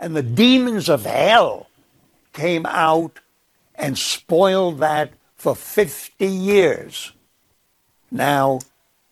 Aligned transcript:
And 0.00 0.16
the 0.16 0.22
demons 0.22 0.88
of 0.88 1.04
hell 1.04 1.68
came 2.32 2.64
out 2.66 3.20
and 3.74 3.96
spoiled 3.98 4.78
that 4.78 5.12
for 5.36 5.54
50 5.54 6.26
years. 6.26 7.12
Now, 8.10 8.60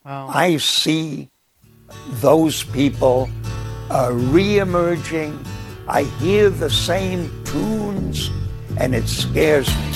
Wow. 0.05 0.29
I 0.33 0.57
see 0.57 1.29
those 2.23 2.63
people 2.63 3.29
uh, 3.91 4.09
re-emerging. 4.11 5.39
I 5.87 6.05
hear 6.05 6.49
the 6.49 6.71
same 6.71 7.31
tunes, 7.45 8.31
and 8.79 8.95
it 8.95 9.07
scares 9.07 9.69
me. 9.69 9.93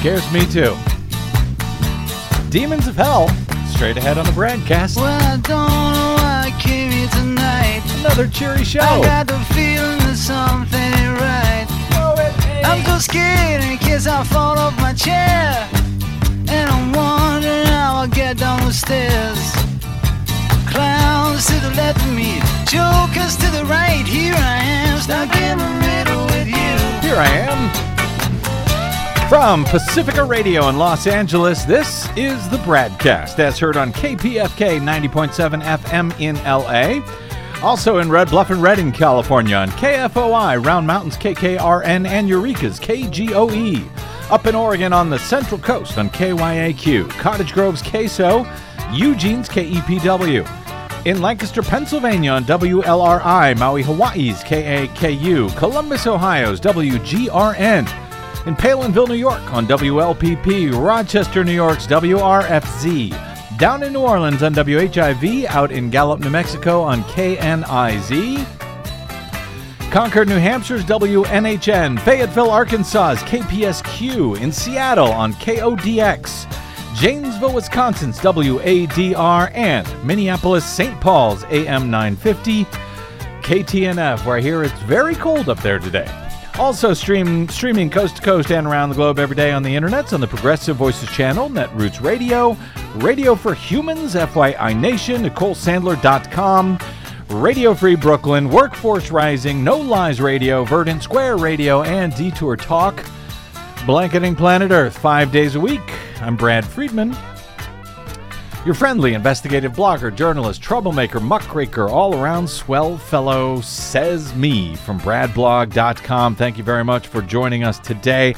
Scares 0.00 0.30
me 0.32 0.44
too. 0.46 0.76
Demons 2.50 2.86
of 2.88 2.96
Hell, 2.96 3.28
straight 3.76 3.98
ahead 3.98 4.16
on 4.16 4.24
the 4.24 4.32
BradCast. 4.32 4.96
Well, 4.96 5.04
I 5.04 5.36
don't 5.36 5.68
know 5.92 6.14
why 6.16 6.48
I 6.48 6.50
came 6.58 6.90
here 6.90 7.08
tonight. 7.08 7.82
Another 8.00 8.26
cheery 8.26 8.64
show. 8.64 8.80
I 8.80 9.02
got 9.02 9.26
the 9.26 9.38
feeling 9.52 9.98
that 10.00 10.16
something 10.16 10.80
ain't 10.80 11.20
right. 11.20 11.66
I'm 12.64 12.82
so 12.86 12.98
scared 12.98 13.62
in 13.62 13.76
case 13.76 14.06
I 14.06 14.24
fall 14.24 14.56
off 14.58 14.74
my 14.80 14.94
chair. 14.94 15.68
And 16.48 16.70
I'm 16.70 16.90
wondering 16.92 17.66
how 17.66 17.96
I'll 18.00 18.08
get 18.08 18.38
down 18.38 18.64
the 18.64 18.72
stairs. 18.72 19.44
Clowns 20.72 21.44
to 21.46 21.60
the 21.60 21.72
left 21.76 22.00
of 22.00 22.12
me, 22.14 22.40
jokers 22.64 23.36
to 23.36 23.48
the 23.52 23.64
right. 23.68 24.06
Here 24.06 24.34
I 24.34 24.56
am, 24.88 25.00
stuck 25.00 25.36
in 25.36 25.58
the 25.58 25.72
middle 25.84 26.24
with 26.32 26.48
you. 26.48 26.72
Here 27.06 27.20
I 27.20 27.28
am. 27.44 27.95
From 29.28 29.64
Pacifica 29.64 30.22
Radio 30.22 30.68
in 30.68 30.78
Los 30.78 31.08
Angeles, 31.08 31.64
this 31.64 32.08
is 32.16 32.48
the 32.48 32.58
BradCast, 32.58 33.40
as 33.40 33.58
heard 33.58 33.76
on 33.76 33.92
KPFK 33.92 34.78
90.7 34.80 35.62
FM 35.62 36.20
in 36.20 36.36
LA. 36.44 37.04
Also 37.60 37.98
in 37.98 38.08
Red 38.08 38.30
Bluff 38.30 38.50
and 38.50 38.62
Redding, 38.62 38.92
California, 38.92 39.56
on 39.56 39.68
KFOI, 39.70 40.64
Round 40.64 40.86
Mountains 40.86 41.16
KKRN, 41.16 42.06
and 42.06 42.28
Eureka's 42.28 42.78
KGOE. 42.78 44.30
Up 44.30 44.46
in 44.46 44.54
Oregon 44.54 44.92
on 44.92 45.10
the 45.10 45.18
Central 45.18 45.60
Coast 45.60 45.98
on 45.98 46.08
KYAQ, 46.10 47.10
Cottage 47.10 47.52
Grove's 47.52 47.82
KSO, 47.82 48.44
Eugene's 48.92 49.48
KEPW. 49.48 51.04
In 51.04 51.20
Lancaster, 51.20 51.62
Pennsylvania 51.62 52.30
on 52.30 52.44
WLRI, 52.44 53.58
Maui, 53.58 53.82
Hawaii's 53.82 54.44
KAKU, 54.44 55.56
Columbus, 55.56 56.06
Ohio's 56.06 56.60
WGRN. 56.60 58.05
In 58.46 58.54
Palenville, 58.54 59.08
New 59.08 59.14
York 59.14 59.52
on 59.52 59.66
WLPP, 59.66 60.72
Rochester, 60.72 61.42
New 61.42 61.50
York's 61.50 61.84
WRFZ. 61.88 63.58
Down 63.58 63.82
in 63.82 63.92
New 63.92 64.02
Orleans 64.02 64.44
on 64.44 64.54
WHIV, 64.54 65.46
out 65.46 65.72
in 65.72 65.90
Gallup, 65.90 66.20
New 66.20 66.30
Mexico 66.30 66.80
on 66.80 67.02
KNIZ. 67.04 68.46
Concord, 69.90 70.28
New 70.28 70.38
Hampshire's 70.38 70.84
WNHN, 70.84 71.98
Fayetteville, 72.02 72.50
Arkansas's 72.50 73.20
KPSQ, 73.24 74.40
in 74.40 74.52
Seattle 74.52 75.10
on 75.10 75.32
KODX, 75.34 76.46
Janesville, 76.94 77.52
Wisconsin's 77.52 78.20
WADR, 78.20 79.50
and 79.54 80.04
Minneapolis, 80.06 80.64
St. 80.64 81.00
Paul's 81.00 81.42
AM 81.44 81.90
950, 81.90 82.64
KTNF, 83.42 84.24
where 84.24 84.38
hear 84.38 84.62
it's 84.62 84.78
very 84.82 85.16
cold 85.16 85.48
up 85.48 85.60
there 85.62 85.80
today. 85.80 86.25
Also 86.58 86.94
stream, 86.94 87.46
streaming 87.50 87.90
coast 87.90 88.16
to 88.16 88.22
coast 88.22 88.50
and 88.50 88.66
around 88.66 88.88
the 88.88 88.94
globe 88.94 89.18
every 89.18 89.36
day 89.36 89.52
on 89.52 89.62
the 89.62 89.74
internets 89.74 90.14
on 90.14 90.20
the 90.20 90.26
Progressive 90.26 90.74
Voices 90.76 91.10
channel, 91.10 91.50
Netroots 91.50 92.02
Radio, 92.02 92.56
Radio 92.94 93.34
for 93.34 93.52
Humans, 93.52 94.14
FYI 94.14 94.78
Nation, 94.78 95.22
NicoleSandler.com, 95.22 96.78
Radio 97.28 97.74
Free 97.74 97.94
Brooklyn, 97.94 98.48
Workforce 98.48 99.10
Rising, 99.10 99.62
No 99.62 99.76
Lies 99.76 100.18
Radio, 100.18 100.64
Verdant 100.64 101.02
Square 101.02 101.36
Radio, 101.36 101.82
and 101.82 102.14
Detour 102.16 102.56
Talk. 102.56 103.04
Blanketing 103.84 104.34
Planet 104.34 104.70
Earth 104.70 104.96
five 104.96 105.30
days 105.30 105.56
a 105.56 105.60
week. 105.60 105.82
I'm 106.22 106.36
Brad 106.36 106.64
Friedman. 106.64 107.14
Your 108.66 108.74
friendly 108.74 109.14
investigative 109.14 109.74
blogger, 109.74 110.12
journalist, 110.12 110.60
troublemaker, 110.60 111.20
muckraker, 111.20 111.88
all 111.88 112.16
around 112.16 112.50
swell 112.50 112.98
fellow, 112.98 113.60
says 113.60 114.34
me 114.34 114.74
from 114.74 114.98
bradblog.com. 114.98 116.34
Thank 116.34 116.58
you 116.58 116.64
very 116.64 116.82
much 116.82 117.06
for 117.06 117.22
joining 117.22 117.62
us 117.62 117.78
today. 117.78 118.34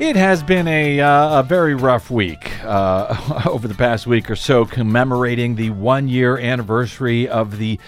It 0.00 0.16
has 0.16 0.42
been 0.42 0.68
a, 0.68 1.00
uh, 1.00 1.40
a 1.40 1.42
very 1.42 1.74
rough 1.74 2.10
week 2.10 2.62
uh, 2.62 3.42
over 3.48 3.66
the 3.66 3.74
past 3.74 4.06
week 4.06 4.30
or 4.30 4.36
so, 4.36 4.66
commemorating 4.66 5.54
the 5.54 5.70
one 5.70 6.08
year 6.08 6.36
anniversary 6.36 7.26
of 7.26 7.56
the 7.56 7.80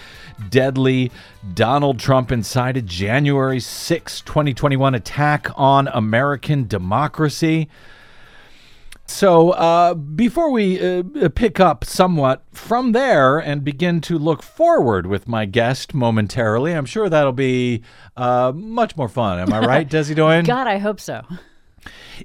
deadly 0.49 1.13
Donald 1.53 1.99
Trump 1.99 2.33
incited 2.33 2.87
January 2.87 3.61
6, 3.61 4.23
2021 4.23 4.95
attack 4.95 5.49
on 5.57 5.89
American 5.89 6.67
democracy. 6.67 7.69
So, 9.11 9.51
uh, 9.51 9.95
before 9.95 10.51
we 10.51 10.81
uh, 10.81 11.03
pick 11.35 11.59
up 11.59 11.85
somewhat 11.85 12.45
from 12.53 12.93
there 12.93 13.39
and 13.39 13.65
begin 13.65 14.01
to 14.03 14.17
look 14.17 14.41
forward 14.41 15.09
with 15.09 15.27
my 15.27 15.47
guest 15.47 15.93
momentarily, 15.93 16.73
I'm 16.73 16.87
sure 16.87 17.09
that'll 17.09 17.33
be 17.33 17.83
uh, 18.17 18.53
much 18.55 18.97
more 18.97 19.09
fun. 19.09 19.41
Am 19.41 19.53
I 19.53 19.59
right, 19.67 19.87
Desi 19.87 20.15
Doyen? 20.15 20.45
God, 20.45 20.69
I 20.69 20.79
hope 20.79 21.01
so. 21.01 21.23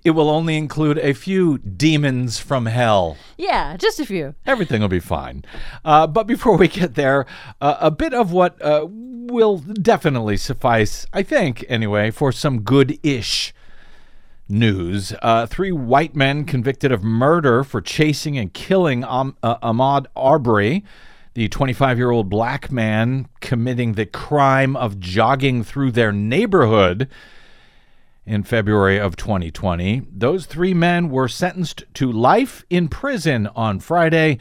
It 0.04 0.12
will 0.12 0.30
only 0.30 0.58
include 0.58 1.00
a 1.00 1.14
few 1.14 1.58
demons 1.58 2.40
from 2.40 2.68
hell. 2.68 3.18
Yeah, 3.36 3.76
just 3.78 4.00
a 4.00 4.06
few. 4.06 4.36
Everything 4.46 4.82
will 4.82 4.88
be 4.88 5.00
fine. 5.00 5.44
Uh, 5.84 6.06
but 6.06 6.28
before 6.28 6.56
we 6.56 6.68
get 6.68 6.94
there, 6.94 7.26
uh, 7.62 7.78
a 7.80 7.92
bit 7.92 8.14
of 8.14 8.32
what 8.32 8.62
uh, 8.62 8.86
will 8.88 9.58
definitely 9.58 10.38
suffice, 10.38 11.08
I 11.12 11.24
think, 11.24 11.66
anyway, 11.68 12.12
for 12.12 12.32
some 12.32 12.62
good 12.62 13.00
ish 13.04 13.54
news. 14.48 15.14
Uh, 15.22 15.46
three 15.46 15.72
white 15.72 16.16
men 16.16 16.46
convicted 16.46 16.92
of 16.92 17.04
murder 17.04 17.64
for 17.64 17.82
chasing 17.82 18.38
and 18.38 18.54
killing 18.54 19.04
uh, 19.04 19.32
Ahmaud 19.44 20.06
Arbery, 20.16 20.84
the 21.34 21.48
25 21.50 21.98
year 21.98 22.12
old 22.12 22.30
black 22.30 22.72
man 22.72 23.28
committing 23.42 23.94
the 23.94 24.06
crime 24.06 24.76
of 24.76 25.00
jogging 25.00 25.64
through 25.64 25.92
their 25.92 26.12
neighborhood 26.12 27.10
in 28.26 28.44
February 28.44 29.00
of 29.00 29.16
2020. 29.16 30.08
Those 30.12 30.46
three 30.46 30.74
men 30.74 31.10
were 31.10 31.28
sentenced 31.28 31.84
to 31.96 32.12
life 32.12 32.66
in 32.70 32.88
prison 32.88 33.48
on 33.56 33.80
Friday, 33.80 34.40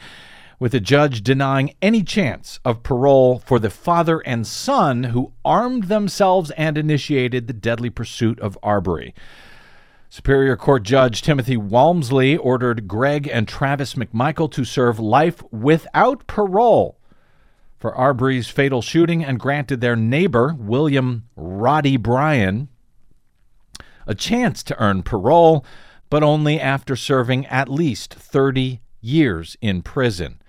with 0.57 0.73
a 0.73 0.79
judge 0.79 1.21
denying 1.21 1.75
any 1.81 2.01
chance 2.01 2.59
of 2.63 2.81
parole 2.81 3.39
for 3.39 3.59
the 3.59 3.69
father 3.69 4.19
and 4.19 4.47
son 4.47 5.05
who 5.05 5.33
armed 5.43 5.83
themselves 5.85 6.49
and 6.51 6.77
initiated 6.77 7.45
the 7.45 7.53
deadly 7.53 7.89
pursuit 7.89 8.39
of 8.39 8.57
Arbery. 8.63 9.13
Superior 10.09 10.55
Court 10.55 10.83
Judge 10.83 11.21
Timothy 11.21 11.57
Walmsley 11.57 12.37
ordered 12.37 12.87
Greg 12.87 13.27
and 13.27 13.47
Travis 13.47 13.95
McMichael 13.95 14.51
to 14.51 14.63
serve 14.63 14.99
life 14.99 15.43
without 15.51 16.27
parole 16.27 16.97
for 17.77 17.93
Arbery's 17.95 18.47
fatal 18.47 18.81
shooting 18.81 19.23
and 19.23 19.39
granted 19.39 19.81
their 19.81 19.95
neighbor, 19.95 20.55
William 20.57 21.27
Roddie 21.35 21.97
Bryan, 21.97 22.69
a 24.07 24.15
chance 24.15 24.63
to 24.63 24.79
earn 24.81 25.03
parole, 25.03 25.65
but 26.09 26.23
only 26.23 26.59
after 26.59 26.95
serving 26.95 27.45
at 27.47 27.69
least 27.69 28.13
30 28.13 28.81
years 29.01 29.57
in 29.61 29.81
prison. 29.81 30.39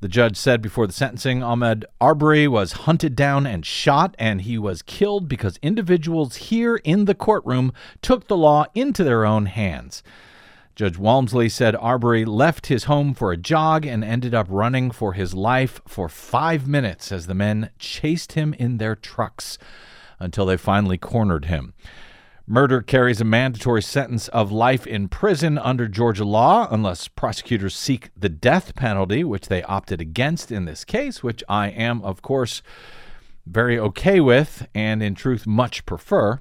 The 0.00 0.08
judge 0.08 0.36
said 0.36 0.60
before 0.60 0.86
the 0.86 0.92
sentencing 0.92 1.40
Ahmaud 1.40 1.84
Arbery 2.02 2.46
was 2.46 2.72
hunted 2.72 3.16
down 3.16 3.46
and 3.46 3.64
shot, 3.64 4.14
and 4.18 4.42
he 4.42 4.58
was 4.58 4.82
killed 4.82 5.26
because 5.26 5.58
individuals 5.62 6.36
here 6.36 6.76
in 6.76 7.06
the 7.06 7.14
courtroom 7.14 7.72
took 8.02 8.28
the 8.28 8.36
law 8.36 8.66
into 8.74 9.02
their 9.02 9.24
own 9.24 9.46
hands. 9.46 10.02
Judge 10.74 10.98
Walmsley 10.98 11.48
said 11.48 11.74
Arbery 11.74 12.26
left 12.26 12.66
his 12.66 12.84
home 12.84 13.14
for 13.14 13.32
a 13.32 13.38
jog 13.38 13.86
and 13.86 14.04
ended 14.04 14.34
up 14.34 14.46
running 14.50 14.90
for 14.90 15.14
his 15.14 15.32
life 15.32 15.80
for 15.88 16.10
five 16.10 16.68
minutes 16.68 17.10
as 17.10 17.26
the 17.26 17.34
men 17.34 17.70
chased 17.78 18.32
him 18.32 18.52
in 18.58 18.76
their 18.76 18.94
trucks 18.94 19.56
until 20.18 20.44
they 20.44 20.58
finally 20.58 20.98
cornered 20.98 21.46
him. 21.46 21.72
Murder 22.48 22.80
carries 22.80 23.20
a 23.20 23.24
mandatory 23.24 23.82
sentence 23.82 24.28
of 24.28 24.52
life 24.52 24.86
in 24.86 25.08
prison 25.08 25.58
under 25.58 25.88
Georgia 25.88 26.24
law 26.24 26.68
unless 26.70 27.08
prosecutors 27.08 27.74
seek 27.74 28.10
the 28.16 28.28
death 28.28 28.76
penalty, 28.76 29.24
which 29.24 29.48
they 29.48 29.64
opted 29.64 30.00
against 30.00 30.52
in 30.52 30.64
this 30.64 30.84
case, 30.84 31.24
which 31.24 31.42
I 31.48 31.70
am, 31.70 32.00
of 32.02 32.22
course, 32.22 32.62
very 33.46 33.76
okay 33.80 34.20
with 34.20 34.68
and 34.76 35.02
in 35.02 35.16
truth 35.16 35.44
much 35.44 35.84
prefer. 35.86 36.40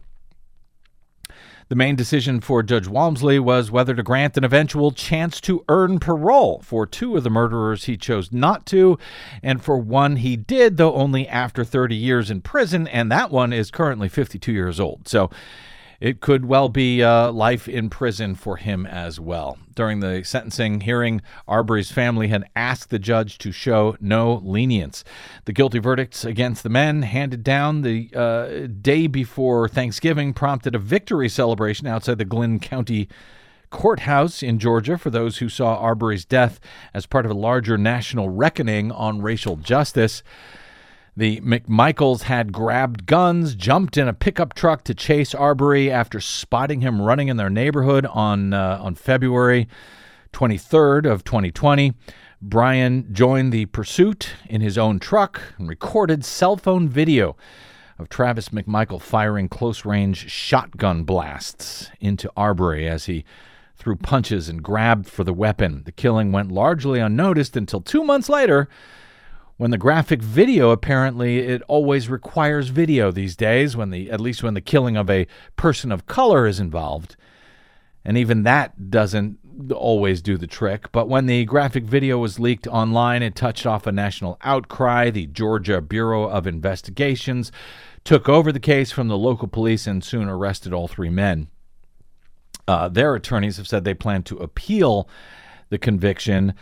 The 1.69 1.75
main 1.75 1.95
decision 1.95 2.39
for 2.39 2.61
Judge 2.61 2.87
Walmsley 2.87 3.39
was 3.39 3.71
whether 3.71 3.95
to 3.95 4.03
grant 4.03 4.37
an 4.37 4.43
eventual 4.43 4.91
chance 4.91 5.41
to 5.41 5.65
earn 5.67 5.97
parole. 5.97 6.61
For 6.61 6.85
two 6.85 7.17
of 7.17 7.23
the 7.23 7.31
murderers, 7.31 7.85
he 7.85 7.97
chose 7.97 8.31
not 8.31 8.67
to, 8.67 8.99
and 9.41 9.59
for 9.63 9.79
one, 9.79 10.17
he 10.17 10.37
did, 10.37 10.77
though 10.77 10.93
only 10.93 11.27
after 11.27 11.63
30 11.63 11.95
years 11.95 12.29
in 12.29 12.41
prison, 12.41 12.87
and 12.89 13.11
that 13.11 13.31
one 13.31 13.51
is 13.51 13.71
currently 13.71 14.07
52 14.07 14.51
years 14.51 14.79
old. 14.79 15.07
So 15.07 15.31
it 16.05 16.21
could 16.21 16.45
well 16.45 16.69
be 16.69 17.01
uh, 17.01 17.31
life 17.31 17.67
in 17.67 17.89
prison 17.89 18.35
for 18.35 18.57
him 18.57 18.85
as 18.85 19.19
well. 19.19 19.57
During 19.73 20.01
the 20.01 20.23
sentencing 20.23 20.81
hearing, 20.81 21.23
Arbery's 21.47 21.91
family 21.91 22.27
had 22.27 22.47
asked 22.55 22.91
the 22.91 22.99
judge 22.99 23.39
to 23.39 23.51
show 23.51 23.97
no 23.99 24.35
lenience. 24.43 25.03
The 25.45 25.51
guilty 25.51 25.79
verdicts 25.79 26.23
against 26.23 26.61
the 26.61 26.69
men 26.69 27.01
handed 27.01 27.43
down 27.43 27.81
the 27.81 28.11
uh, 28.13 28.67
day 28.67 29.07
before 29.07 29.67
Thanksgiving 29.67 30.31
prompted 30.31 30.75
a 30.75 30.79
victory 30.79 31.27
celebration 31.27 31.87
outside 31.87 32.19
the 32.19 32.23
Glynn 32.25 32.59
County 32.59 33.09
courthouse 33.71 34.43
in 34.43 34.59
Georgia 34.59 34.99
for 34.99 35.09
those 35.09 35.39
who 35.39 35.49
saw 35.49 35.75
Arbery's 35.77 36.23
death 36.23 36.59
as 36.93 37.07
part 37.07 37.25
of 37.25 37.31
a 37.31 37.35
larger 37.35 37.79
national 37.79 38.29
reckoning 38.29 38.91
on 38.91 39.23
racial 39.23 39.55
justice. 39.55 40.21
The 41.17 41.39
McMichaels 41.39 42.23
had 42.23 42.51
grabbed 42.51 43.05
guns, 43.05 43.55
jumped 43.55 43.95
in 43.95 44.09
a 44.09 44.13
pickup 44.13 44.53
truck 44.53 44.83
to 44.83 44.93
chase 44.93 45.33
Arbery 45.33 45.89
after 45.89 46.19
spotting 46.19 46.81
him 46.81 47.01
running 47.01 47.29
in 47.29 47.37
their 47.37 47.49
neighborhood 47.49 48.05
on 48.07 48.53
uh, 48.53 48.79
on 48.81 48.95
February 48.95 49.69
23rd 50.33 51.09
of 51.09 51.23
2020. 51.23 51.93
Bryan 52.41 53.13
joined 53.13 53.53
the 53.53 53.65
pursuit 53.67 54.31
in 54.49 54.59
his 54.59 54.77
own 54.77 54.99
truck 54.99 55.41
and 55.57 55.69
recorded 55.69 56.25
cell 56.25 56.57
phone 56.57 56.89
video 56.89 57.37
of 57.97 58.09
Travis 58.09 58.49
McMichael 58.49 59.01
firing 59.01 59.47
close-range 59.47 60.29
shotgun 60.29 61.05
blasts 61.05 61.91
into 62.01 62.29
Arbery 62.35 62.89
as 62.89 63.05
he 63.05 63.23
threw 63.77 63.95
punches 63.95 64.49
and 64.49 64.61
grabbed 64.61 65.07
for 65.07 65.23
the 65.23 65.33
weapon. 65.33 65.83
The 65.85 65.93
killing 65.93 66.33
went 66.33 66.51
largely 66.51 66.99
unnoticed 66.99 67.55
until 67.55 67.79
2 67.79 68.03
months 68.03 68.27
later 68.27 68.67
when 69.57 69.71
the 69.71 69.77
graphic 69.77 70.21
video 70.21 70.71
apparently 70.71 71.39
it 71.39 71.61
always 71.67 72.09
requires 72.09 72.69
video 72.69 73.11
these 73.11 73.35
days 73.35 73.75
when 73.75 73.89
the 73.89 74.11
at 74.11 74.19
least 74.19 74.43
when 74.43 74.53
the 74.53 74.61
killing 74.61 74.97
of 74.97 75.09
a 75.09 75.27
person 75.55 75.91
of 75.91 76.05
color 76.05 76.45
is 76.45 76.59
involved. 76.59 77.15
And 78.03 78.17
even 78.17 78.43
that 78.43 78.91
doesn't 78.91 79.39
always 79.73 80.21
do 80.21 80.37
the 80.37 80.47
trick. 80.47 80.91
But 80.91 81.07
when 81.07 81.25
the 81.25 81.45
graphic 81.45 81.85
video 81.85 82.17
was 82.17 82.39
leaked 82.39 82.67
online 82.67 83.23
it 83.23 83.35
touched 83.35 83.65
off 83.65 83.87
a 83.87 83.91
national 83.91 84.37
outcry. 84.43 85.09
The 85.09 85.27
Georgia 85.27 85.81
Bureau 85.81 86.29
of 86.29 86.45
Investigations 86.45 87.51
took 88.03 88.29
over 88.29 88.51
the 88.51 88.59
case 88.59 88.91
from 88.91 89.07
the 89.07 89.17
local 89.17 89.47
police 89.47 89.87
and 89.87 90.03
soon 90.03 90.27
arrested 90.27 90.73
all 90.73 90.87
three 90.87 91.09
men. 91.09 91.47
Uh, 92.67 92.89
their 92.89 93.15
attorneys 93.15 93.57
have 93.57 93.67
said 93.67 93.83
they 93.83 93.93
plan 93.93 94.23
to 94.23 94.37
appeal 94.37 95.07
the 95.69 95.77
conviction 95.77 96.53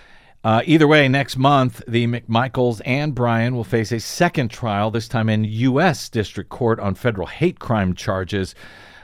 uh, 0.44 0.62
either 0.66 0.88
way, 0.88 1.08
next 1.08 1.38
month, 1.38 1.82
the 1.88 2.06
McMichaels 2.06 2.82
and 2.86 3.16
Bryan 3.16 3.56
will 3.56 3.64
face 3.64 3.92
a 3.92 4.00
second 4.00 4.50
trial, 4.50 4.92
this 4.92 5.08
time 5.08 5.30
in 5.30 5.46
U.S. 5.46 6.10
District 6.10 6.50
Court 6.50 6.80
on 6.80 6.96
federal 6.96 7.28
hate 7.28 7.60
crime 7.60 7.94
charges. 7.94 8.54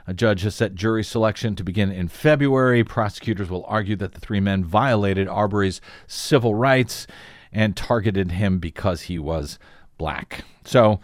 A 0.06 0.14
judge 0.14 0.42
has 0.42 0.56
set 0.56 0.76
jury 0.76 1.04
selection 1.04 1.56
to 1.56 1.64
begin 1.64 1.92
in 1.92 2.08
February. 2.08 2.84
Prosecutors 2.84 3.50
will 3.50 3.64
argue 3.68 3.96
that 3.98 4.14
the 4.14 4.20
three 4.20 4.40
men 4.40 4.66
violated 4.66 5.28
Arbery's 5.28 5.80
civil 6.08 6.56
rights 6.56 7.08
and 7.54 7.78
targeted 7.78 8.32
him 8.32 8.60
because 8.60 9.04
he 9.04 9.18
was 9.18 9.60
black. 9.98 10.44
So, 10.66 11.00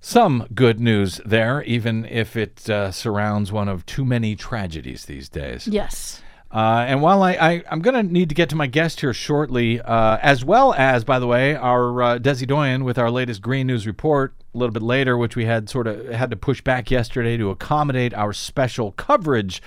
some 0.00 0.46
good 0.54 0.78
news 0.78 1.20
there, 1.26 1.62
even 1.64 2.04
if 2.04 2.36
it 2.36 2.70
uh, 2.70 2.90
surrounds 2.92 3.52
one 3.52 3.68
of 3.68 3.84
too 3.84 4.04
many 4.04 4.36
tragedies 4.36 5.06
these 5.06 5.28
days. 5.28 5.66
Yes. 5.66 6.22
Uh, 6.52 6.84
and 6.88 7.00
while 7.00 7.22
I, 7.22 7.32
I 7.32 7.62
am 7.70 7.80
going 7.80 7.94
to 7.94 8.02
need 8.02 8.28
to 8.30 8.34
get 8.34 8.48
to 8.48 8.56
my 8.56 8.66
guest 8.66 9.00
here 9.00 9.14
shortly, 9.14 9.80
uh, 9.80 10.18
as 10.20 10.44
well 10.44 10.74
as, 10.74 11.04
by 11.04 11.20
the 11.20 11.26
way, 11.26 11.54
our 11.54 12.02
uh, 12.02 12.18
Desi 12.18 12.46
Doyen 12.46 12.82
with 12.82 12.98
our 12.98 13.10
latest 13.10 13.40
Green 13.40 13.68
News 13.68 13.86
report 13.86 14.34
a 14.52 14.58
little 14.58 14.72
bit 14.72 14.82
later, 14.82 15.16
which 15.16 15.36
we 15.36 15.44
had 15.44 15.68
sort 15.68 15.86
of 15.86 16.08
had 16.08 16.30
to 16.30 16.36
push 16.36 16.60
back 16.60 16.90
yesterday 16.90 17.36
to 17.36 17.50
accommodate 17.50 18.12
our 18.14 18.32
special 18.32 18.90
coverage 18.92 19.62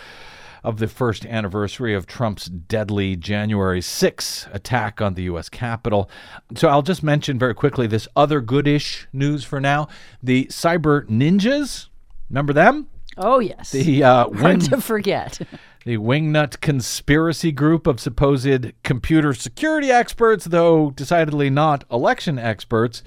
of 0.61 0.79
the 0.79 0.87
first 0.87 1.25
anniversary 1.25 1.93
of 1.93 2.05
Trump's 2.05 2.45
deadly 2.45 3.15
January 3.15 3.81
6 3.81 4.47
attack 4.51 5.01
on 5.01 5.13
the 5.13 5.23
U.S. 5.23 5.49
Capitol. 5.49 6.09
So 6.55 6.69
I'll 6.69 6.81
just 6.81 7.03
mention 7.03 7.37
very 7.37 7.53
quickly 7.53 7.87
this 7.87 8.07
other 8.15 8.41
goodish 8.41 9.07
news 9.13 9.43
for 9.43 9.59
now: 9.59 9.87
the 10.21 10.45
cyber 10.45 11.05
ninjas. 11.07 11.87
Remember 12.29 12.53
them? 12.53 12.87
Oh 13.17 13.39
yes. 13.39 13.71
The 13.71 14.03
uh, 14.03 14.29
Hard 14.31 14.61
to 14.61 14.81
forget. 14.81 15.39
the 15.85 15.97
Wingnut 15.97 16.61
conspiracy 16.61 17.51
group 17.51 17.87
of 17.87 17.99
supposed 17.99 18.71
computer 18.83 19.33
security 19.33 19.91
experts, 19.91 20.45
though 20.45 20.91
decidedly 20.91 21.49
not 21.49 21.83
election 21.91 22.39
experts. 22.39 23.03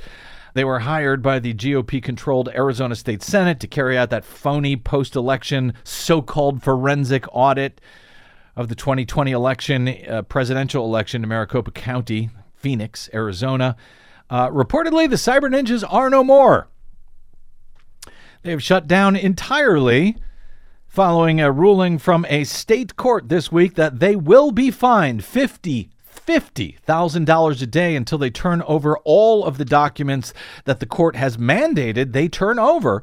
They 0.54 0.64
were 0.64 0.80
hired 0.80 1.22
by 1.22 1.38
the 1.38 1.54
GOP 1.54 2.02
controlled 2.02 2.48
Arizona 2.48 2.94
State 2.94 3.22
Senate 3.22 3.60
to 3.60 3.66
carry 3.66 3.96
out 3.96 4.10
that 4.10 4.24
phony 4.24 4.76
post 4.76 5.14
election 5.14 5.74
so 5.84 6.22
called 6.22 6.62
forensic 6.62 7.24
audit 7.32 7.80
of 8.54 8.68
the 8.68 8.74
2020 8.74 9.32
election, 9.32 9.88
uh, 10.08 10.22
presidential 10.22 10.84
election 10.84 11.22
in 11.22 11.28
Maricopa 11.28 11.70
County, 11.70 12.30
Phoenix, 12.54 13.10
Arizona. 13.12 13.76
Uh, 14.30 14.48
reportedly, 14.48 15.08
the 15.08 15.16
cyber 15.16 15.50
ninjas 15.50 15.84
are 15.88 16.08
no 16.08 16.24
more. 16.24 16.68
They 18.42 18.50
have 18.50 18.62
shut 18.62 18.86
down 18.86 19.14
entirely 19.14 20.16
following 20.96 21.42
a 21.42 21.52
ruling 21.52 21.98
from 21.98 22.24
a 22.30 22.42
state 22.44 22.96
court 22.96 23.28
this 23.28 23.52
week 23.52 23.74
that 23.74 24.00
they 24.00 24.16
will 24.16 24.50
be 24.50 24.70
fined 24.70 25.22
50 25.22 25.90
$50,000 26.26 27.62
a 27.62 27.66
day 27.66 27.94
until 27.94 28.16
they 28.16 28.30
turn 28.30 28.62
over 28.62 28.96
all 29.04 29.44
of 29.44 29.58
the 29.58 29.64
documents 29.66 30.32
that 30.64 30.80
the 30.80 30.86
court 30.86 31.14
has 31.14 31.36
mandated 31.36 32.12
they 32.14 32.28
turn 32.28 32.58
over 32.58 33.02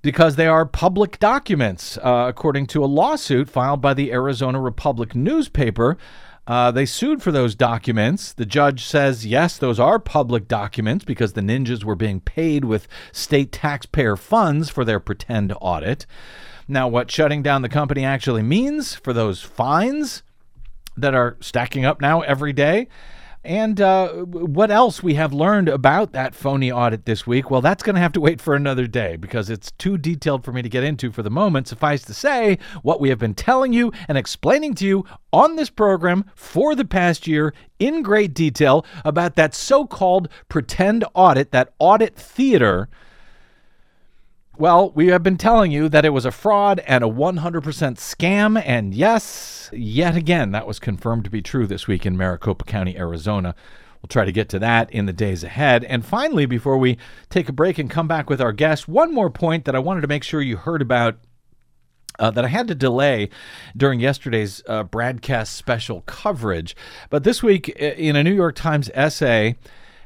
because 0.00 0.36
they 0.36 0.46
are 0.46 0.64
public 0.64 1.18
documents, 1.18 1.98
uh, 1.98 2.24
according 2.26 2.66
to 2.66 2.82
a 2.82 2.86
lawsuit 2.86 3.50
filed 3.50 3.82
by 3.82 3.92
the 3.92 4.10
Arizona 4.10 4.58
Republic 4.58 5.14
newspaper. 5.14 5.98
Uh, 6.46 6.70
they 6.70 6.86
sued 6.86 7.22
for 7.22 7.30
those 7.30 7.54
documents. 7.54 8.32
The 8.32 8.46
judge 8.46 8.84
says, 8.86 9.26
yes, 9.26 9.58
those 9.58 9.78
are 9.78 9.98
public 9.98 10.48
documents 10.48 11.04
because 11.04 11.34
the 11.34 11.42
ninjas 11.42 11.84
were 11.84 11.94
being 11.94 12.20
paid 12.20 12.64
with 12.64 12.88
state 13.12 13.52
taxpayer 13.52 14.16
funds 14.16 14.70
for 14.70 14.82
their 14.82 14.98
pretend 14.98 15.52
audit. 15.60 16.06
Now, 16.68 16.86
what 16.86 17.10
shutting 17.10 17.42
down 17.42 17.62
the 17.62 17.68
company 17.68 18.04
actually 18.04 18.42
means 18.42 18.94
for 18.94 19.14
those 19.14 19.40
fines 19.40 20.22
that 20.98 21.14
are 21.14 21.36
stacking 21.40 21.86
up 21.86 22.00
now 22.00 22.20
every 22.20 22.52
day. 22.52 22.88
And 23.44 23.80
uh, 23.80 24.08
what 24.24 24.70
else 24.70 25.02
we 25.02 25.14
have 25.14 25.32
learned 25.32 25.68
about 25.68 26.12
that 26.12 26.34
phony 26.34 26.70
audit 26.70 27.06
this 27.06 27.26
week? 27.26 27.50
Well, 27.50 27.62
that's 27.62 27.82
going 27.82 27.94
to 27.94 28.00
have 28.00 28.12
to 28.12 28.20
wait 28.20 28.40
for 28.40 28.54
another 28.54 28.86
day 28.86 29.16
because 29.16 29.48
it's 29.48 29.70
too 29.72 29.96
detailed 29.96 30.44
for 30.44 30.52
me 30.52 30.60
to 30.60 30.68
get 30.68 30.84
into 30.84 31.12
for 31.12 31.22
the 31.22 31.30
moment. 31.30 31.68
Suffice 31.68 32.02
to 32.02 32.12
say, 32.12 32.58
what 32.82 33.00
we 33.00 33.08
have 33.08 33.18
been 33.18 33.34
telling 33.34 33.72
you 33.72 33.92
and 34.08 34.18
explaining 34.18 34.74
to 34.74 34.86
you 34.86 35.04
on 35.32 35.56
this 35.56 35.70
program 35.70 36.24
for 36.34 36.74
the 36.74 36.84
past 36.84 37.26
year 37.26 37.54
in 37.78 38.02
great 38.02 38.34
detail 38.34 38.84
about 39.04 39.36
that 39.36 39.54
so 39.54 39.86
called 39.86 40.28
pretend 40.48 41.04
audit, 41.14 41.52
that 41.52 41.72
audit 41.78 42.16
theater 42.16 42.88
well, 44.58 44.90
we 44.90 45.06
have 45.08 45.22
been 45.22 45.38
telling 45.38 45.70
you 45.70 45.88
that 45.88 46.04
it 46.04 46.10
was 46.10 46.24
a 46.24 46.32
fraud 46.32 46.80
and 46.80 47.04
a 47.04 47.08
100% 47.08 47.62
scam. 47.62 48.60
And 48.64 48.92
yes, 48.92 49.70
yet 49.72 50.16
again, 50.16 50.50
that 50.50 50.66
was 50.66 50.78
confirmed 50.80 51.24
to 51.24 51.30
be 51.30 51.40
true 51.40 51.66
this 51.66 51.86
week 51.86 52.04
in 52.04 52.16
Maricopa 52.16 52.64
County, 52.64 52.98
Arizona. 52.98 53.54
We'll 54.02 54.08
try 54.08 54.24
to 54.24 54.32
get 54.32 54.48
to 54.50 54.58
that 54.58 54.90
in 54.90 55.06
the 55.06 55.12
days 55.12 55.44
ahead. 55.44 55.84
And 55.84 56.04
finally, 56.04 56.44
before 56.44 56.76
we 56.76 56.98
take 57.30 57.48
a 57.48 57.52
break 57.52 57.78
and 57.78 57.88
come 57.88 58.08
back 58.08 58.28
with 58.28 58.40
our 58.40 58.52
guest, 58.52 58.88
one 58.88 59.14
more 59.14 59.30
point 59.30 59.64
that 59.64 59.76
I 59.76 59.80
wanted 59.80 60.00
to 60.02 60.08
make 60.08 60.24
sure 60.24 60.40
you 60.40 60.56
heard 60.56 60.82
about 60.82 61.18
uh, 62.18 62.32
that 62.32 62.44
I 62.44 62.48
had 62.48 62.66
to 62.66 62.74
delay 62.74 63.28
during 63.76 64.00
yesterday's 64.00 64.60
uh, 64.66 64.82
broadcast 64.82 65.54
special 65.54 66.00
coverage. 66.02 66.74
But 67.10 67.22
this 67.22 67.44
week, 67.44 67.68
in 67.68 68.16
a 68.16 68.24
New 68.24 68.34
York 68.34 68.56
Times 68.56 68.90
essay 68.92 69.56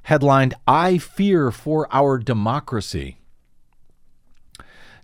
headlined, 0.02 0.54
I 0.66 0.98
Fear 0.98 1.50
for 1.50 1.88
Our 1.90 2.18
Democracy, 2.18 3.16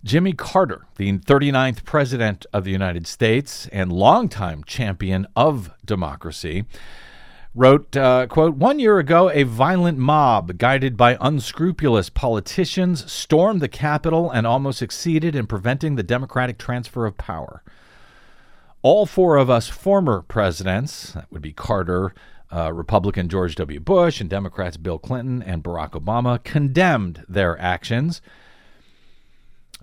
Jimmy 0.03 0.31
Carter, 0.31 0.85
the 0.95 1.11
39th 1.11 1.83
President 1.83 2.45
of 2.53 2.63
the 2.63 2.71
United 2.71 3.05
States 3.05 3.67
and 3.67 3.91
longtime 3.91 4.63
champion 4.63 5.27
of 5.35 5.71
democracy, 5.83 6.63
wrote, 7.53 7.97
uh, 7.97 8.25
quote, 8.27 8.55
One 8.55 8.79
year 8.79 8.97
ago, 8.97 9.29
a 9.29 9.43
violent 9.43 9.97
mob 9.97 10.57
guided 10.57 10.95
by 10.95 11.17
unscrupulous 11.19 12.09
politicians 12.09 13.11
stormed 13.11 13.59
the 13.59 13.67
Capitol 13.67 14.31
and 14.31 14.47
almost 14.47 14.79
succeeded 14.79 15.35
in 15.35 15.47
preventing 15.47 15.95
the 15.95 16.03
democratic 16.03 16.57
transfer 16.57 17.05
of 17.05 17.17
power. 17.17 17.61
All 18.81 19.05
four 19.05 19.35
of 19.35 19.49
us 19.49 19.67
former 19.67 20.21
presidents, 20.21 21.11
that 21.11 21.29
would 21.29 21.41
be 21.41 21.51
Carter, 21.51 22.13
uh, 22.53 22.71
Republican 22.71 23.27
George 23.27 23.55
W. 23.55 23.81
Bush, 23.81 24.21
and 24.21 24.29
Democrats 24.29 24.77
Bill 24.77 24.97
Clinton 24.97 25.43
and 25.43 25.61
Barack 25.61 25.91
Obama, 25.91 26.41
condemned 26.41 27.25
their 27.27 27.59
actions. 27.59 28.21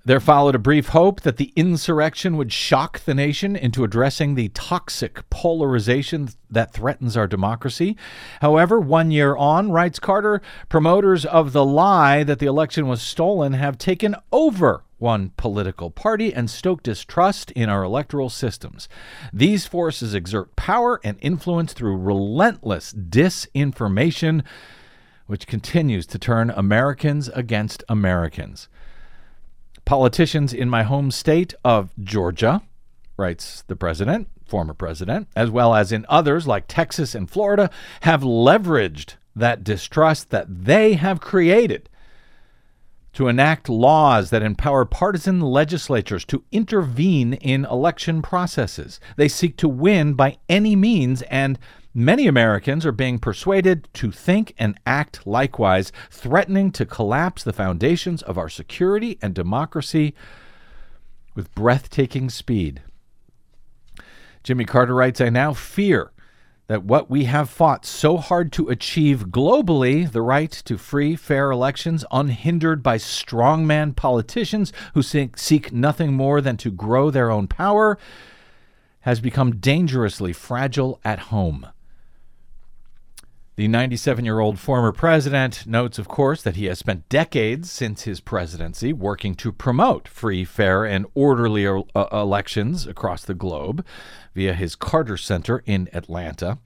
There 0.06 0.20
followed 0.20 0.54
a 0.54 0.60
brief 0.60 0.90
hope 0.90 1.22
that 1.22 1.36
the 1.36 1.52
insurrection 1.56 2.36
would 2.36 2.52
shock 2.52 3.00
the 3.00 3.12
nation 3.12 3.56
into 3.56 3.82
addressing 3.82 4.36
the 4.36 4.50
toxic 4.50 5.28
polarization 5.30 6.28
that 6.48 6.72
threatens 6.72 7.16
our 7.16 7.26
democracy. 7.26 7.96
However, 8.40 8.78
one 8.78 9.10
year 9.10 9.34
on, 9.34 9.72
writes 9.72 9.98
Carter, 9.98 10.40
promoters 10.68 11.26
of 11.26 11.52
the 11.52 11.64
lie 11.64 12.22
that 12.22 12.38
the 12.38 12.46
election 12.46 12.86
was 12.86 13.02
stolen 13.02 13.54
have 13.54 13.78
taken 13.78 14.14
over 14.30 14.84
one 14.98 15.32
political 15.36 15.90
party 15.90 16.32
and 16.32 16.48
stoke 16.48 16.84
distrust 16.84 17.50
in 17.50 17.68
our 17.68 17.82
electoral 17.82 18.30
systems. 18.30 18.88
These 19.32 19.66
forces 19.66 20.14
exert 20.14 20.54
power 20.54 21.00
and 21.02 21.18
influence 21.20 21.72
through 21.72 21.96
relentless 21.96 22.92
disinformation, 22.92 24.44
which 25.26 25.48
continues 25.48 26.06
to 26.06 26.18
turn 26.20 26.50
Americans 26.50 27.28
against 27.30 27.82
Americans. 27.88 28.68
Politicians 29.86 30.52
in 30.52 30.68
my 30.68 30.82
home 30.82 31.10
state 31.12 31.54
of 31.64 31.92
Georgia, 32.02 32.60
writes 33.16 33.62
the 33.68 33.76
president, 33.76 34.28
former 34.44 34.74
president, 34.74 35.28
as 35.36 35.48
well 35.48 35.74
as 35.74 35.92
in 35.92 36.04
others 36.08 36.46
like 36.46 36.64
Texas 36.66 37.14
and 37.14 37.30
Florida, 37.30 37.70
have 38.00 38.22
leveraged 38.22 39.14
that 39.36 39.62
distrust 39.62 40.30
that 40.30 40.64
they 40.64 40.94
have 40.94 41.20
created 41.20 41.88
to 43.12 43.28
enact 43.28 43.68
laws 43.68 44.30
that 44.30 44.42
empower 44.42 44.84
partisan 44.84 45.40
legislatures 45.40 46.24
to 46.24 46.44
intervene 46.50 47.34
in 47.34 47.64
election 47.64 48.20
processes. 48.20 49.00
They 49.16 49.28
seek 49.28 49.56
to 49.58 49.68
win 49.68 50.14
by 50.14 50.36
any 50.48 50.74
means, 50.74 51.22
and 51.22 51.58
many 51.96 52.26
Americans 52.26 52.84
are 52.84 52.92
being 52.92 53.18
persuaded 53.18 53.88
to 53.94 54.12
think 54.12 54.54
and 54.58 54.78
act 54.86 55.26
likewise, 55.26 55.90
threatening 56.10 56.70
to 56.70 56.84
collapse 56.84 57.42
the 57.42 57.54
foundations 57.54 58.20
of 58.22 58.36
our 58.36 58.50
security 58.50 59.18
and 59.22 59.34
democracy 59.34 60.14
with 61.34 61.54
breathtaking 61.54 62.28
speed. 62.28 62.82
Jimmy 64.42 64.66
Carter 64.66 64.94
writes 64.94 65.22
I 65.22 65.30
now 65.30 65.54
fear 65.54 66.12
that 66.66 66.84
what 66.84 67.08
we 67.08 67.24
have 67.24 67.48
fought 67.48 67.86
so 67.86 68.18
hard 68.18 68.52
to 68.52 68.68
achieve 68.68 69.28
globally, 69.28 70.10
the 70.10 70.20
right 70.20 70.50
to 70.50 70.76
free, 70.76 71.16
fair 71.16 71.50
elections, 71.50 72.04
unhindered 72.10 72.82
by 72.82 72.98
strongman 72.98 73.96
politicians 73.96 74.70
who 74.92 75.02
seek 75.02 75.72
nothing 75.72 76.12
more 76.12 76.42
than 76.42 76.58
to 76.58 76.70
grow 76.70 77.10
their 77.10 77.30
own 77.30 77.46
power, 77.46 77.96
has 79.00 79.20
become 79.20 79.56
dangerously 79.56 80.34
fragile 80.34 81.00
at 81.04 81.20
home. 81.30 81.66
The 83.56 83.68
97 83.68 84.26
year 84.26 84.38
old 84.38 84.58
former 84.58 84.92
president 84.92 85.66
notes, 85.66 85.98
of 85.98 86.08
course, 86.08 86.42
that 86.42 86.56
he 86.56 86.66
has 86.66 86.78
spent 86.78 87.08
decades 87.08 87.70
since 87.70 88.02
his 88.02 88.20
presidency 88.20 88.92
working 88.92 89.34
to 89.36 89.50
promote 89.50 90.08
free, 90.08 90.44
fair, 90.44 90.84
and 90.84 91.06
orderly 91.14 91.66
uh, 91.66 91.82
elections 92.12 92.86
across 92.86 93.24
the 93.24 93.32
globe 93.32 93.82
via 94.34 94.52
his 94.52 94.74
Carter 94.74 95.16
Center 95.16 95.62
in 95.64 95.88
Atlanta, 95.94 96.58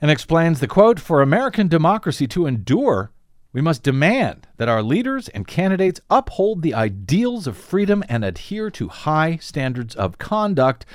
and 0.00 0.08
explains 0.08 0.60
the 0.60 0.68
quote 0.68 1.00
For 1.00 1.20
American 1.20 1.66
democracy 1.66 2.28
to 2.28 2.46
endure, 2.46 3.10
we 3.52 3.60
must 3.60 3.82
demand 3.82 4.46
that 4.58 4.68
our 4.68 4.84
leaders 4.84 5.26
and 5.30 5.48
candidates 5.48 6.00
uphold 6.08 6.62
the 6.62 6.74
ideals 6.74 7.48
of 7.48 7.56
freedom 7.56 8.04
and 8.08 8.24
adhere 8.24 8.70
to 8.70 8.86
high 8.86 9.38
standards 9.38 9.96
of 9.96 10.18
conduct 10.18 10.86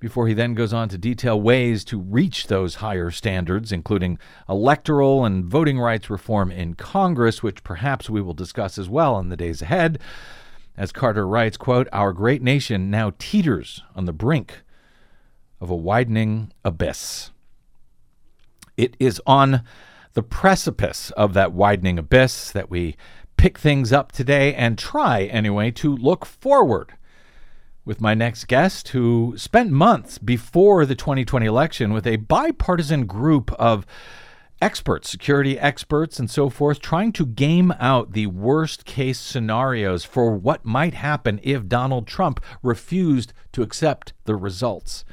before 0.00 0.28
he 0.28 0.34
then 0.34 0.54
goes 0.54 0.72
on 0.72 0.88
to 0.88 0.98
detail 0.98 1.40
ways 1.40 1.84
to 1.84 1.98
reach 1.98 2.46
those 2.46 2.76
higher 2.76 3.10
standards, 3.10 3.72
including 3.72 4.18
electoral 4.48 5.24
and 5.24 5.44
voting 5.44 5.78
rights 5.78 6.10
reform 6.10 6.50
in 6.50 6.74
Congress, 6.74 7.42
which 7.42 7.64
perhaps 7.64 8.10
we 8.10 8.20
will 8.20 8.34
discuss 8.34 8.78
as 8.78 8.88
well 8.88 9.18
in 9.18 9.28
the 9.28 9.36
days 9.36 9.62
ahead. 9.62 9.98
As 10.76 10.92
Carter 10.92 11.26
writes, 11.26 11.56
quote, 11.56 11.88
Our 11.92 12.12
great 12.12 12.42
nation 12.42 12.90
now 12.90 13.12
teeters 13.18 13.82
on 13.94 14.04
the 14.04 14.12
brink 14.12 14.62
of 15.60 15.70
a 15.70 15.76
widening 15.76 16.52
abyss. 16.64 17.30
It 18.76 18.96
is 18.98 19.20
on 19.26 19.62
the 20.14 20.22
precipice 20.22 21.10
of 21.12 21.32
that 21.34 21.52
widening 21.52 21.98
abyss 21.98 22.50
that 22.52 22.70
we 22.70 22.96
pick 23.36 23.58
things 23.58 23.92
up 23.92 24.12
today 24.12 24.54
and 24.54 24.78
try, 24.78 25.24
anyway, 25.24 25.70
to 25.72 25.94
look 25.94 26.24
forward 26.24 26.94
with 27.84 28.00
my 28.00 28.14
next 28.14 28.46
guest, 28.46 28.88
who 28.88 29.34
spent 29.36 29.70
months 29.70 30.18
before 30.18 30.86
the 30.86 30.94
2020 30.94 31.46
election 31.46 31.92
with 31.92 32.06
a 32.06 32.16
bipartisan 32.16 33.06
group 33.06 33.52
of 33.52 33.84
experts, 34.62 35.10
security 35.10 35.58
experts, 35.58 36.18
and 36.18 36.30
so 36.30 36.48
forth, 36.48 36.80
trying 36.80 37.12
to 37.12 37.26
game 37.26 37.72
out 37.78 38.12
the 38.12 38.26
worst 38.26 38.84
case 38.84 39.18
scenarios 39.18 40.04
for 40.04 40.34
what 40.34 40.64
might 40.64 40.94
happen 40.94 41.38
if 41.42 41.66
Donald 41.66 42.06
Trump 42.06 42.40
refused 42.62 43.32
to 43.52 43.62
accept 43.62 44.14
the 44.24 44.34
results. 44.34 45.04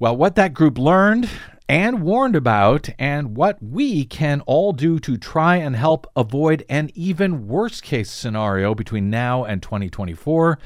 Well, 0.00 0.16
what 0.16 0.34
that 0.36 0.54
group 0.54 0.78
learned 0.78 1.28
and 1.68 2.02
warned 2.02 2.34
about, 2.34 2.88
and 2.98 3.36
what 3.36 3.62
we 3.62 4.04
can 4.04 4.40
all 4.42 4.72
do 4.72 4.98
to 5.00 5.18
try 5.18 5.56
and 5.56 5.76
help 5.76 6.06
avoid 6.16 6.64
an 6.68 6.90
even 6.94 7.46
worse 7.46 7.80
case 7.80 8.10
scenario 8.10 8.74
between 8.74 9.10
now 9.10 9.44
and 9.44 9.62
2024 9.62 10.58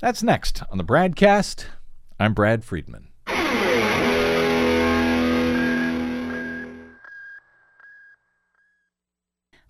that's 0.00 0.22
next 0.22 0.62
on 0.70 0.78
the 0.78 0.84
BradCast. 0.84 1.66
I'm 2.18 2.34
Brad 2.34 2.64
Friedman. 2.64 3.03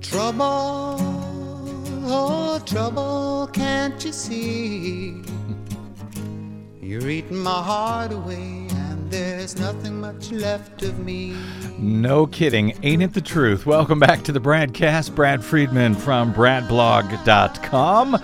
Trouble, 0.00 0.96
oh, 2.06 2.62
trouble, 2.66 3.48
can't 3.52 4.04
you 4.04 4.12
see? 4.12 5.22
You're 6.80 7.08
eating 7.08 7.38
my 7.38 7.62
heart 7.62 8.12
away, 8.12 8.68
and 8.70 9.10
there's 9.10 9.58
nothing 9.58 10.00
much 10.00 10.30
left 10.30 10.82
of 10.82 10.98
me. 10.98 11.34
No 11.78 12.26
kidding, 12.26 12.78
ain't 12.82 13.02
it 13.02 13.14
the 13.14 13.20
truth? 13.20 13.66
Welcome 13.66 13.98
back 13.98 14.22
to 14.24 14.32
the 14.32 14.40
BradCast. 14.40 15.14
Brad 15.14 15.44
Friedman 15.44 15.94
from 15.94 16.32
BradBlog.com. 16.32 18.22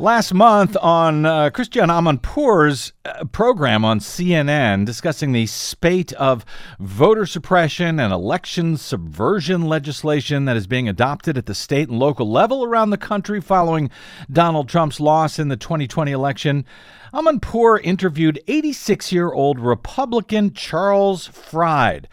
Last 0.00 0.32
month 0.32 0.76
on 0.80 1.26
uh, 1.26 1.50
Christiane 1.50 1.88
Amanpour's 1.88 2.92
uh, 3.04 3.24
program 3.24 3.84
on 3.84 3.98
CNN 3.98 4.86
discussing 4.86 5.32
the 5.32 5.46
spate 5.46 6.12
of 6.12 6.44
voter 6.78 7.26
suppression 7.26 7.98
and 7.98 8.12
election 8.12 8.76
subversion 8.76 9.62
legislation 9.62 10.44
that 10.44 10.56
is 10.56 10.68
being 10.68 10.88
adopted 10.88 11.36
at 11.36 11.46
the 11.46 11.54
state 11.54 11.88
and 11.88 11.98
local 11.98 12.30
level 12.30 12.62
around 12.62 12.90
the 12.90 12.96
country 12.96 13.40
following 13.40 13.90
Donald 14.30 14.68
Trump's 14.68 15.00
loss 15.00 15.36
in 15.36 15.48
the 15.48 15.56
2020 15.56 16.12
election, 16.12 16.64
Amanpour 17.12 17.80
interviewed 17.82 18.40
86 18.46 19.10
year 19.10 19.32
old 19.32 19.58
Republican 19.58 20.52
Charles 20.52 21.26
Fried 21.26 22.06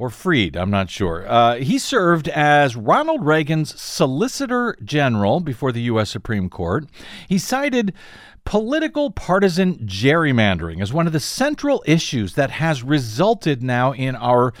or 0.00 0.08
Freed, 0.08 0.56
I'm 0.56 0.70
not 0.70 0.88
sure. 0.88 1.30
Uh, 1.30 1.56
he 1.56 1.76
served 1.78 2.26
as 2.28 2.74
Ronald 2.74 3.22
Reagan's 3.22 3.78
Solicitor 3.78 4.74
General 4.82 5.40
before 5.40 5.72
the 5.72 5.82
U.S. 5.82 6.08
Supreme 6.08 6.48
Court. 6.48 6.86
He 7.28 7.36
cited 7.36 7.92
political 8.46 9.10
partisan 9.10 9.76
gerrymandering 9.80 10.80
as 10.80 10.90
one 10.90 11.06
of 11.06 11.12
the 11.12 11.20
central 11.20 11.84
issues 11.84 12.32
that 12.32 12.50
has 12.52 12.82
resulted 12.82 13.62
now 13.62 13.92
in 13.92 14.16
our 14.16 14.54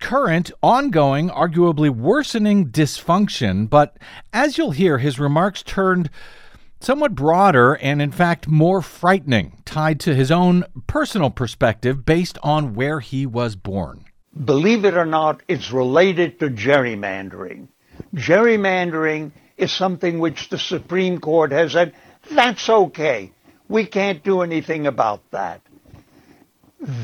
current, 0.00 0.50
ongoing, 0.62 1.28
arguably 1.28 1.90
worsening 1.90 2.70
dysfunction. 2.70 3.68
But 3.68 3.98
as 4.32 4.56
you'll 4.56 4.70
hear, 4.70 4.96
his 4.96 5.20
remarks 5.20 5.62
turned 5.62 6.08
somewhat 6.80 7.14
broader 7.14 7.74
and, 7.74 8.00
in 8.00 8.10
fact, 8.10 8.48
more 8.48 8.80
frightening, 8.80 9.58
tied 9.66 10.00
to 10.00 10.14
his 10.14 10.30
own 10.30 10.64
personal 10.86 11.28
perspective 11.28 12.06
based 12.06 12.38
on 12.42 12.72
where 12.72 13.00
he 13.00 13.26
was 13.26 13.54
born 13.54 14.06
believe 14.32 14.84
it 14.84 14.94
or 14.94 15.06
not, 15.06 15.42
it's 15.48 15.70
related 15.70 16.40
to 16.40 16.48
gerrymandering. 16.48 17.68
Gerrymandering 18.14 19.32
is 19.56 19.72
something 19.72 20.18
which 20.18 20.48
the 20.48 20.58
Supreme 20.58 21.20
Court 21.20 21.52
has 21.52 21.72
said, 21.72 21.94
that's 22.30 22.68
okay. 22.68 23.32
We 23.68 23.86
can't 23.86 24.22
do 24.22 24.42
anything 24.42 24.86
about 24.86 25.22
that. 25.30 25.60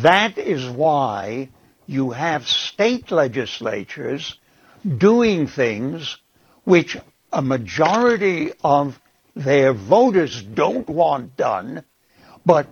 That 0.03 0.39
is 0.39 0.69
why 0.69 1.51
you 1.87 2.11
have 2.11 2.47
state 2.47 3.11
legislatures 3.11 4.39
doing 4.87 5.47
things 5.47 6.19
which 6.65 6.97
a 7.33 7.43
majority 7.43 8.53
of 8.63 8.99
their 9.35 9.73
voters 9.73 10.43
don't 10.43 10.89
want 10.89 11.37
done, 11.37 11.85
but 12.45 12.67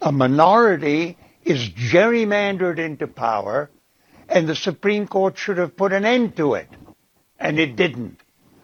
a 0.00 0.12
minority 0.12 1.16
is 1.44 1.68
gerrymandered 1.68 2.78
into 2.78 3.06
power, 3.06 3.70
and 4.28 4.48
the 4.48 4.54
Supreme 4.56 5.06
Court 5.06 5.36
should 5.36 5.58
have 5.58 5.76
put 5.76 5.92
an 5.92 6.04
end 6.04 6.36
to 6.36 6.54
it. 6.54 6.68
And 7.38 7.58
it 7.58 7.76
didn't. 7.76 8.18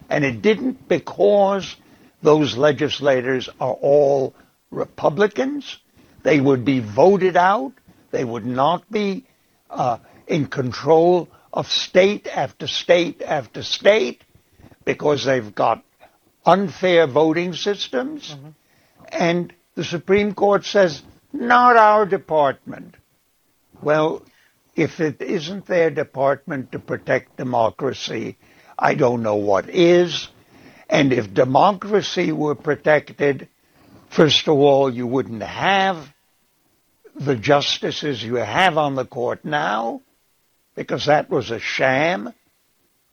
And 0.09 0.23
it 0.23 0.41
didn't 0.41 0.87
because 0.87 1.75
those 2.23 2.57
legislators 2.57 3.49
are 3.59 3.73
all 3.73 4.33
Republicans. 4.71 5.77
They 6.23 6.39
would 6.39 6.65
be 6.65 6.79
voted 6.79 7.37
out. 7.37 7.73
They 8.11 8.23
would 8.23 8.45
not 8.45 8.89
be 8.91 9.25
uh, 9.69 9.99
in 10.27 10.47
control 10.47 11.29
of 11.53 11.67
state 11.67 12.27
after 12.27 12.67
state 12.67 13.21
after 13.21 13.63
state 13.63 14.23
because 14.85 15.25
they've 15.25 15.53
got 15.53 15.83
unfair 16.45 17.07
voting 17.07 17.53
systems. 17.53 18.29
Mm-hmm. 18.29 18.49
And 19.11 19.53
the 19.75 19.83
Supreme 19.83 20.33
Court 20.33 20.65
says, 20.65 21.01
not 21.33 21.77
our 21.77 22.05
department. 22.05 22.95
Well, 23.81 24.23
if 24.75 24.99
it 24.99 25.21
isn't 25.21 25.65
their 25.67 25.89
department 25.89 26.71
to 26.71 26.79
protect 26.79 27.37
democracy, 27.37 28.37
I 28.77 28.95
don't 28.95 29.23
know 29.23 29.35
what 29.35 29.69
is. 29.69 30.27
And 30.89 31.13
if 31.13 31.33
democracy 31.33 32.31
were 32.31 32.55
protected, 32.55 33.47
first 34.09 34.47
of 34.47 34.57
all, 34.57 34.91
you 34.93 35.05
wouldn't 35.05 35.43
have 35.43 36.07
the 37.15 37.35
justices 37.35 38.23
you 38.23 38.35
have 38.35 38.77
on 38.77 38.95
the 38.95 39.05
court 39.05 39.43
now, 39.43 40.01
because 40.75 41.07
that 41.07 41.29
was 41.29 41.51
a 41.51 41.59
sham. 41.59 42.33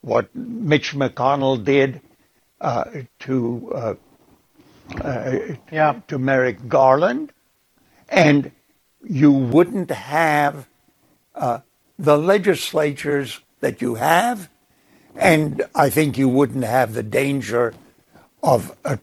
What 0.01 0.35
Mitch 0.35 0.95
McConnell 0.95 1.65
did 1.65 2.01
uh, 2.61 2.85
to 3.21 3.73
uh, 3.75 3.95
uh, 5.01 5.33
yeah. 5.73 6.01
to 6.09 6.19
Merrick 6.19 6.69
Garland, 6.69 7.33
and 8.09 8.51
you 9.05 9.31
wouldn't 9.31 9.91
have 9.91 10.69
uh, 11.35 11.61
the 11.99 12.17
legislatures 12.19 13.41
that 13.61 13.81
you 13.81 13.97
have, 13.97 14.49
and 15.15 15.63
I 15.75 15.91
think 15.91 16.19
you 16.19 16.29
wouldn't 16.29 16.65
have 16.65 16.95
the 16.95 17.03
danger 17.03 17.75
of 18.43 18.77
a 18.85 18.99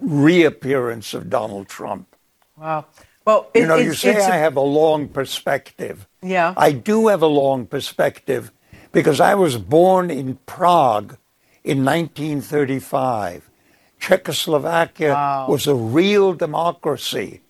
reappearance 0.00 1.14
of 1.14 1.30
Donald 1.30 1.68
Trump. 1.68 2.14
Wow. 2.56 2.86
Well, 3.24 3.50
it, 3.54 3.60
you 3.60 3.66
know, 3.66 3.76
you 3.76 3.92
say 3.92 4.16
I 4.16 4.36
have 4.36 4.56
a 4.56 4.60
long 4.60 5.08
perspective. 5.08 6.06
Yeah. 6.22 6.54
I 6.56 6.72
do 6.72 7.08
have 7.08 7.22
a 7.22 7.26
long 7.26 7.66
perspective 7.66 8.52
because 8.92 9.20
I 9.20 9.34
was 9.34 9.56
born 9.56 10.10
in 10.10 10.36
Prague 10.46 11.16
in 11.64 11.84
1935. 11.84 13.50
Czechoslovakia 13.98 15.12
wow. 15.12 15.46
was 15.48 15.66
a 15.66 15.74
real 15.74 16.34
democracy. 16.34 17.40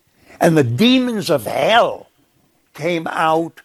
And 0.40 0.56
the 0.56 0.64
demons 0.64 1.30
of 1.30 1.46
hell 1.46 2.08
came 2.74 3.06
out 3.06 3.62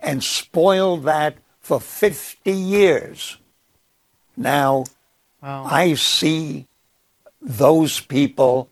and 0.00 0.22
spoiled 0.22 1.04
that 1.04 1.36
for 1.60 1.80
50 1.80 2.50
years. 2.52 3.36
Now, 4.36 4.84
wow. 5.42 5.64
I 5.64 5.94
see 5.94 6.66
those 7.40 8.00
people 8.00 8.70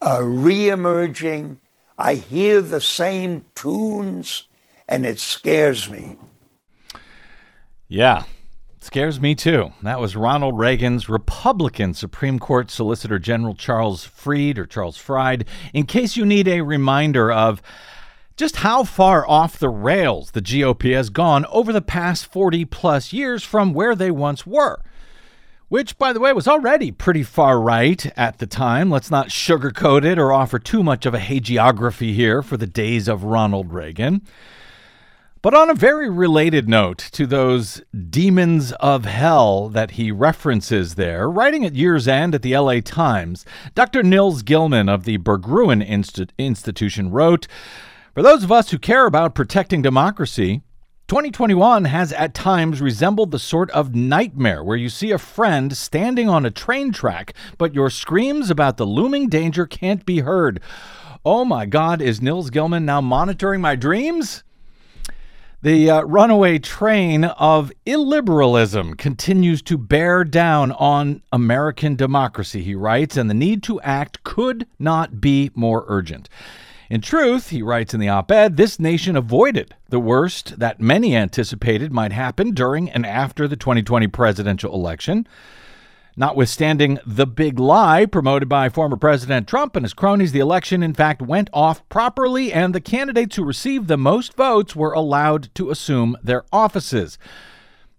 uh, 0.00 0.18
reemerging. 0.18 1.58
I 1.96 2.14
hear 2.14 2.60
the 2.60 2.80
same 2.80 3.44
tunes, 3.54 4.44
and 4.88 5.06
it 5.06 5.18
scares 5.18 5.88
me. 5.88 6.16
Yeah, 7.88 8.24
scares 8.84 9.20
me 9.20 9.34
too. 9.34 9.72
That 9.82 9.98
was 9.98 10.14
Ronald 10.14 10.58
Reagan's 10.58 11.08
Republican 11.08 11.94
Supreme 11.94 12.38
Court 12.38 12.70
Solicitor 12.70 13.18
General 13.18 13.54
Charles 13.54 14.04
Fried 14.04 14.58
or 14.58 14.66
Charles 14.66 14.98
Fried. 14.98 15.46
In 15.72 15.86
case 15.86 16.16
you 16.16 16.26
need 16.26 16.46
a 16.46 16.60
reminder 16.60 17.32
of 17.32 17.62
just 18.36 18.56
how 18.56 18.84
far 18.84 19.26
off 19.28 19.58
the 19.58 19.70
rails 19.70 20.32
the 20.32 20.42
GOP 20.42 20.94
has 20.94 21.08
gone 21.08 21.46
over 21.46 21.72
the 21.72 21.80
past 21.80 22.26
40 22.26 22.66
plus 22.66 23.12
years 23.12 23.42
from 23.42 23.72
where 23.72 23.94
they 23.94 24.10
once 24.10 24.46
were 24.46 24.80
which, 25.68 25.98
by 25.98 26.12
the 26.12 26.20
way, 26.20 26.32
was 26.32 26.46
already 26.46 26.92
pretty 26.92 27.24
far 27.24 27.58
right 27.58 28.06
at 28.16 28.38
the 28.38 28.46
time. 28.46 28.90
Let's 28.90 29.10
not 29.10 29.30
sugarcoat 29.30 30.04
it 30.04 30.20
or 30.20 30.30
offer 30.30 30.60
too 30.60 30.84
much 30.84 31.04
of 31.04 31.14
a 31.14 31.18
hagiography 31.18 32.14
here 32.14 32.42
for 32.42 32.56
the 32.56 32.66
days 32.66 33.08
of 33.08 33.24
Ronald 33.24 33.72
Reagan. 33.72 34.22
But 35.44 35.52
on 35.52 35.68
a 35.68 35.74
very 35.74 36.08
related 36.08 36.70
note 36.70 36.96
to 37.12 37.26
those 37.26 37.82
demons 38.08 38.72
of 38.80 39.04
hell 39.04 39.68
that 39.68 39.90
he 39.90 40.10
references 40.10 40.94
there, 40.94 41.28
writing 41.28 41.66
at 41.66 41.74
year's 41.74 42.08
end 42.08 42.34
at 42.34 42.40
the 42.40 42.56
LA 42.56 42.80
Times, 42.80 43.44
Dr. 43.74 44.02
Nils 44.02 44.42
Gilman 44.42 44.88
of 44.88 45.04
the 45.04 45.18
Berggruen 45.18 45.86
Inst- 45.86 46.32
Institution 46.38 47.10
wrote 47.10 47.46
For 48.14 48.22
those 48.22 48.42
of 48.42 48.50
us 48.50 48.70
who 48.70 48.78
care 48.78 49.04
about 49.04 49.34
protecting 49.34 49.82
democracy, 49.82 50.62
2021 51.08 51.84
has 51.84 52.10
at 52.14 52.32
times 52.32 52.80
resembled 52.80 53.30
the 53.30 53.38
sort 53.38 53.70
of 53.72 53.94
nightmare 53.94 54.64
where 54.64 54.78
you 54.78 54.88
see 54.88 55.10
a 55.10 55.18
friend 55.18 55.76
standing 55.76 56.26
on 56.26 56.46
a 56.46 56.50
train 56.50 56.90
track, 56.90 57.34
but 57.58 57.74
your 57.74 57.90
screams 57.90 58.48
about 58.48 58.78
the 58.78 58.86
looming 58.86 59.28
danger 59.28 59.66
can't 59.66 60.06
be 60.06 60.20
heard. 60.20 60.58
Oh 61.22 61.44
my 61.44 61.66
God, 61.66 62.00
is 62.00 62.22
Nils 62.22 62.48
Gilman 62.48 62.86
now 62.86 63.02
monitoring 63.02 63.60
my 63.60 63.76
dreams? 63.76 64.42
The 65.64 65.88
uh, 65.88 66.02
runaway 66.02 66.58
train 66.58 67.24
of 67.24 67.72
illiberalism 67.86 68.98
continues 68.98 69.62
to 69.62 69.78
bear 69.78 70.22
down 70.22 70.72
on 70.72 71.22
American 71.32 71.96
democracy, 71.96 72.62
he 72.62 72.74
writes, 72.74 73.16
and 73.16 73.30
the 73.30 73.34
need 73.34 73.62
to 73.62 73.80
act 73.80 74.22
could 74.24 74.66
not 74.78 75.22
be 75.22 75.50
more 75.54 75.86
urgent. 75.88 76.28
In 76.90 77.00
truth, 77.00 77.48
he 77.48 77.62
writes 77.62 77.94
in 77.94 78.00
the 78.00 78.10
op 78.10 78.30
ed, 78.30 78.58
this 78.58 78.78
nation 78.78 79.16
avoided 79.16 79.74
the 79.88 79.98
worst 79.98 80.58
that 80.58 80.82
many 80.82 81.16
anticipated 81.16 81.94
might 81.94 82.12
happen 82.12 82.50
during 82.50 82.90
and 82.90 83.06
after 83.06 83.48
the 83.48 83.56
2020 83.56 84.06
presidential 84.08 84.74
election. 84.74 85.26
Notwithstanding 86.16 87.00
the 87.04 87.26
big 87.26 87.58
lie 87.58 88.06
promoted 88.06 88.48
by 88.48 88.68
former 88.68 88.96
President 88.96 89.48
Trump 89.48 89.74
and 89.74 89.84
his 89.84 89.94
cronies, 89.94 90.30
the 90.30 90.38
election 90.38 90.80
in 90.80 90.94
fact 90.94 91.20
went 91.20 91.50
off 91.52 91.88
properly, 91.88 92.52
and 92.52 92.72
the 92.72 92.80
candidates 92.80 93.34
who 93.34 93.42
received 93.42 93.88
the 93.88 93.96
most 93.96 94.34
votes 94.34 94.76
were 94.76 94.92
allowed 94.92 95.52
to 95.56 95.70
assume 95.70 96.16
their 96.22 96.44
offices. 96.52 97.18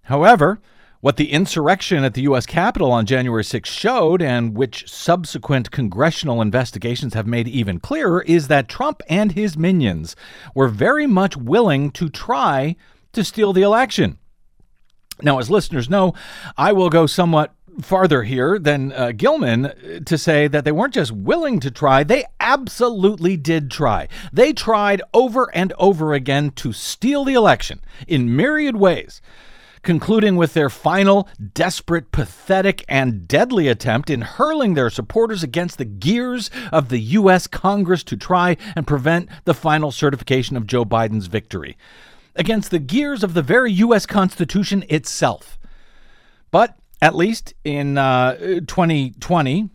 However, 0.04 0.62
what 1.01 1.17
the 1.17 1.34
insurrection 1.34 2.06
at 2.06 2.13
the 2.13 2.21
U.S. 2.21 2.45
Capitol 2.45 2.91
on 2.91 3.06
January 3.06 3.43
6 3.43 3.69
showed, 3.69 4.21
and 4.21 4.56
which 4.56 4.89
subsequent 4.89 5.69
congressional 5.71 6.41
investigations 6.41 7.15
have 7.15 7.28
made 7.28 7.49
even 7.49 7.82
clearer, 7.82 8.21
is 8.21 8.47
that 8.47 8.69
Trump 8.69 9.01
and 9.10 9.34
his 9.34 9.58
minions 9.58 10.15
were 10.56 10.69
very 10.69 11.06
much 11.06 11.36
willing 11.36 11.91
to 11.91 12.08
try 12.08 12.78
to 13.12 13.25
steal 13.25 13.51
the 13.51 13.62
election. 13.62 14.19
Now, 15.21 15.39
as 15.39 15.49
listeners 15.49 15.89
know, 15.89 16.13
I 16.58 16.71
will 16.71 16.89
go 16.89 17.08
somewhat 17.08 17.55
farther 17.82 18.24
here 18.24 18.58
than 18.60 18.92
uh, 18.92 19.12
Gilman 19.12 20.04
to 20.06 20.18
say 20.18 20.48
that 20.48 20.66
they 20.66 20.72
weren't 20.72 20.94
just 20.94 21.12
willing 21.12 21.60
to 21.60 21.72
try, 21.72 22.04
they 22.04 22.26
absolutely 22.40 23.38
did 23.38 23.72
try. 23.72 24.08
They 24.32 24.54
tried 24.54 25.02
over 25.14 25.54
and 25.56 25.74
over 25.78 26.14
again 26.14 26.52
to 26.52 26.74
steal 26.74 27.24
the 27.24 27.34
election 27.34 27.82
in 28.08 28.36
myriad 28.36 28.76
ways 28.76 29.22
concluding 29.86 30.36
with 30.36 30.54
their 30.54 30.70
final, 30.70 31.30
desperate, 31.54 32.12
pathetic, 32.12 32.84
and 32.90 33.28
deadly 33.28 33.68
attempt 33.70 34.10
in 34.10 34.22
hurling 34.22 34.74
their 34.74 34.90
supporters 34.90 35.44
against 35.44 35.78
the 35.78 35.86
gears 35.86 36.50
of 36.72 36.90
the 36.90 37.00
U.S. 37.00 37.48
Congress 37.48 38.04
to 38.04 38.18
try 38.18 38.58
and 38.76 38.88
prevent 38.88 39.30
the 39.46 39.54
final 39.54 39.92
certification 39.92 40.58
of 40.58 40.68
Joe 40.68 40.84
Biden's 40.84 41.28
victory, 41.28 41.78
against 42.36 42.72
the 42.72 42.80
gears 42.80 43.24
of 43.24 43.34
the 43.34 43.44
very 43.44 43.72
U.S. 43.74 44.06
Constitution 44.06 44.84
itself. 44.90 45.58
But 46.52 46.78
at 47.06 47.15
least 47.15 47.54
in 47.63 48.00
uh, 48.00 48.36
2020, 48.36 49.70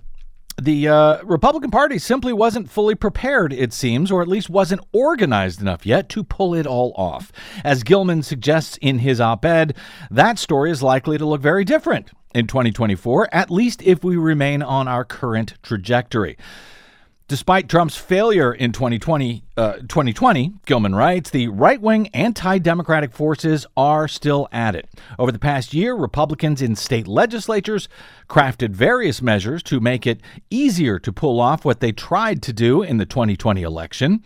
the 0.60 0.88
uh, 0.88 1.22
Republican 1.22 1.70
Party 1.70 1.96
simply 1.96 2.32
wasn't 2.32 2.68
fully 2.68 2.96
prepared, 2.96 3.52
it 3.52 3.72
seems, 3.72 4.10
or 4.10 4.20
at 4.20 4.26
least 4.26 4.50
wasn't 4.50 4.80
organized 4.92 5.60
enough 5.60 5.86
yet 5.86 6.08
to 6.08 6.24
pull 6.24 6.56
it 6.56 6.66
all 6.66 6.92
off. 6.96 7.30
As 7.62 7.84
Gilman 7.84 8.24
suggests 8.24 8.78
in 8.82 8.98
his 8.98 9.20
op 9.20 9.44
ed, 9.44 9.76
that 10.10 10.40
story 10.40 10.72
is 10.72 10.82
likely 10.82 11.18
to 11.18 11.24
look 11.24 11.40
very 11.40 11.64
different 11.64 12.10
in 12.34 12.48
2024, 12.48 13.28
at 13.32 13.48
least 13.48 13.80
if 13.84 14.02
we 14.02 14.16
remain 14.16 14.60
on 14.60 14.88
our 14.88 15.04
current 15.04 15.54
trajectory. 15.62 16.36
Despite 17.30 17.68
Trump's 17.68 17.94
failure 17.94 18.52
in 18.52 18.72
2020, 18.72 19.44
uh, 19.56 19.74
2020 19.74 20.52
Gilman 20.66 20.96
writes, 20.96 21.30
the 21.30 21.46
right 21.46 21.80
wing 21.80 22.08
anti 22.08 22.58
democratic 22.58 23.12
forces 23.12 23.68
are 23.76 24.08
still 24.08 24.48
at 24.50 24.74
it. 24.74 24.88
Over 25.16 25.30
the 25.30 25.38
past 25.38 25.72
year, 25.72 25.94
Republicans 25.94 26.60
in 26.60 26.74
state 26.74 27.06
legislatures 27.06 27.88
crafted 28.28 28.70
various 28.70 29.22
measures 29.22 29.62
to 29.62 29.78
make 29.78 30.08
it 30.08 30.20
easier 30.50 30.98
to 30.98 31.12
pull 31.12 31.38
off 31.38 31.64
what 31.64 31.78
they 31.78 31.92
tried 31.92 32.42
to 32.42 32.52
do 32.52 32.82
in 32.82 32.96
the 32.96 33.06
2020 33.06 33.62
election. 33.62 34.24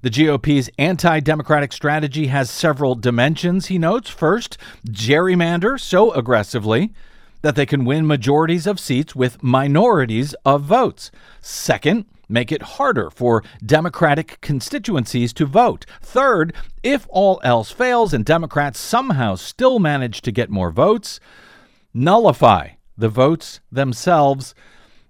The 0.00 0.08
GOP's 0.08 0.70
anti 0.78 1.20
democratic 1.20 1.74
strategy 1.74 2.28
has 2.28 2.48
several 2.48 2.94
dimensions, 2.94 3.66
he 3.66 3.76
notes. 3.76 4.08
First, 4.08 4.56
gerrymander 4.88 5.78
so 5.78 6.10
aggressively 6.12 6.94
that 7.42 7.54
they 7.54 7.66
can 7.66 7.84
win 7.84 8.06
majorities 8.06 8.66
of 8.66 8.80
seats 8.80 9.14
with 9.14 9.42
minorities 9.42 10.32
of 10.46 10.62
votes. 10.62 11.10
Second, 11.42 12.06
make 12.30 12.52
it 12.52 12.62
harder 12.62 13.10
for 13.10 13.42
Democratic 13.64 14.40
constituencies 14.40 15.32
to 15.34 15.46
vote. 15.46 15.84
Third, 16.00 16.54
if 16.82 17.06
all 17.10 17.40
else 17.42 17.70
fails 17.70 18.14
and 18.14 18.24
Democrats 18.24 18.78
somehow 18.78 19.34
still 19.34 19.78
manage 19.78 20.22
to 20.22 20.32
get 20.32 20.50
more 20.50 20.70
votes, 20.70 21.20
nullify 21.92 22.70
the 22.96 23.08
votes 23.08 23.60
themselves. 23.72 24.54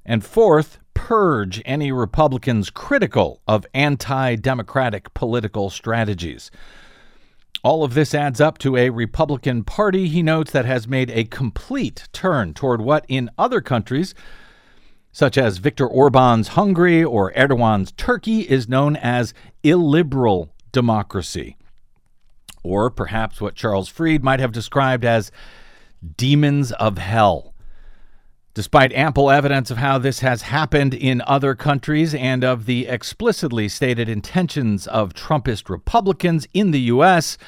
And 0.04 0.24
fourth, 0.24 0.78
purge 0.94 1.62
any 1.64 1.92
Republicans 1.92 2.70
critical 2.70 3.40
of 3.46 3.66
anti 3.74 4.36
democratic 4.36 5.12
political 5.14 5.70
strategies. 5.70 6.50
All 7.62 7.84
of 7.84 7.92
this 7.94 8.14
adds 8.14 8.40
up 8.40 8.56
to 8.58 8.76
a 8.76 8.88
Republican 8.88 9.64
Party, 9.64 10.08
he 10.08 10.22
notes, 10.22 10.50
that 10.52 10.64
has 10.64 10.88
made 10.88 11.10
a 11.10 11.24
complete 11.24 12.08
turn 12.12 12.54
toward 12.54 12.80
what 12.80 13.04
in 13.06 13.30
other 13.36 13.60
countries, 13.60 14.14
such 15.12 15.36
as 15.36 15.58
Viktor 15.58 15.86
Orban's 15.86 16.48
Hungary 16.48 17.02
or 17.02 17.32
Erdogan's 17.32 17.92
Turkey, 17.92 18.40
is 18.40 18.68
known 18.68 18.96
as 18.96 19.34
illiberal 19.62 20.50
democracy. 20.72 21.56
Or 22.62 22.90
perhaps 22.90 23.40
what 23.40 23.54
Charles 23.54 23.88
Fried 23.88 24.22
might 24.22 24.40
have 24.40 24.52
described 24.52 25.04
as 25.04 25.32
demons 26.16 26.72
of 26.72 26.98
hell. 26.98 27.54
Despite 28.52 28.92
ample 28.92 29.30
evidence 29.30 29.70
of 29.70 29.78
how 29.78 29.98
this 29.98 30.20
has 30.20 30.42
happened 30.42 30.92
in 30.92 31.22
other 31.26 31.54
countries 31.54 32.14
and 32.14 32.42
of 32.42 32.66
the 32.66 32.86
explicitly 32.88 33.68
stated 33.68 34.08
intentions 34.08 34.86
of 34.88 35.14
Trumpist 35.14 35.70
Republicans 35.70 36.48
in 36.52 36.72
the 36.72 36.80
U.S., 36.80 37.38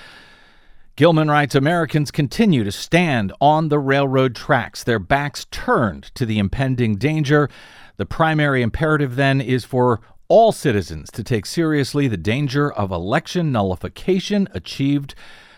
Gilman 0.95 1.31
writes 1.31 1.55
Americans 1.55 2.11
continue 2.11 2.65
to 2.65 2.73
stand 2.73 3.33
on 3.41 3.71
the 3.71 3.79
railroad 3.79 4.35
tracks, 4.35 4.85
their 4.85 4.99
backs 4.99 5.47
turned 5.51 6.15
to 6.15 6.27
the 6.27 6.39
impending 6.39 6.97
danger. 6.97 7.49
The 7.97 8.05
primary 8.05 8.61
imperative 8.61 9.17
then 9.17 9.41
is 9.41 9.65
for 9.65 10.01
all 10.29 10.53
citizens 10.53 11.11
to 11.13 11.25
take 11.25 11.47
seriously 11.47 12.09
the 12.09 12.19
danger 12.19 12.71
of 12.71 12.91
election 12.91 13.51
nullification 13.53 14.49
achieved 14.53 15.15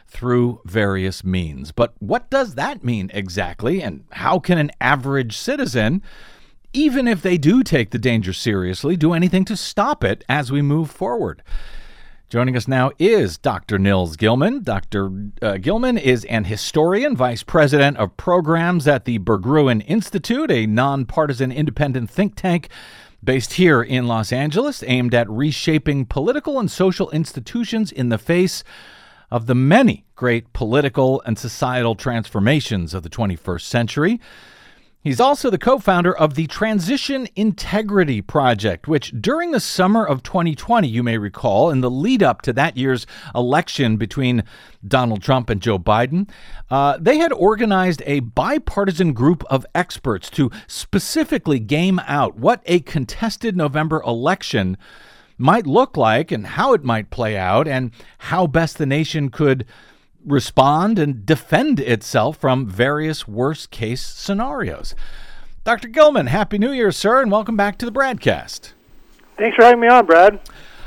through 0.07 0.61
various 0.66 1.25
means. 1.25 1.73
But 1.73 1.94
what 1.99 2.31
does 2.31 2.55
that 2.55 2.85
mean 2.85 3.11
exactly? 3.12 3.83
And 3.83 4.05
how 4.12 4.38
can 4.38 4.59
an 4.59 4.70
average 4.81 5.37
citizen, 5.37 6.01
even 6.73 7.09
if 7.09 7.23
they 7.23 7.38
do 7.38 7.64
take 7.64 7.90
the 7.90 7.99
danger 7.99 8.33
seriously, 8.33 8.97
do 8.97 9.12
anything 9.12 9.44
to 9.47 9.57
stop 9.57 10.05
it 10.05 10.25
as 10.29 10.53
we 10.53 10.62
move 10.62 10.92
forward? 10.92 11.42
Joining 12.31 12.57
us 12.57 12.67
now 12.67 12.91
is 12.99 13.37
Dr. 13.37 13.79
Nils 13.79 14.17
Gilman. 14.17 14.63
Dr. 14.63 15.11
Uh, 15.43 15.59
Gilman 15.59 15.99
is 15.99 16.25
an 16.25 16.45
historian, 16.45 17.15
vice 17.15 17.43
president 17.43 17.99
of 17.99 18.17
programs 18.17 18.89
at 18.89 19.05
the 19.05 19.19
Berggruen 19.19 19.85
Institute, 19.87 20.51
a 20.51 20.67
nonpartisan 20.67 21.53
independent 21.53 22.11
think 22.11 22.35
tank 22.35 22.71
based 23.23 23.55
here 23.55 23.83
in 23.83 24.07
Los 24.07 24.33
Angeles, 24.33 24.83
aimed 24.87 25.15
at 25.15 25.29
reshaping 25.31 26.07
political 26.07 26.59
and 26.59 26.71
social 26.71 27.11
institutions 27.11 27.93
in 27.93 28.09
the 28.09 28.19
face 28.19 28.65
of 29.31 29.47
the 29.47 29.55
many 29.55 30.05
great 30.17 30.53
political 30.53 31.23
and 31.27 31.39
societal 31.39 31.95
transformations 31.95 32.95
of 32.95 33.03
the 33.03 33.11
21st 33.11 33.63
century. 33.63 34.21
He's 35.05 35.21
also 35.21 35.51
the 35.51 35.59
co 35.59 35.79
founder 35.79 36.17
of 36.17 36.33
the 36.33 36.47
Transition 36.47 37.29
Integrity 37.37 38.23
Project, 38.23 38.88
which 38.88 39.12
during 39.21 39.51
the 39.51 39.61
summer 39.61 40.03
of 40.03 40.23
2020, 40.23 40.88
you 40.88 41.03
may 41.03 41.19
recall, 41.19 41.69
in 41.69 41.83
the 41.83 41.90
lead 41.90 42.23
up 42.23 42.40
to 42.40 42.55
that 42.55 42.79
year's 42.79 43.07
election 43.35 43.99
between 43.99 44.45
Donald 44.88 45.23
Trump 45.23 45.51
and 45.51 45.61
Joe 45.61 45.79
Biden, 45.79 46.27
uh, 46.71 46.97
they 46.99 47.19
had 47.19 47.35
organized 47.35 48.03
a 48.07 48.21
bipartisan 48.21 49.12
group 49.12 49.45
of 49.51 49.67
experts 49.75 50.31
to 50.31 50.51
specifically 50.67 51.59
game 51.59 52.01
out 52.07 52.37
what 52.37 52.62
a 52.64 52.81
contested 52.81 53.59
November 53.59 54.01
election 54.07 54.79
might 55.37 55.67
look 55.67 55.99
like 55.99 56.33
and 56.33 56.47
how 56.47 56.73
it 56.73 56.83
might 56.83 57.11
play 57.11 57.37
out 57.37 57.69
and 57.69 57.90
how 58.17 58.47
best 58.47 58.79
the 58.79 58.87
nation 58.87 59.29
could 59.29 59.67
respond 60.25 60.99
and 60.99 61.27
defend 61.27 61.81
itself 61.81 62.39
from 62.39 62.67
various 62.67 63.29
worst 63.29 63.71
case 63.71 64.05
scenarios. 64.05 64.95
Dr. 65.65 65.89
Gilman, 65.89 66.27
Happy 66.27 66.59
New 66.59 66.73
Year, 66.73 66.93
sir, 66.93 67.23
and 67.23 67.31
welcome 67.31 67.57
back 67.57 67.79
to 67.79 67.87
the 67.87 67.93
BradCast. 67.93 68.73
Thanks 69.37 69.57
for 69.57 69.65
having 69.65 69.81
me 69.81 69.89
on, 69.89 70.07
Brad. 70.07 70.41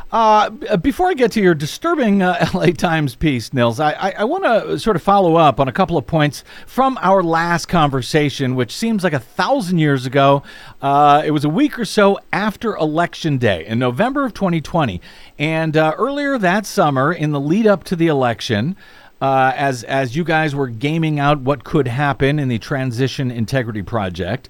Uh, 0.10 0.50
before 0.78 1.10
I 1.10 1.14
get 1.16 1.34
to 1.34 1.42
your 1.42 1.54
disturbing 1.54 2.22
uh, 2.22 2.48
LA 2.54 2.68
Times 2.68 3.16
piece, 3.16 3.54
Nils, 3.54 3.80
I, 3.80 3.92
I, 3.92 4.10
I 4.20 4.24
want 4.24 4.46
to 4.46 4.80
sort 4.80 4.96
of 4.96 5.04
follow 5.04 5.36
up 5.36 5.60
on 5.60 5.68
a 5.68 5.72
couple 5.74 5.98
of 5.98 6.08
points 6.08 6.46
from 6.66 6.98
our 7.02 7.22
last 7.22 7.66
conversation, 7.66 8.56
which 8.56 8.74
seems 8.74 9.04
like 9.04 9.12
a 9.12 9.20
thousand 9.20 9.80
years 9.80 10.06
ago. 10.06 10.44
Uh, 10.82 11.24
it 11.26 11.32
was 11.32 11.44
a 11.44 11.50
week 11.50 11.78
or 11.78 11.84
so 11.84 12.20
after 12.32 12.76
Election 12.78 13.38
Day 13.38 13.66
in 13.66 13.80
November 13.80 14.26
of 14.26 14.34
2020. 14.34 15.02
And 15.38 15.76
uh, 15.76 15.94
earlier 15.98 16.38
that 16.38 16.66
summer, 16.66 17.12
in 17.12 17.32
the 17.32 17.42
lead 17.42 17.68
up 17.68 17.84
to 17.86 17.98
the 17.98 18.08
election, 18.08 18.78
uh, 19.22 19.52
as 19.56 19.84
as 19.84 20.16
you 20.16 20.24
guys 20.24 20.56
were 20.56 20.68
gaming 20.68 21.20
out 21.20 21.40
what 21.40 21.64
could 21.64 21.88
happen 21.88 22.40
in 22.40 22.48
the 22.48 22.60
Transition 22.60 23.32
Integrity 23.32 23.82
Project, 23.82 24.50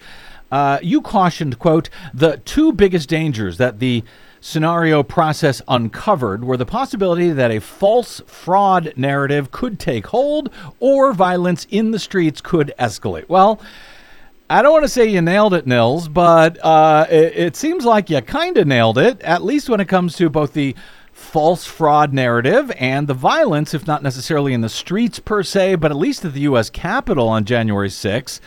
uh, 0.52 0.80
you 0.82 1.02
cautioned, 1.02 1.60
"quote 1.60 1.90
the 2.14 2.38
two 2.46 2.74
biggest 2.74 3.10
dangers 3.10 3.58
that 3.58 3.80
the 3.80 4.04
scenario 4.40 5.04
process 5.04 5.62
uncovered 5.68 6.44
were 6.44 6.58
the 6.58 6.66
possibility 6.66 7.32
that 7.32 7.50
a 7.52 7.60
false 7.60 8.22
fraud 8.28 8.94
narrative 8.96 9.52
could 9.52 9.80
take 9.80 10.08
hold 10.08 10.50
or 10.80 11.12
violence 11.12 11.66
in 11.70 11.92
the 11.92 12.00
streets 12.00 12.42
could 12.42 12.74
escalate." 12.80 13.28
Well. 13.28 13.62
I 14.50 14.62
don't 14.62 14.72
want 14.72 14.86
to 14.86 14.90
say 14.90 15.06
you 15.06 15.22
nailed 15.22 15.54
it, 15.54 15.68
Nils, 15.68 16.08
but 16.08 16.58
uh, 16.64 17.06
it, 17.10 17.36
it 17.36 17.56
seems 17.58 17.84
like 17.84 18.10
you 18.10 18.22
kind 18.22 18.56
of 18.56 18.66
nailed 18.66 18.98
it, 18.98 19.20
at 19.20 19.44
least 19.44 19.68
when 19.68 19.82
it 19.82 19.90
comes 19.90 20.16
to 20.16 20.30
both 20.30 20.54
the 20.54 20.74
false 21.28 21.66
fraud 21.66 22.14
narrative 22.14 22.72
and 22.80 23.08
the 23.08 23.14
violence, 23.14 23.74
if 23.74 23.86
not 23.86 24.02
necessarily 24.02 24.54
in 24.54 24.62
the 24.62 24.70
streets 24.70 25.20
per 25.20 25.44
se, 25.44 25.76
but 25.76 25.92
at 25.92 25.98
least 25.98 26.24
at 26.24 26.34
the 26.34 26.40
U.S. 26.42 26.70
Capitol 26.70 27.28
on 27.28 27.44
January 27.44 27.90
6th. 27.90 28.40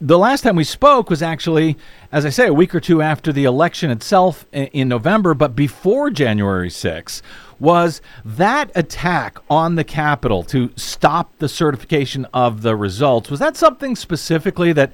The 0.00 0.16
last 0.16 0.42
time 0.42 0.54
we 0.54 0.64
spoke 0.64 1.10
was 1.10 1.22
actually, 1.22 1.76
as 2.12 2.24
I 2.24 2.30
say, 2.30 2.46
a 2.46 2.54
week 2.54 2.72
or 2.72 2.80
two 2.80 3.02
after 3.02 3.32
the 3.32 3.44
election 3.44 3.90
itself 3.90 4.46
in 4.52 4.88
November, 4.88 5.34
but 5.34 5.56
before 5.56 6.08
January 6.08 6.70
6th. 6.70 7.20
Was 7.58 8.00
that 8.24 8.70
attack 8.76 9.38
on 9.50 9.74
the 9.74 9.84
Capitol 9.84 10.44
to 10.44 10.70
stop 10.76 11.36
the 11.38 11.48
certification 11.48 12.26
of 12.32 12.62
the 12.62 12.76
results? 12.76 13.28
Was 13.28 13.40
that 13.40 13.56
something 13.56 13.96
specifically 13.96 14.72
that 14.72 14.92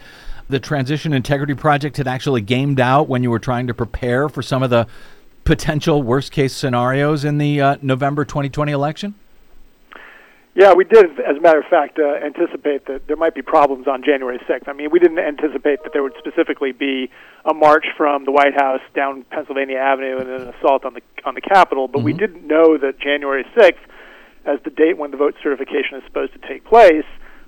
the 0.49 0.59
Transition 0.59 1.13
Integrity 1.13 1.55
Project 1.55 1.99
had 1.99 2.09
actually 2.09 2.41
gamed 2.41 2.81
out 2.81 3.09
when 3.09 3.23
you 3.23 3.31
were 3.31 3.39
trying 3.39 3.67
to 3.67 3.75
prepare 3.75 4.29
for 4.29 4.43
some 4.43 4.63
of 4.63 4.71
the 4.71 4.87
potential 5.47 6.03
worst 6.03 6.33
case 6.33 6.55
scenarios 6.55 7.25
in 7.25 7.39
the 7.39 7.61
uh, 7.61 7.77
November 7.81 8.25
2020 8.25 8.73
election? 8.73 9.15
Yeah, 10.55 10.73
we 10.73 10.85
did, 10.85 11.21
as 11.21 11.37
a 11.37 11.41
matter 11.41 11.61
of 11.61 11.67
fact, 11.67 11.99
uh, 11.99 12.15
anticipate 12.25 12.87
that 12.87 13.07
there 13.07 13.17
might 13.17 13.35
be 13.35 13.43
problems 13.43 13.87
on 13.87 14.03
January 14.03 14.39
6th. 14.49 14.67
I 14.67 14.73
mean, 14.73 14.91
we 14.91 14.99
didn't 14.99 15.19
anticipate 15.19 15.83
that 15.85 15.93
there 15.93 16.03
would 16.03 16.15
specifically 16.19 16.73
be 16.73 17.11
a 17.45 17.53
march 17.53 17.85
from 17.95 18.25
the 18.25 18.33
White 18.33 18.55
House 18.55 18.81
down 18.95 19.25
Pennsylvania 19.31 19.77
Avenue 19.77 20.17
and 20.19 20.31
an 20.31 20.55
assault 20.55 20.87
on 20.87 20.95
the 20.95 21.03
on 21.25 21.35
the 21.35 21.43
Capitol, 21.43 21.89
but 21.89 21.99
mm-hmm. 21.99 22.07
we 22.07 22.13
didn't 22.15 22.47
know 22.47 22.79
that 22.79 22.99
January 22.99 23.45
6th, 23.55 23.85
as 24.47 24.59
the 24.65 24.71
date 24.71 24.97
when 24.97 25.11
the 25.11 25.19
vote 25.19 25.35
certification 25.43 25.99
is 25.99 26.05
supposed 26.07 26.33
to 26.33 26.49
take 26.49 26.65
place, 26.65 27.05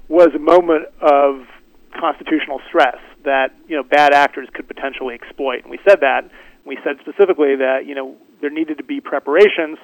was 0.09 0.29
a 0.35 0.39
moment 0.39 0.85
of 1.01 1.47
constitutional 1.99 2.61
stress 2.69 2.99
that 3.25 3.55
you 3.69 3.77
know 3.77 3.83
bad 3.83 4.13
actors 4.13 4.49
could 4.53 4.69
potentially 4.69 5.15
exploit. 5.15 5.63
And 5.63 5.71
we 5.71 5.79
said 5.89 6.01
that, 6.01 6.31
we 6.69 6.79
said 6.85 6.97
specifically 7.01 7.57
that 7.57 7.87
you 7.87 7.95
know 7.95 8.17
there 8.41 8.51
needed 8.51 8.79
to 8.79 8.85
be 8.85 9.01
preparations 9.01 9.79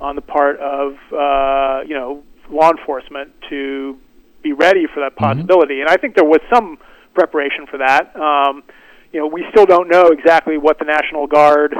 on 0.00 0.16
the 0.16 0.22
part 0.22 0.58
of 0.58 0.94
uh, 1.12 1.82
you 1.86 1.94
know 1.94 2.22
law 2.50 2.70
enforcement 2.70 3.32
to 3.48 3.98
be 4.42 4.52
ready 4.52 4.86
for 4.92 5.00
that 5.00 5.14
mm-hmm. 5.14 5.24
possibility. 5.24 5.74
Mm-hmm. 5.74 5.88
And 5.88 5.90
I 5.90 5.96
think 5.96 6.16
there 6.16 6.24
was 6.24 6.40
some 6.52 6.78
preparation 7.14 7.66
for 7.70 7.78
that. 7.78 8.14
Um, 8.16 8.64
you 9.12 9.20
know, 9.20 9.26
we 9.26 9.44
still 9.50 9.66
don't 9.66 9.88
know 9.88 10.06
exactly 10.06 10.56
what 10.58 10.78
the 10.78 10.86
National 10.86 11.26
Guard 11.26 11.74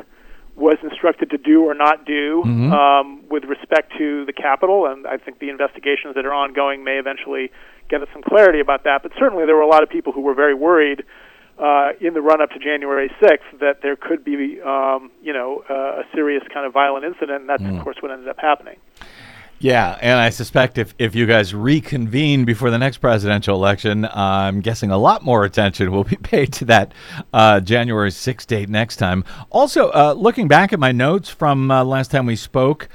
was 0.55 0.77
instructed 0.83 1.31
to 1.31 1.39
do 1.39 1.63
or 1.65 1.75
not 1.75 2.05
do 2.05 2.43
mm-hmm. 2.45 2.73
um, 2.73 3.25
with 3.31 3.45
respect 3.45 3.93
to 3.97 4.27
the 4.27 4.33
Capitol, 4.35 4.87
and 4.87 5.07
I 5.07 5.17
think 5.17 5.39
the 5.39 5.49
investigations 5.49 6.15
that 6.15 6.27
are 6.27 6.35
ongoing 6.35 6.85
may 6.85 6.99
eventually 6.99 7.51
get 7.89 8.03
us 8.03 8.09
some 8.13 8.23
clarity 8.23 8.61
about 8.61 8.85
that. 8.85 9.03
But 9.03 9.13
certainly, 9.19 9.47
there 9.47 9.57
were 9.57 9.63
a 9.63 9.69
lot 9.69 9.83
of 9.83 9.89
people 9.89 10.13
who 10.13 10.21
were 10.21 10.35
very 10.35 10.55
worried 10.55 11.05
uh, 11.59 11.91
in 12.01 12.15
the 12.15 12.21
run 12.21 12.41
up 12.41 12.51
to 12.51 12.59
January 12.59 13.11
6th 13.21 13.61
that 13.61 13.83
there 13.83 13.97
could 13.97 14.25
be, 14.25 14.61
um, 14.61 15.11
you 15.23 15.33
know, 15.33 15.65
uh, 15.69 16.01
a 16.01 16.05
serious 16.15 16.43
kind 16.53 16.67
of 16.67 16.73
violent 16.73 17.05
incident, 17.05 17.43
and 17.43 17.49
that's, 17.49 17.63
mm. 17.63 17.77
of 17.77 17.85
course, 17.85 17.97
what 18.01 18.11
ended 18.11 18.29
up 18.29 18.39
happening. 18.39 18.77
Yeah, 19.63 19.97
and 20.03 20.19
I 20.19 20.31
suspect 20.31 20.77
if, 20.77 20.93
if 20.99 21.15
you 21.15 21.25
guys 21.25 21.55
reconvene 21.55 22.45
before 22.45 22.71
the 22.73 22.79
next 22.79 22.99
presidential 22.99 23.55
election, 23.55 24.05
uh, 24.05 24.11
I'm 24.13 24.61
guessing 24.61 24.91
a 24.91 24.99
lot 24.99 25.23
more 25.23 25.45
attention 25.45 25.93
will 25.93 26.03
be 26.03 26.17
paid 26.23 26.53
to 26.55 26.65
that 26.65 26.93
uh, 27.33 27.61
January 27.61 28.11
6th 28.11 28.47
date 28.49 28.69
next 28.69 28.97
time. 28.97 29.25
Also, 29.51 29.91
uh, 29.91 30.15
looking 30.19 30.49
back 30.49 30.73
at 30.73 30.81
my 30.81 30.91
notes 30.91 31.29
from 31.29 31.71
uh, 31.71 31.85
last 31.85 32.11
time 32.11 32.27
we 32.27 32.35
spoke, 32.35 32.89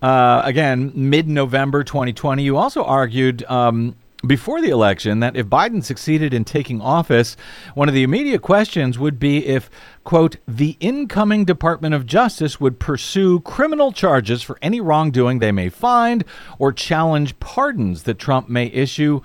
uh, 0.00 0.42
again, 0.44 0.92
mid 0.94 1.26
November 1.26 1.82
2020, 1.82 2.42
you 2.44 2.56
also 2.56 2.84
argued 2.84 3.42
um, 3.44 3.96
before 4.26 4.60
the 4.60 4.70
election 4.70 5.20
that 5.20 5.36
if 5.36 5.46
Biden 5.46 5.82
succeeded 5.82 6.32
in 6.32 6.44
taking 6.44 6.80
office, 6.80 7.36
one 7.74 7.88
of 7.88 7.94
the 7.94 8.02
immediate 8.02 8.40
questions 8.42 8.98
would 8.98 9.18
be 9.18 9.46
if, 9.46 9.68
quote, 10.04 10.36
the 10.46 10.76
incoming 10.80 11.44
Department 11.44 11.94
of 11.94 12.06
Justice 12.06 12.60
would 12.60 12.78
pursue 12.78 13.40
criminal 13.40 13.92
charges 13.92 14.42
for 14.42 14.58
any 14.62 14.80
wrongdoing 14.80 15.38
they 15.38 15.52
may 15.52 15.68
find 15.68 16.24
or 16.58 16.72
challenge 16.72 17.38
pardons 17.40 18.04
that 18.04 18.18
Trump 18.18 18.48
may 18.48 18.66
issue 18.66 19.20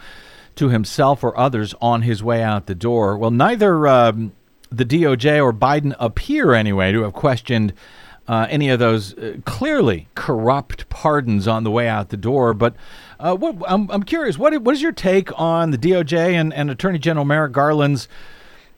to 0.55 0.69
himself 0.69 1.23
or 1.23 1.38
others 1.38 1.75
on 1.79 2.01
his 2.01 2.23
way 2.23 2.41
out 2.41 2.65
the 2.65 2.75
door. 2.75 3.17
Well, 3.17 3.31
neither 3.31 3.88
um, 3.88 4.31
the 4.71 4.86
DOJ 4.86 5.43
or 5.43 5.53
Biden 5.53 5.95
appear, 5.99 6.53
anyway, 6.53 6.91
to 6.91 7.03
have 7.03 7.13
questioned 7.13 7.73
uh, 8.27 8.47
any 8.49 8.69
of 8.69 8.79
those 8.79 9.17
uh, 9.17 9.38
clearly 9.45 10.07
corrupt 10.15 10.89
pardons 10.89 11.47
on 11.47 11.63
the 11.63 11.71
way 11.71 11.88
out 11.88 12.10
the 12.10 12.17
door. 12.17 12.53
But 12.53 12.75
uh, 13.19 13.36
what, 13.36 13.56
I'm, 13.67 13.89
I'm 13.91 14.03
curious, 14.03 14.38
what, 14.38 14.60
what 14.62 14.75
is 14.75 14.82
your 14.82 14.91
take 14.91 15.30
on 15.39 15.71
the 15.71 15.77
DOJ 15.77 16.34
and, 16.34 16.53
and 16.53 16.69
Attorney 16.69 16.99
General 16.99 17.25
Merrick 17.25 17.51
Garland's 17.51 18.08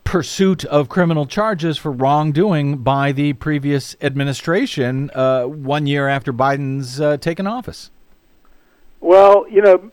pursuit 0.03 0.65
of 0.65 0.89
criminal 0.89 1.27
charges 1.27 1.77
for 1.77 1.91
wrongdoing 1.91 2.77
by 2.77 3.11
the 3.11 3.33
previous 3.33 3.95
administration 4.01 5.11
uh, 5.13 5.43
one 5.43 5.85
year 5.85 6.07
after 6.07 6.33
Biden's 6.33 6.99
uh, 6.99 7.17
taken 7.17 7.45
office? 7.45 7.91
Well, 9.01 9.45
you 9.49 9.61
know, 9.61 9.91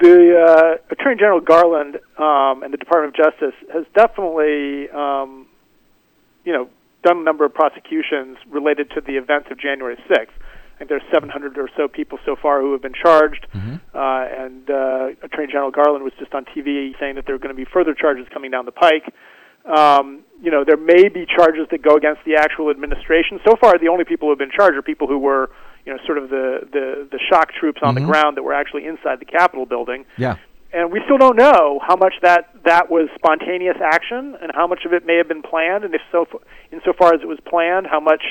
the 0.00 0.78
uh, 0.80 0.92
Attorney 0.92 1.16
General 1.16 1.40
Garland 1.40 1.96
um, 2.18 2.64
and 2.64 2.72
the 2.72 2.76
Department 2.76 3.16
of 3.16 3.24
Justice 3.24 3.54
has 3.72 3.84
definitely, 3.94 4.90
um, 4.90 5.46
you 6.44 6.52
know, 6.52 6.68
done 7.04 7.18
a 7.18 7.22
number 7.22 7.44
of 7.44 7.54
prosecutions 7.54 8.38
related 8.48 8.90
to 8.90 9.00
the 9.00 9.16
events 9.16 9.48
of 9.50 9.60
January 9.60 9.96
6th. 10.10 10.28
Think 10.82 10.90
there's 10.90 11.12
700 11.14 11.58
or 11.58 11.70
so 11.76 11.86
people 11.86 12.18
so 12.26 12.34
far 12.34 12.60
who 12.60 12.72
have 12.72 12.82
been 12.82 12.92
charged, 12.92 13.46
mm-hmm. 13.54 13.76
uh, 13.94 14.44
and 14.44 14.68
uh, 14.68 15.14
Attorney 15.22 15.46
General 15.46 15.70
Garland 15.70 16.02
was 16.02 16.12
just 16.18 16.34
on 16.34 16.44
TV 16.44 16.98
saying 16.98 17.14
that 17.14 17.24
there 17.24 17.36
are 17.36 17.38
going 17.38 17.54
to 17.54 17.56
be 17.56 17.64
further 17.72 17.94
charges 17.94 18.26
coming 18.34 18.50
down 18.50 18.64
the 18.66 18.72
pike. 18.72 19.06
Um, 19.64 20.24
you 20.42 20.50
know, 20.50 20.64
there 20.66 20.76
may 20.76 21.08
be 21.08 21.24
charges 21.24 21.68
that 21.70 21.82
go 21.82 21.94
against 21.94 22.22
the 22.26 22.34
actual 22.34 22.68
administration. 22.68 23.38
So 23.46 23.54
far, 23.60 23.78
the 23.78 23.86
only 23.86 24.02
people 24.02 24.26
who 24.26 24.30
have 24.32 24.40
been 24.40 24.50
charged 24.50 24.76
are 24.76 24.82
people 24.82 25.06
who 25.06 25.18
were, 25.18 25.50
you 25.86 25.92
know, 25.92 26.00
sort 26.04 26.18
of 26.18 26.30
the 26.30 26.66
the, 26.72 27.06
the 27.12 27.20
shock 27.30 27.52
troops 27.54 27.78
on 27.80 27.94
mm-hmm. 27.94 28.04
the 28.04 28.10
ground 28.10 28.36
that 28.36 28.42
were 28.42 28.52
actually 28.52 28.84
inside 28.84 29.20
the 29.20 29.24
Capitol 29.24 29.66
building. 29.66 30.04
Yeah. 30.18 30.34
And 30.72 30.90
we 30.90 31.00
still 31.04 31.18
don't 31.18 31.36
know 31.36 31.78
how 31.86 31.94
much 31.94 32.14
that 32.22 32.50
that 32.64 32.90
was 32.90 33.08
spontaneous 33.14 33.76
action 33.80 34.36
and 34.42 34.50
how 34.52 34.66
much 34.66 34.80
of 34.84 34.92
it 34.92 35.06
may 35.06 35.14
have 35.18 35.28
been 35.28 35.42
planned, 35.42 35.84
and 35.84 35.94
if 35.94 36.02
so, 36.10 36.26
insofar 36.72 37.14
as 37.14 37.20
it 37.22 37.28
was 37.28 37.38
planned, 37.46 37.86
how 37.86 38.00
much 38.00 38.24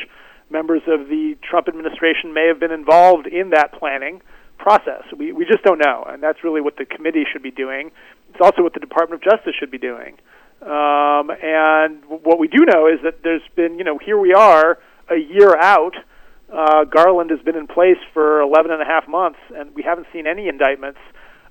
members 0.52 0.82
of 0.88 1.08
the 1.08 1.38
Trump 1.42 1.68
administration 1.68 2.34
may 2.34 2.48
have 2.48 2.60
been 2.60 2.72
involved 2.72 3.28
in 3.28 3.52
that 3.52 3.74
planning 3.74 4.22
process. 4.58 5.04
We 5.18 5.32
we 5.32 5.46
just 5.46 5.64
don't 5.64 5.80
know, 5.80 6.06
and 6.08 6.22
that's 6.22 6.44
really 6.44 6.62
what 6.62 6.78
the 6.78 6.86
committee 6.86 7.26
should 7.32 7.44
be 7.44 7.52
doing. 7.52 7.92
It's 8.30 8.42
also 8.42 8.62
what 8.62 8.74
the 8.74 8.80
Department 8.80 9.24
of 9.24 9.32
Justice 9.32 9.54
should 9.60 9.72
be 9.72 9.78
doing. 9.78 10.18
Um, 10.62 11.32
and 11.42 12.06
what 12.06 12.38
we 12.38 12.48
do 12.48 12.66
know 12.66 12.88
is 12.88 13.00
that 13.04 13.24
there's 13.24 13.42
been, 13.56 13.80
you 13.80 13.84
know, 13.84 13.98
here 13.98 14.18
we 14.18 14.34
are 14.34 14.78
a 15.10 15.18
year 15.18 15.58
out. 15.58 15.96
Uh, 16.54 16.84
Garland 16.84 17.32
has 17.32 17.40
been 17.40 17.56
in 17.56 17.66
place 17.66 17.98
for 18.14 18.42
11 18.42 18.72
and 18.72 18.82
a 18.82 18.86
half 18.86 19.08
months, 19.08 19.40
and 19.56 19.74
we 19.74 19.82
haven't 19.82 20.06
seen 20.14 20.28
any 20.28 20.48
indictments 20.48 21.00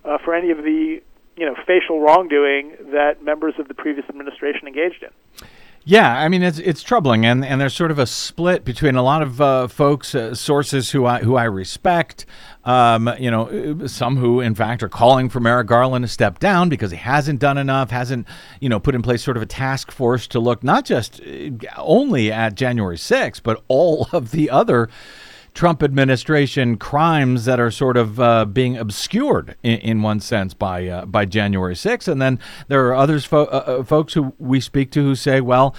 uh, 0.05 0.19
for 0.25 0.33
any 0.35 0.51
of 0.51 0.59
the, 0.59 1.03
you 1.37 1.47
know, 1.47 1.57
facial 1.67 2.01
wrongdoing 2.01 2.77
that 2.93 3.23
members 3.23 3.55
of 3.59 3.67
the 3.67 3.75
previous 3.75 4.09
administration 4.09 4.69
engaged 4.69 5.03
in. 5.03 5.49
Yeah, 5.85 6.15
I 6.15 6.29
mean 6.29 6.43
it's 6.43 6.59
it's 6.59 6.83
troubling, 6.83 7.25
and, 7.25 7.43
and 7.43 7.59
there's 7.59 7.73
sort 7.73 7.91
of 7.91 7.99
a 7.99 8.05
split 8.07 8.67
between 8.67 8.97
a 8.97 9.03
lot 9.03 9.23
of 9.23 9.41
uh, 9.41 9.67
folks, 9.67 10.15
uh, 10.15 10.35
sources 10.35 10.91
who 10.91 11.07
I 11.07 11.21
who 11.21 11.37
I 11.37 11.45
respect, 11.45 12.27
um, 12.65 13.11
you 13.19 13.31
know, 13.31 13.87
some 13.87 14.19
who 14.19 14.41
in 14.41 14.55
fact 14.55 14.83
are 14.83 14.91
calling 14.91 15.31
for 15.31 15.41
Merrick 15.41 15.69
Garland 15.69 16.05
to 16.05 16.09
step 16.09 16.39
down 16.39 16.69
because 16.69 16.91
he 16.91 16.99
hasn't 16.99 17.41
done 17.41 17.57
enough, 17.57 17.91
hasn't 17.91 18.27
you 18.61 18.69
know 18.69 18.79
put 18.79 18.95
in 18.95 19.01
place 19.01 19.23
sort 19.23 19.39
of 19.39 19.43
a 19.43 19.47
task 19.47 19.91
force 19.91 20.27
to 20.29 20.39
look 20.39 20.63
not 20.63 20.85
just 20.85 21.23
uh, 21.23 21.51
only 21.79 22.31
at 22.31 22.57
January 22.57 22.99
6th, 22.99 23.43
but 23.43 23.63
all 23.69 24.07
of 24.13 24.33
the 24.33 24.51
other 24.51 24.91
Trump 25.55 25.83
administration 25.83 26.77
crimes 26.77 27.45
that 27.45 27.59
are 27.59 27.71
sort 27.71 27.97
of 27.97 28.21
uh, 28.21 28.45
being 28.45 28.77
obscured 28.77 29.57
in, 29.63 29.79
in, 29.79 30.03
one 30.03 30.21
sense 30.21 30.55
by 30.55 30.87
uh, 30.87 31.05
by 31.07 31.25
January 31.25 31.75
6th. 31.75 32.09
And 32.09 32.23
then 32.23 32.39
there 32.69 32.87
are 32.87 32.95
others, 32.95 33.25
fo- 33.25 33.47
uh, 33.47 33.65
uh, 33.81 33.83
folks 33.83 34.15
who 34.15 34.33
we 34.39 34.61
speak 34.61 34.91
to 34.93 35.03
who 35.03 35.15
say, 35.15 35.41
well, 35.41 35.75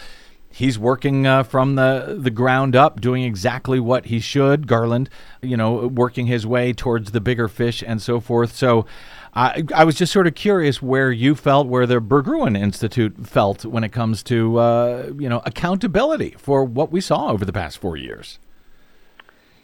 he's 0.49 0.77
working 0.77 1.25
uh, 1.25 1.43
from 1.43 1.75
the 1.75 2.17
the 2.19 2.29
ground 2.29 2.75
up, 2.75 2.99
doing 2.99 3.23
exactly 3.23 3.79
what 3.79 4.07
he 4.07 4.19
should. 4.19 4.67
Garland, 4.67 5.09
you 5.41 5.55
know, 5.55 5.87
working 5.87 6.27
his 6.27 6.45
way 6.45 6.73
towards 6.73 7.11
the 7.11 7.21
bigger 7.21 7.47
fish 7.47 7.83
and 7.85 8.01
so 8.01 8.19
forth. 8.19 8.55
So. 8.55 8.85
I, 9.33 9.63
I 9.73 9.85
was 9.85 9.95
just 9.95 10.11
sort 10.11 10.27
of 10.27 10.35
curious 10.35 10.81
where 10.81 11.09
you 11.09 11.35
felt, 11.35 11.67
where 11.67 11.87
the 11.87 12.01
Berggruen 12.01 12.59
Institute 12.59 13.25
felt 13.25 13.63
when 13.63 13.81
it 13.85 13.93
comes 13.93 14.23
to, 14.23 14.57
uh, 14.57 15.11
you 15.17 15.29
know, 15.29 15.41
accountability 15.45 16.35
for 16.37 16.65
what 16.65 16.91
we 16.91 16.99
saw 16.99 17.29
over 17.29 17.45
the 17.45 17.53
past 17.53 17.77
four 17.77 17.95
years. 17.95 18.39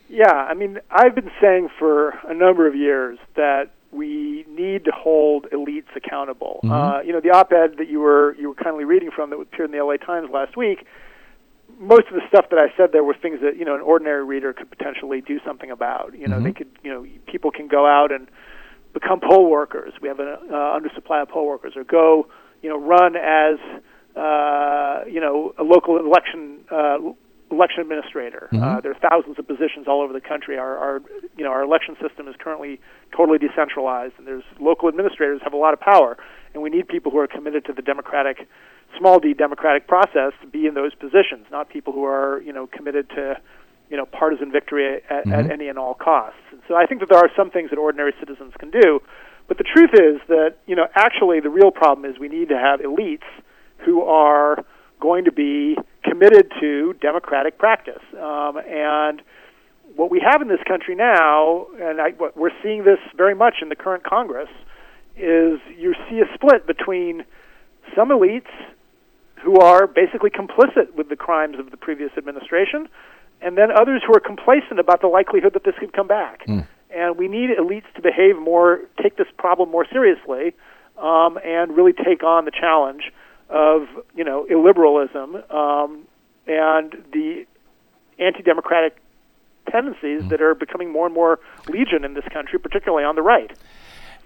Yeah, 0.10 0.32
I 0.32 0.54
mean, 0.54 0.80
I've 0.90 1.16
been 1.16 1.32
saying 1.42 1.70
for 1.78 2.10
a 2.28 2.34
number 2.34 2.68
of 2.68 2.76
years 2.76 3.20
that 3.36 3.72
we 3.92 4.46
need 4.48 4.86
to 4.86 4.92
hold 4.92 5.48
elites 5.52 5.96
accountable. 5.96 6.60
Mm-hmm. 6.64 6.72
Uh, 6.72 7.02
you 7.02 7.14
know, 7.14 7.22
the 7.22 7.30
op-ed 7.30 7.78
that 7.78 7.90
you 7.90 8.00
were 8.00 8.36
you 8.36 8.50
were 8.50 8.56
kindly 8.56 8.86
reading 8.86 9.12
from 9.12 9.30
that 9.32 9.38
appeared 9.38 9.72
in 9.72 9.78
the 9.78 9.84
LA 9.84 9.98
Times 9.98 10.30
last 10.32 10.56
week. 10.58 10.86
Most 11.80 12.08
of 12.08 12.14
the 12.14 12.22
stuff 12.28 12.46
that 12.50 12.58
I 12.58 12.76
said 12.78 12.92
there 12.92 13.04
were 13.04 13.16
things 13.16 13.40
that 13.42 13.58
you 13.58 13.66
know 13.66 13.76
an 13.76 13.82
ordinary 13.82 14.24
reader 14.24 14.54
could 14.54 14.70
potentially 14.70 15.22
do 15.22 15.40
something 15.46 15.72
about. 15.72 16.18
You 16.18 16.28
know, 16.28 16.36
mm-hmm. 16.36 16.46
they 16.46 16.52
could 16.54 16.70
you 16.84 16.92
know 16.92 17.06
people 17.26 17.52
can 17.52 17.68
go 17.68 17.86
out 17.86 18.12
and 18.12 18.28
become 18.94 19.20
poll 19.20 19.50
workers. 19.50 19.94
We 20.02 20.08
have 20.08 20.20
an 20.20 20.28
uh, 20.28 20.54
undersupply 20.54 21.22
of 21.22 21.30
poll 21.30 21.48
workers, 21.48 21.74
or 21.76 21.84
go 21.84 22.28
you 22.62 22.70
know 22.70 22.80
run 22.80 23.16
as 23.16 23.60
uh, 24.16 25.04
you 25.10 25.20
know 25.20 25.54
a 25.58 25.64
local 25.64 25.98
election 25.98 26.60
uh, 26.72 26.98
election 27.52 27.82
administrator. 27.82 28.50
Mm-hmm. 28.52 28.64
Uh, 28.64 28.82
there 28.82 28.92
are 28.92 29.10
thousands 29.10 29.40
of 29.40 29.48
positions 29.48 29.88
all 29.88 30.02
over 30.02 30.14
the 30.14 30.22
country. 30.22 30.58
Our, 30.58 30.78
our, 30.78 31.02
you 31.38 31.44
know, 31.44 31.52
our 31.52 31.64
election 31.64 31.96
system 32.02 32.28
is 32.28 32.36
currently 32.40 32.80
totally 33.16 33.38
decentralized, 33.38 34.14
and 34.18 34.28
there's 34.28 34.44
local 34.60 34.90
administrators 34.90 35.40
have 35.44 35.54
a 35.54 35.58
lot 35.58 35.74
of 35.74 35.80
power, 35.80 36.18
and 36.54 36.62
we 36.62 36.70
need 36.70 36.88
people 36.88 37.12
who 37.12 37.20
are 37.20 37.28
committed 37.28 37.66
to 37.66 37.74
the 37.74 37.82
democratic, 37.82 38.48
small 38.98 39.20
d 39.20 39.34
democratic 39.34 39.88
process 39.88 40.34
to 40.42 40.48
be 40.48 40.68
in 40.68 40.74
those 40.74 40.94
positions, 40.96 41.46
not 41.52 41.70
people 41.70 41.94
who 41.94 42.04
are, 42.04 42.42
you 42.42 42.52
know, 42.52 42.68
committed 42.68 43.10
to, 43.12 43.40
you 43.90 43.96
know, 43.96 44.06
partisan 44.06 44.52
victory 44.52 45.02
at, 45.10 45.26
mm-hmm. 45.26 45.32
at 45.32 45.52
any 45.52 45.70
and 45.70 45.80
all 45.80 45.94
costs. 45.94 46.40
And 46.52 46.62
so 46.68 46.76
I 46.76 46.86
think 46.86 47.00
that 47.00 47.10
there 47.10 47.20
are 47.20 47.30
some 47.36 47.50
things 47.50 47.70
that 47.70 47.80
ordinary 47.80 48.14
citizens 48.20 48.54
can 48.60 48.72
do, 48.72 49.02
but 49.48 49.58
the 49.58 49.64
truth 49.64 49.92
is 49.94 50.20
that, 50.28 50.56
you 50.66 50.76
know, 50.76 50.88
actually 50.96 51.40
the 51.40 51.50
real 51.50 51.72
problem 51.72 52.10
is 52.10 52.20
we 52.20 52.28
need 52.28 52.50
to 52.50 52.58
have 52.58 52.82
elites 52.82 53.30
who 53.86 54.02
are 54.02 54.66
going 55.00 55.26
to 55.26 55.32
be 55.32 55.78
committed 56.10 56.52
to 56.60 56.94
democratic 57.02 57.58
practice. 57.58 58.02
Um, 58.14 58.58
and 58.58 59.22
what 59.96 60.12
we 60.12 60.20
have 60.20 60.42
in 60.42 60.48
this 60.48 60.62
country 60.68 60.96
now, 60.96 61.68
and 61.80 62.02
I, 62.02 62.14
we're 62.36 62.52
seeing 62.62 62.84
this 62.84 63.00
very 63.16 63.36
much 63.36 63.56
in 63.62 63.70
the 63.70 63.76
current 63.76 64.04
Congress, 64.04 64.50
is 65.16 65.60
you 65.76 65.96
see 66.10 66.20
a 66.20 66.34
split 66.36 66.68
between 66.68 67.26
some 67.96 68.10
elites 68.10 68.52
who 69.44 69.60
are 69.60 69.88
basically 69.88 70.30
complicit 70.30 70.94
with 70.96 71.10
the 71.10 71.16
crimes 71.16 71.58
of 71.60 71.72
the 71.72 71.78
previous 71.78 72.12
administration, 72.18 72.88
and 73.42 73.58
then 73.58 73.70
others 73.72 74.02
who 74.06 74.14
are 74.16 74.20
complacent 74.20 74.80
about 74.80 75.02
the 75.02 75.08
likelihood 75.08 75.54
that 75.54 75.64
this 75.64 75.76
could 75.80 75.94
come 75.94 76.08
back. 76.08 76.46
Mm. 76.48 76.68
And 76.90 77.18
we 77.18 77.28
need 77.28 77.50
elites 77.52 77.92
to 77.96 78.02
behave 78.02 78.38
more, 78.38 78.82
take 79.02 79.18
this 79.18 79.28
problem 79.38 79.70
more 79.70 79.86
seriously, 79.92 80.54
um, 80.98 81.38
and 81.46 81.76
really 81.76 81.94
take 81.94 82.24
on 82.24 82.46
the 82.46 82.52
challenge 82.52 83.12
of 83.50 83.88
you 84.16 84.24
know 84.24 84.46
illiberalism 84.50 85.52
um, 85.54 86.08
and 86.48 86.92
the 87.14 87.46
anti-democratic 88.20 88.98
tendencies 89.70 90.24
mm. 90.24 90.30
that 90.30 90.42
are 90.42 90.56
becoming 90.56 90.92
more 90.92 91.06
and 91.06 91.14
more 91.14 91.40
legion 91.68 92.04
in 92.04 92.14
this 92.14 92.26
country, 92.32 92.60
particularly 92.60 93.04
on 93.04 93.16
the 93.16 93.22
right. 93.22 93.52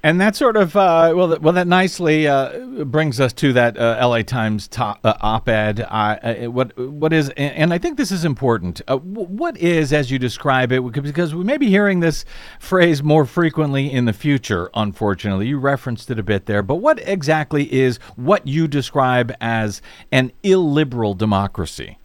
And 0.03 0.19
that 0.19 0.35
sort 0.35 0.57
of 0.57 0.75
uh, 0.75 1.13
well, 1.15 1.37
well, 1.39 1.53
that 1.53 1.67
nicely 1.67 2.27
uh, 2.27 2.85
brings 2.85 3.19
us 3.19 3.33
to 3.33 3.53
that 3.53 3.77
uh, 3.77 3.97
L.A. 3.99 4.23
Times 4.23 4.67
top, 4.67 4.99
uh, 5.03 5.13
op-ed. 5.21 5.81
Uh, 5.81 5.85
uh, 5.85 6.35
what 6.51 6.75
what 6.77 7.13
is, 7.13 7.29
and 7.37 7.71
I 7.71 7.77
think 7.77 7.97
this 7.97 8.11
is 8.11 8.25
important. 8.25 8.81
what 8.89 9.57
is, 9.57 9.93
as 9.93 10.09
you 10.09 10.17
describe 10.17 10.71
it, 10.71 10.81
because 10.81 11.35
we 11.35 11.43
may 11.43 11.57
be 11.57 11.67
hearing 11.67 11.99
this 11.99 12.25
phrase 12.59 13.03
more 13.03 13.25
frequently 13.25 13.91
in 13.91 14.05
the 14.05 14.13
future. 14.13 14.71
Unfortunately, 14.73 15.47
you 15.47 15.59
referenced 15.59 16.09
it 16.09 16.17
a 16.17 16.23
bit 16.23 16.47
there. 16.47 16.63
But 16.63 16.75
what 16.75 16.99
exactly 17.07 17.71
is 17.71 17.97
what 18.15 18.47
you 18.47 18.67
describe 18.67 19.31
as 19.39 19.83
an 20.11 20.31
illiberal 20.41 21.13
democracy? 21.13 21.99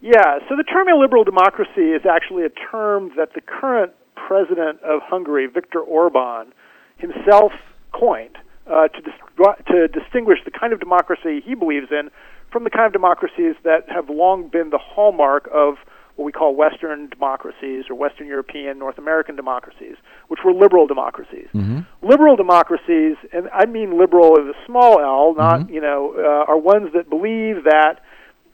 Yeah. 0.00 0.38
So 0.48 0.56
the 0.56 0.64
term 0.64 0.88
illiberal 0.88 1.24
democracy 1.24 1.92
is 1.92 2.06
actually 2.08 2.46
a 2.46 2.70
term 2.70 3.12
that 3.18 3.34
the 3.34 3.42
current 3.42 3.92
president 4.14 4.80
of 4.82 5.02
Hungary, 5.02 5.46
Viktor 5.46 5.80
Orban 5.80 6.54
himself 6.96 7.52
coined 7.92 8.36
uh, 8.66 8.88
to, 8.88 9.00
dis- 9.00 9.64
to 9.68 9.88
distinguish 9.88 10.38
the 10.44 10.50
kind 10.50 10.72
of 10.72 10.80
democracy 10.80 11.40
he 11.44 11.54
believes 11.54 11.88
in 11.90 12.10
from 12.50 12.64
the 12.64 12.70
kind 12.70 12.86
of 12.86 12.92
democracies 12.92 13.54
that 13.64 13.88
have 13.88 14.08
long 14.08 14.48
been 14.48 14.70
the 14.70 14.78
hallmark 14.78 15.48
of 15.52 15.76
what 16.16 16.24
we 16.24 16.32
call 16.32 16.54
Western 16.56 17.08
democracies 17.08 17.84
or 17.90 17.94
Western 17.94 18.26
European, 18.26 18.78
North 18.78 18.96
American 18.96 19.36
democracies, 19.36 19.96
which 20.28 20.40
were 20.44 20.52
liberal 20.52 20.86
democracies. 20.86 21.48
Mm-hmm. 21.54 21.80
Liberal 22.02 22.36
democracies, 22.36 23.16
and 23.32 23.48
I 23.52 23.66
mean 23.66 23.98
liberal 23.98 24.32
with 24.32 24.48
a 24.48 24.54
small 24.64 24.98
l, 24.98 25.34
not 25.36 25.60
mm-hmm. 25.60 25.74
you 25.74 25.80
know, 25.82 26.14
uh, 26.16 26.50
are 26.50 26.58
ones 26.58 26.92
that 26.94 27.10
believe 27.10 27.64
that 27.64 28.00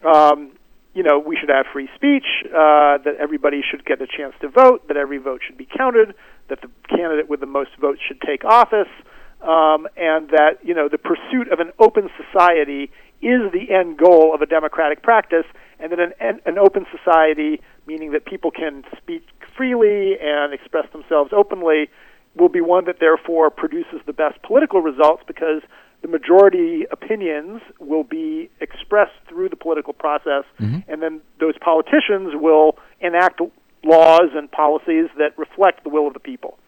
um, 0.05 0.50
you 0.92 1.05
know 1.05 1.20
we 1.20 1.37
should 1.37 1.50
have 1.50 1.66
free 1.72 1.88
speech, 1.94 2.26
uh, 2.46 2.98
that 2.98 3.14
everybody 3.20 3.62
should 3.62 3.85
get 3.85 4.02
a 4.02 4.07
chance 4.07 4.35
to 4.40 4.48
vote, 4.48 4.88
that 4.88 4.96
every 4.96 5.18
vote 5.18 5.40
should 5.46 5.57
be 5.57 5.68
counted, 5.76 6.14
that 6.53 6.61
the 6.61 6.69
candidate 6.95 7.31
with 7.31 7.41
the 7.41 7.47
most 7.47 7.71
votes 7.81 8.01
should 8.07 8.21
take 8.21 8.45
office, 8.45 8.93
um, 9.41 9.88
and 9.97 10.29
that 10.29 10.59
you 10.62 10.75
know 10.75 10.87
the 10.87 10.99
pursuit 10.99 11.51
of 11.51 11.61
an 11.61 11.73
open 11.79 12.11
society 12.21 12.91
is 13.23 13.41
the 13.53 13.71
end 13.71 13.97
goal 13.97 14.35
of 14.35 14.43
a 14.43 14.47
democratic 14.47 15.03
practice, 15.03 15.47
and 15.81 15.93
that 15.93 15.99
an, 15.99 16.12
an 16.45 16.59
open 16.59 16.85
society, 16.95 17.61
meaning 17.87 18.12
that 18.12 18.27
people 18.27 18.51
can 18.51 18.85
speak 18.99 19.27
freely 19.57 20.19
and 20.21 20.53
express 20.53 20.87
themselves 20.93 21.31
openly, 21.33 21.88
will 22.37 22.51
be 22.51 22.61
one 22.61 22.85
that 22.85 22.99
therefore 23.01 23.49
produces 23.49 24.01
the 24.05 24.12
best 24.12 24.43
political 24.43 24.81
results 24.83 25.23
because 25.27 25.62
the 26.03 26.09
majority 26.09 26.85
opinions 26.91 27.62
will 27.79 28.03
be 28.05 28.51
expressed 28.61 29.15
through 29.29 29.49
the 29.49 29.57
political 29.57 29.95
process, 29.95 30.45
Mm-hmm. 30.61 30.91
and 30.91 31.01
then 31.03 31.23
those 31.41 31.57
politicians 31.59 32.35
will 32.35 32.77
enact 33.01 33.41
laws 33.85 34.31
and 34.35 34.51
policies 34.51 35.09
that 35.18 35.37
reflect 35.37 35.85
the 35.85 35.90
will 35.90 36.07
of 36.07 36.14
the 36.14 36.21
people. 36.21 36.59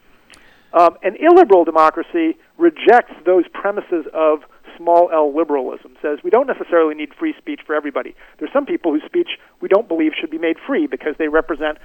Um, 0.73 0.97
an 1.03 1.17
illiberal 1.21 1.65
democracy 1.65 2.37
rejects 2.59 3.15
those 3.25 3.45
premises 3.53 4.07
of 4.13 4.41
small 4.77 5.09
L 5.13 5.35
liberalism. 5.35 5.97
Says 6.03 6.19
we 6.25 6.31
don't 6.31 6.49
necessarily 6.49 6.95
need 6.95 7.15
free 7.15 7.35
speech 7.39 7.61
for 7.65 7.75
everybody. 7.77 8.15
There's 8.39 8.53
some 8.53 8.67
people 8.67 8.93
whose 8.93 9.05
speech 9.05 9.39
we 9.61 9.69
don't 9.69 9.87
believe 9.87 10.13
should 10.21 10.31
be 10.31 10.39
made 10.39 10.57
free 10.67 10.89
because 10.89 11.15
they 11.17 11.29
represent 11.29 11.79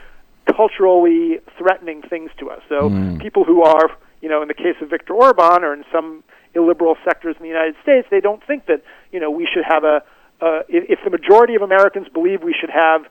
culturally 0.56 1.40
threatening 1.58 2.02
things 2.02 2.32
to 2.40 2.50
us. 2.50 2.62
So 2.68 2.90
people 3.20 3.44
who 3.44 3.62
are, 3.62 3.92
you 4.22 4.30
know, 4.30 4.42
in 4.42 4.48
the 4.48 4.56
case 4.56 4.76
of 4.82 4.90
Viktor 4.90 5.14
Orban 5.14 5.64
or 5.64 5.74
in 5.74 5.84
some 5.92 6.24
illiberal 6.56 6.96
sectors 7.06 7.36
in 7.38 7.44
the 7.44 7.50
United 7.50 7.76
States, 7.84 8.08
they 8.10 8.20
don't 8.20 8.44
think 8.46 8.66
that 8.66 8.82
you 9.12 9.20
know 9.20 9.30
we 9.30 9.48
should 9.52 9.66
have 9.68 9.84
a. 9.84 10.02
Uh, 10.42 10.62
if, 10.70 10.98
if 10.98 11.00
the 11.04 11.10
majority 11.10 11.54
of 11.54 11.62
Americans 11.62 12.08
believe 12.14 12.42
we 12.42 12.56
should 12.60 12.70
have 12.70 13.06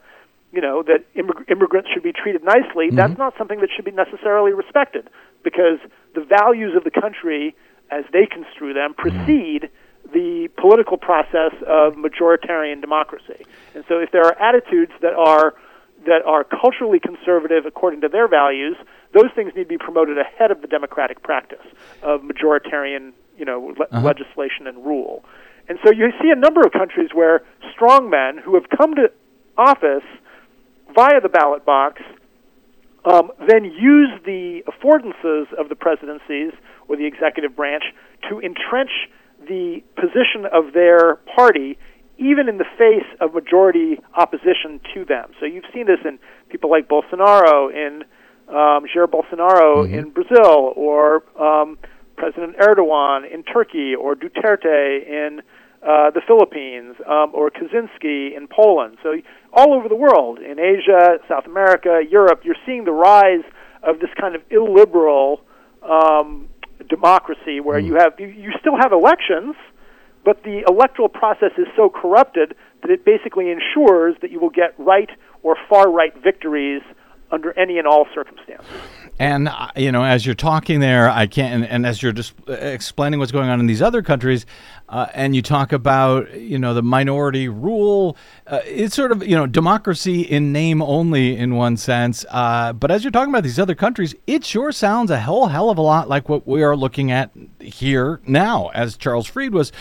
you 0.53 0.61
know 0.61 0.83
that 0.83 1.05
immig- 1.15 1.51
immigrants 1.51 1.89
should 1.93 2.03
be 2.03 2.13
treated 2.13 2.43
nicely 2.43 2.89
mm-hmm. 2.89 2.97
that's 2.97 3.19
not 3.19 3.35
something 3.37 3.61
that 3.61 3.69
should 3.75 3.85
be 3.85 3.91
necessarily 3.91 4.53
respected 4.53 5.09
because 5.43 5.79
the 6.15 6.25
values 6.25 6.75
of 6.77 6.85
the 6.85 6.91
country 6.91 7.55
as 7.91 8.05
they 8.13 8.27
construe 8.27 8.73
them 8.73 8.95
mm-hmm. 8.95 9.25
precede 9.25 9.71
the 10.13 10.49
political 10.57 10.97
process 10.97 11.53
of 11.67 11.95
majoritarian 11.95 12.81
democracy. 12.81 13.45
And 13.75 13.85
so 13.89 13.99
if 13.99 14.11
there 14.11 14.25
are 14.25 14.41
attitudes 14.41 14.93
that 15.03 15.13
are 15.13 15.55
that 16.07 16.23
are 16.25 16.45
culturally 16.45 17.01
conservative 17.01 17.67
according 17.67 18.01
to 18.03 18.09
their 18.09 18.29
values 18.29 18.77
those 19.13 19.31
things 19.35 19.53
need 19.57 19.65
to 19.65 19.69
be 19.69 19.79
promoted 19.79 20.19
ahead 20.19 20.51
of 20.51 20.61
the 20.61 20.69
democratic 20.69 21.23
practice 21.23 21.65
of 22.03 22.21
majoritarian 22.23 23.13
you 23.37 23.45
know 23.45 23.75
le- 23.79 23.87
uh-huh. 23.91 24.07
legislation 24.07 24.67
and 24.67 24.85
rule. 24.85 25.25
And 25.69 25.79
so 25.85 25.91
you 25.93 26.11
see 26.23 26.31
a 26.31 26.37
number 26.37 26.63
of 26.63 26.73
countries 26.73 27.11
where 27.13 27.43
strong 27.73 28.09
men 28.09 28.39
who 28.39 28.55
have 28.55 28.69
come 28.71 28.95
to 28.95 29.11
office 29.57 30.05
via 30.95 31.21
the 31.21 31.29
ballot 31.29 31.65
box, 31.65 32.03
um, 33.05 33.31
then 33.47 33.65
use 33.65 34.11
the 34.25 34.63
affordances 34.67 35.53
of 35.59 35.69
the 35.69 35.77
presidencies 35.77 36.53
or 36.89 36.97
the 36.97 37.07
executive 37.07 37.55
branch 37.57 37.85
to 38.29 38.41
entrench 38.41 38.91
the 39.47 39.83
position 39.95 40.47
of 40.53 40.73
their 40.73 41.17
party, 41.35 41.79
even 42.19 42.49
in 42.49 42.59
the 42.59 42.67
face 42.77 43.07
of 43.21 43.35
majority 43.35 44.01
opposition 44.17 44.81
to 44.95 45.05
them. 45.05 45.31
So 45.39 45.47
you've 45.47 45.65
seen 45.73 45.87
this 45.87 46.01
in 46.05 46.19
people 46.49 46.71
like 46.71 46.89
Bolsonaro, 46.89 47.73
in 47.73 48.05
um, 48.49 48.85
Jair 48.93 49.07
Bolsonaro 49.07 49.89
in 49.91 50.11
Brazil, 50.11 50.73
or 50.75 51.23
um, 51.41 51.79
President 52.17 52.57
Erdogan 52.59 53.31
in 53.33 53.45
Turkey, 53.45 53.95
or 53.95 54.17
Duterte 54.17 55.07
in 55.07 55.43
uh, 55.83 56.11
the 56.11 56.21
Philippines, 56.27 56.97
um, 57.07 57.31
or 57.33 57.51
Kaczynski 57.51 58.37
in 58.37 58.49
Poland. 58.49 58.99
So 59.03 59.15
all 59.53 59.75
over 59.75 59.89
the 59.89 59.97
world, 59.97 60.39
in 60.39 60.59
Asia, 60.59 61.19
South 61.29 61.47
America, 61.47 62.01
Europe, 62.09 62.43
you're 62.45 62.57
seeing 62.67 62.85
the 62.85 62.93
rise 62.93 63.45
of 63.83 64.01
this 64.01 64.11
kind 64.21 64.35
of 64.35 64.43
illiberal 64.51 65.41
um, 65.83 66.49
democracy 66.89 67.61
where 67.61 67.79
you 67.79 67.95
have 67.95 68.15
you, 68.19 68.27
you 68.27 68.53
still 68.61 68.77
have 68.77 68.93
elections, 68.93 69.55
but 70.25 70.43
the 70.43 70.65
electoral 70.69 71.09
process 71.09 71.53
is 71.57 71.67
so 71.77 71.89
corrupted 71.89 72.55
that 72.83 72.91
it 72.91 73.05
basically 73.05 73.51
ensures 73.51 74.17
that 74.21 74.31
you 74.31 74.41
will 74.41 74.51
get 74.51 74.75
right 74.79 75.11
or 75.43 75.57
far 75.69 75.91
right 75.91 76.13
victories 76.23 76.83
under 77.31 77.57
any 77.59 77.79
and 77.79 77.87
all 77.87 78.07
circumstances. 78.15 79.08
And 79.19 79.49
uh, 79.49 79.69
you 79.75 79.91
know, 79.91 80.05
as 80.05 80.25
you're 80.25 80.35
talking 80.35 80.81
there, 80.81 81.11
I 81.11 81.27
can't. 81.27 81.55
And, 81.55 81.67
and 81.67 81.87
as 81.87 82.03
you're 82.03 82.13
just 82.13 82.35
explaining 82.47 83.19
what's 83.19 83.33
going 83.33 83.49
on 83.49 83.59
in 83.59 83.67
these 83.67 83.83
other 83.83 84.01
countries, 84.01 84.47
uh, 84.89 85.07
and 85.13 85.35
you 85.35 85.43
talk 85.43 85.73
about 85.73 86.33
you 86.35 86.59
know 86.59 86.73
the 86.73 86.83
minority 86.83 87.49
rule, 87.49 88.17
uh, 88.47 88.61
it's 88.65 88.95
sort 88.95 89.11
of 89.11 89.27
you 89.27 89.35
know 89.35 89.47
democracy 89.47 90.23
in 90.23 90.53
name 90.53 90.81
only 90.81 91.37
in 91.37 91.57
one 91.57 91.77
sense. 91.77 92.25
Uh, 92.31 92.73
but 92.73 92.91
as 92.91 93.03
you're 93.03 93.11
talking 93.11 93.33
about 93.33 93.43
these 93.43 93.59
other 93.59 93.75
countries, 93.75 94.15
it 94.27 94.45
sure 94.45 94.71
sounds 94.71 95.11
a 95.11 95.21
whole 95.21 95.49
hell 95.49 95.69
of 95.69 95.79
a 95.79 95.83
lot 95.83 96.09
like 96.09 96.29
what 96.29 96.47
we 96.47 96.63
are 96.63 96.77
looking 96.77 97.11
at 97.11 97.31
here 97.61 98.21
now, 98.25 98.69
as 98.69 98.97
Charles 98.97 99.27
Freed 99.27 99.53
was. 99.53 99.73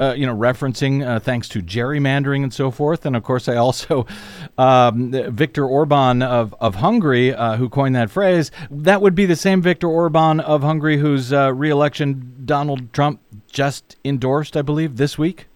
Uh, 0.00 0.14
you 0.14 0.24
know, 0.24 0.34
referencing 0.34 1.06
uh, 1.06 1.20
thanks 1.20 1.46
to 1.46 1.60
gerrymandering 1.60 2.42
and 2.42 2.54
so 2.54 2.70
forth, 2.70 3.04
and 3.04 3.14
of 3.14 3.22
course, 3.22 3.48
I 3.48 3.56
also 3.56 4.06
um, 4.58 5.12
Viktor 5.12 5.66
Orban 5.66 6.22
of 6.22 6.54
of 6.58 6.76
Hungary, 6.76 7.34
uh, 7.34 7.56
who 7.56 7.68
coined 7.68 7.94
that 7.96 8.10
phrase. 8.10 8.50
That 8.70 9.02
would 9.02 9.14
be 9.14 9.26
the 9.26 9.36
same 9.36 9.60
Viktor 9.60 9.88
Orban 9.88 10.40
of 10.40 10.62
Hungary 10.62 10.96
whose 10.96 11.32
uh, 11.32 11.52
reelection 11.52 12.42
Donald 12.46 12.92
Trump 12.94 13.20
just 13.52 13.96
endorsed, 14.04 14.56
I 14.56 14.62
believe, 14.62 14.96
this 14.96 15.18
week. 15.18 15.46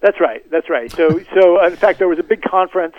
That's 0.00 0.20
right. 0.20 0.48
That's 0.50 0.68
right. 0.68 0.90
So, 0.92 1.08
so 1.34 1.64
in 1.64 1.76
fact, 1.76 1.98
there 1.98 2.08
was 2.08 2.18
a 2.18 2.22
big 2.24 2.42
conference 2.42 2.96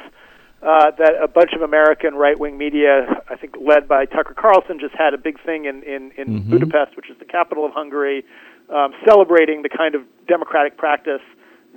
uh, 0.62 0.92
that 0.98 1.14
a 1.22 1.28
bunch 1.28 1.54
of 1.54 1.62
American 1.62 2.16
right-wing 2.16 2.58
media, 2.58 3.22
I 3.30 3.36
think 3.36 3.56
led 3.62 3.88
by 3.88 4.06
Tucker 4.06 4.34
Carlson, 4.34 4.80
just 4.80 4.96
had 4.96 5.14
a 5.14 5.18
big 5.18 5.40
thing 5.44 5.66
in 5.66 5.84
in, 5.84 6.12
in 6.18 6.50
Budapest, 6.50 6.96
which 6.98 7.10
is 7.10 7.18
the 7.20 7.26
capital 7.26 7.66
of 7.66 7.72
Hungary, 7.74 8.26
um, 8.70 8.94
celebrating 9.06 9.62
the 9.62 9.70
kind 9.70 9.96
of 9.96 10.02
democratic 10.28 10.78
practice 10.78 11.22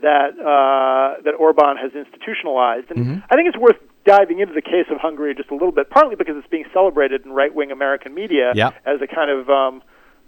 that 0.03 0.33
uh, 0.41 1.21
that 1.23 1.35
Orban 1.39 1.77
has 1.77 1.93
institutionalized. 1.95 2.91
And 2.91 3.23
I 3.31 3.37
think 3.37 3.49
it's 3.49 3.59
worth 3.59 3.77
diving 4.07 4.41
into 4.41 4.55
the 4.55 4.63
case 4.63 4.87
of 4.91 4.99
Hungary 4.99 5.35
just 5.35 5.51
a 5.51 5.55
little 5.55 5.73
bit, 5.73 5.91
partly 5.91 6.17
because 6.17 6.35
it's 6.39 6.49
being 6.49 6.65
celebrated 6.73 7.25
in 7.27 7.33
right-wing 7.33 7.71
American 7.71 8.15
media 8.15 8.53
as 8.87 9.01
a 9.03 9.07
kind 9.07 9.31
of 9.31 9.51
um, 9.51 9.83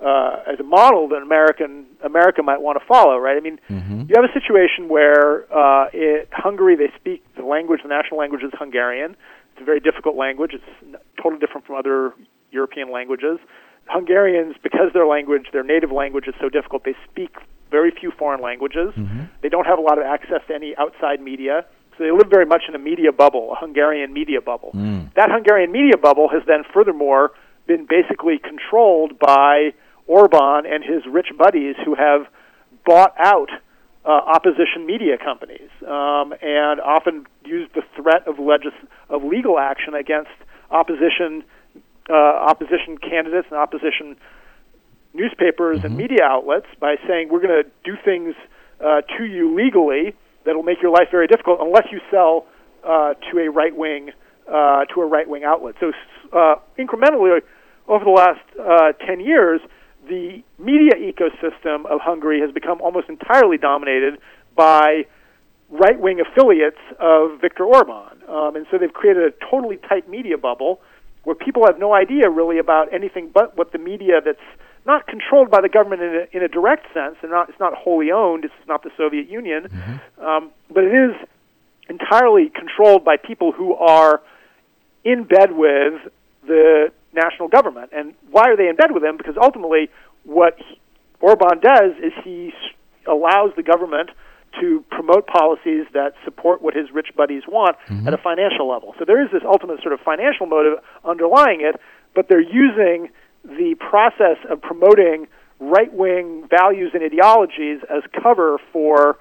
uh, 0.04 0.42
as 0.52 0.60
a 0.60 0.62
model 0.62 1.08
that 1.08 1.22
American 1.22 1.86
America 2.04 2.42
might 2.42 2.60
want 2.60 2.78
to 2.78 2.84
follow, 2.86 3.16
right? 3.16 3.36
I 3.36 3.40
mean, 3.40 3.58
you 4.08 4.14
have 4.16 4.24
a 4.28 4.32
situation 4.32 4.88
where 4.88 5.46
uh, 5.54 5.88
it, 5.92 6.28
Hungary 6.32 6.76
they 6.76 6.92
speak 6.96 7.24
the 7.36 7.44
language, 7.44 7.80
the 7.82 7.88
national 7.88 8.18
language 8.18 8.42
is 8.42 8.52
Hungarian. 8.58 9.16
It's 9.52 9.62
a 9.62 9.64
very 9.64 9.80
difficult 9.80 10.16
language. 10.16 10.52
It's 10.54 10.64
n- 10.82 10.96
totally 11.22 11.40
different 11.40 11.66
from 11.66 11.76
other 11.76 12.12
European 12.50 12.90
languages. 12.92 13.38
Hungarians, 13.88 14.56
because 14.62 14.92
their 14.92 15.06
language, 15.06 15.46
their 15.52 15.64
native 15.64 15.90
language 15.92 16.26
is 16.28 16.34
so 16.40 16.48
difficult, 16.48 16.84
they 16.84 16.94
speak 17.10 17.36
very 17.70 17.90
few 17.90 18.10
foreign 18.10 18.40
languages. 18.40 18.92
They 19.42 19.48
don't 19.48 19.66
have 19.66 19.78
a 19.78 19.82
lot 19.82 19.98
of 19.98 20.04
access 20.04 20.40
to 20.48 20.54
any 20.54 20.76
outside 20.76 21.20
media. 21.20 21.64
So 21.98 22.04
they 22.04 22.10
live 22.10 22.28
very 22.30 22.46
much 22.46 22.62
in 22.68 22.74
a 22.74 22.78
media 22.78 23.12
bubble, 23.12 23.52
a 23.52 23.56
Hungarian 23.56 24.12
media 24.12 24.40
bubble. 24.40 24.70
That 25.16 25.30
Hungarian 25.30 25.72
media 25.72 25.96
bubble 25.98 26.28
has 26.28 26.42
then 26.46 26.64
furthermore 26.72 27.32
been 27.66 27.86
basically 27.88 28.38
controlled 28.38 29.18
by 29.18 29.72
Orban 30.06 30.64
and 30.66 30.82
his 30.82 31.04
rich 31.06 31.28
buddies 31.36 31.76
who 31.84 31.94
have 31.94 32.26
bought 32.84 33.14
out 33.18 33.50
uh, 34.04 34.08
opposition 34.08 34.84
media 34.86 35.16
companies 35.16 35.70
um, 35.86 36.34
and 36.42 36.80
often 36.80 37.26
used 37.44 37.72
the 37.74 37.82
threat 37.94 38.26
of 38.26 38.38
legis- 38.38 38.72
of 39.10 39.22
legal 39.22 39.58
action 39.60 39.94
against 39.94 40.30
opposition 40.72 41.44
uh, 42.10 42.14
opposition 42.14 42.98
candidates 42.98 43.48
and 43.50 43.58
opposition 43.58 44.16
newspapers 45.14 45.84
and 45.84 45.96
media 45.96 46.22
outlets 46.22 46.66
by 46.80 46.96
saying 47.06 47.28
we're 47.30 47.40
going 47.40 47.62
to 47.62 47.70
do 47.84 47.96
things 48.04 48.34
uh, 48.80 49.02
to 49.18 49.24
you 49.24 49.54
legally 49.54 50.14
that 50.44 50.56
will 50.56 50.62
make 50.62 50.80
your 50.82 50.90
life 50.90 51.08
very 51.10 51.26
difficult 51.26 51.60
unless 51.60 51.86
you 51.92 52.00
sell 52.10 52.46
uh, 52.84 53.14
to 53.30 53.38
a 53.38 53.50
right 53.50 53.76
wing 53.76 54.10
uh, 54.48 54.84
to 54.86 55.00
a 55.00 55.06
right 55.06 55.28
wing 55.28 55.44
outlet. 55.44 55.74
So 55.80 55.92
uh, 56.32 56.56
incrementally 56.78 57.40
over 57.88 58.04
the 58.04 58.10
last 58.10 58.40
uh, 58.58 58.92
ten 59.06 59.20
years, 59.20 59.60
the 60.08 60.42
media 60.58 60.94
ecosystem 60.96 61.86
of 61.86 62.00
Hungary 62.00 62.40
has 62.40 62.50
become 62.50 62.80
almost 62.80 63.08
entirely 63.08 63.58
dominated 63.58 64.18
by 64.56 65.06
right 65.70 65.98
wing 65.98 66.20
affiliates 66.20 66.80
of 66.98 67.40
Viktor 67.40 67.64
Orban. 67.64 68.22
Um, 68.28 68.56
and 68.56 68.66
so 68.70 68.78
they've 68.78 68.92
created 68.92 69.22
a 69.24 69.50
totally 69.50 69.76
tight 69.76 70.08
media 70.08 70.36
bubble 70.38 70.80
where 71.24 71.34
people 71.36 71.64
have 71.66 71.78
no 71.78 71.94
idea 71.94 72.28
really 72.28 72.58
about 72.58 72.92
anything 72.92 73.30
but 73.32 73.56
what 73.56 73.72
the 73.72 73.78
media 73.78 74.20
that's 74.24 74.38
not 74.84 75.06
controlled 75.06 75.48
by 75.50 75.60
the 75.60 75.68
government 75.68 76.02
in 76.02 76.14
a, 76.14 76.36
in 76.36 76.42
a 76.42 76.48
direct 76.48 76.92
sense, 76.92 77.16
and 77.22 77.30
not, 77.30 77.48
it's 77.48 77.60
not 77.60 77.72
wholly 77.74 78.10
owned, 78.10 78.44
it's 78.44 78.54
not 78.66 78.82
the 78.82 78.90
Soviet 78.96 79.28
Union, 79.28 79.68
um, 80.20 80.50
but 80.70 80.82
it 80.82 80.92
is 80.92 81.14
entirely 81.88 82.48
controlled 82.48 83.04
by 83.04 83.16
people 83.16 83.52
who 83.52 83.74
are 83.74 84.20
in 85.04 85.22
bed 85.24 85.52
with 85.52 85.94
the 86.46 86.92
national 87.12 87.48
government. 87.48 87.90
And 87.92 88.14
why 88.30 88.48
are 88.50 88.56
they 88.56 88.68
in 88.68 88.74
bed 88.76 88.90
with 88.90 89.02
them? 89.02 89.16
Because 89.16 89.36
ultimately, 89.40 89.90
what 90.24 90.56
he- 90.58 90.78
Orban 91.20 91.60
does 91.60 91.92
is 92.02 92.12
he 92.24 92.52
allows 93.06 93.52
the 93.54 93.62
government 93.62 94.10
to 94.60 94.84
promote 94.90 95.26
policies 95.26 95.86
that 95.94 96.14
support 96.24 96.62
what 96.62 96.74
his 96.74 96.90
rich 96.92 97.08
buddies 97.16 97.42
want 97.48 97.76
at 98.06 98.14
a 98.14 98.18
financial 98.18 98.68
level. 98.68 98.94
So 98.98 99.04
there 99.04 99.22
is 99.22 99.30
this 99.32 99.42
ultimate 99.44 99.80
sort 99.82 99.94
of 99.94 100.00
financial 100.00 100.46
motive 100.46 100.78
underlying 101.04 101.60
it, 101.62 101.80
but 102.14 102.28
they're 102.28 102.40
using 102.40 103.10
the 103.44 103.74
process 103.78 104.36
of 104.48 104.60
promoting 104.60 105.26
right 105.58 105.92
wing 105.92 106.46
values 106.50 106.90
and 106.94 107.02
ideologies 107.02 107.80
as 107.88 108.02
cover 108.22 108.58
for, 108.72 109.18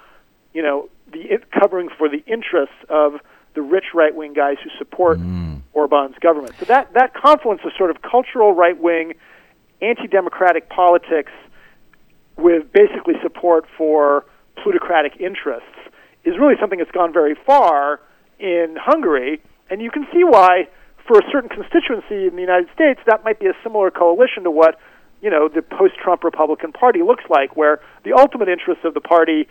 you 0.53 0.61
know, 0.61 0.89
the 1.11 1.39
covering 1.57 1.89
for 1.97 2.09
the 2.09 2.23
interests 2.25 2.75
of 2.89 3.19
the 3.53 3.61
rich 3.61 3.85
right 3.93 4.15
wing 4.15 4.33
guys 4.33 4.57
who 4.63 4.69
support 4.77 5.19
mm. 5.19 5.61
Orban's 5.73 6.17
government. 6.19 6.55
So 6.59 6.65
that 6.65 6.93
that 6.93 7.13
confluence 7.13 7.61
of 7.65 7.71
sort 7.77 7.91
of 7.91 8.01
cultural 8.01 8.53
right 8.53 8.79
wing, 8.79 9.13
anti 9.81 10.07
democratic 10.07 10.69
politics 10.69 11.31
with 12.37 12.71
basically 12.71 13.15
support 13.21 13.65
for 13.77 14.25
plutocratic 14.55 15.19
interests 15.19 15.77
is 16.23 16.37
really 16.39 16.55
something 16.59 16.79
that's 16.79 16.91
gone 16.91 17.13
very 17.13 17.35
far 17.45 17.99
in 18.39 18.75
Hungary, 18.79 19.41
and 19.69 19.81
you 19.81 19.91
can 19.91 20.05
see 20.11 20.23
why 20.23 20.67
for 21.07 21.17
a 21.17 21.31
certain 21.31 21.49
constituency 21.49 22.27
in 22.27 22.35
the 22.35 22.41
United 22.41 22.69
States 22.73 22.99
that 23.05 23.23
might 23.23 23.39
be 23.39 23.47
a 23.47 23.53
similar 23.63 23.91
coalition 23.91 24.43
to 24.43 24.51
what 24.51 24.79
you 25.21 25.29
know 25.29 25.47
the 25.47 25.61
post-Trump 25.61 26.23
Republican 26.23 26.71
Party 26.71 27.01
looks 27.01 27.23
like, 27.29 27.55
where 27.55 27.79
the 28.03 28.13
ultimate 28.13 28.49
interests 28.49 28.83
of 28.85 28.93
the 28.93 29.01
party, 29.01 29.47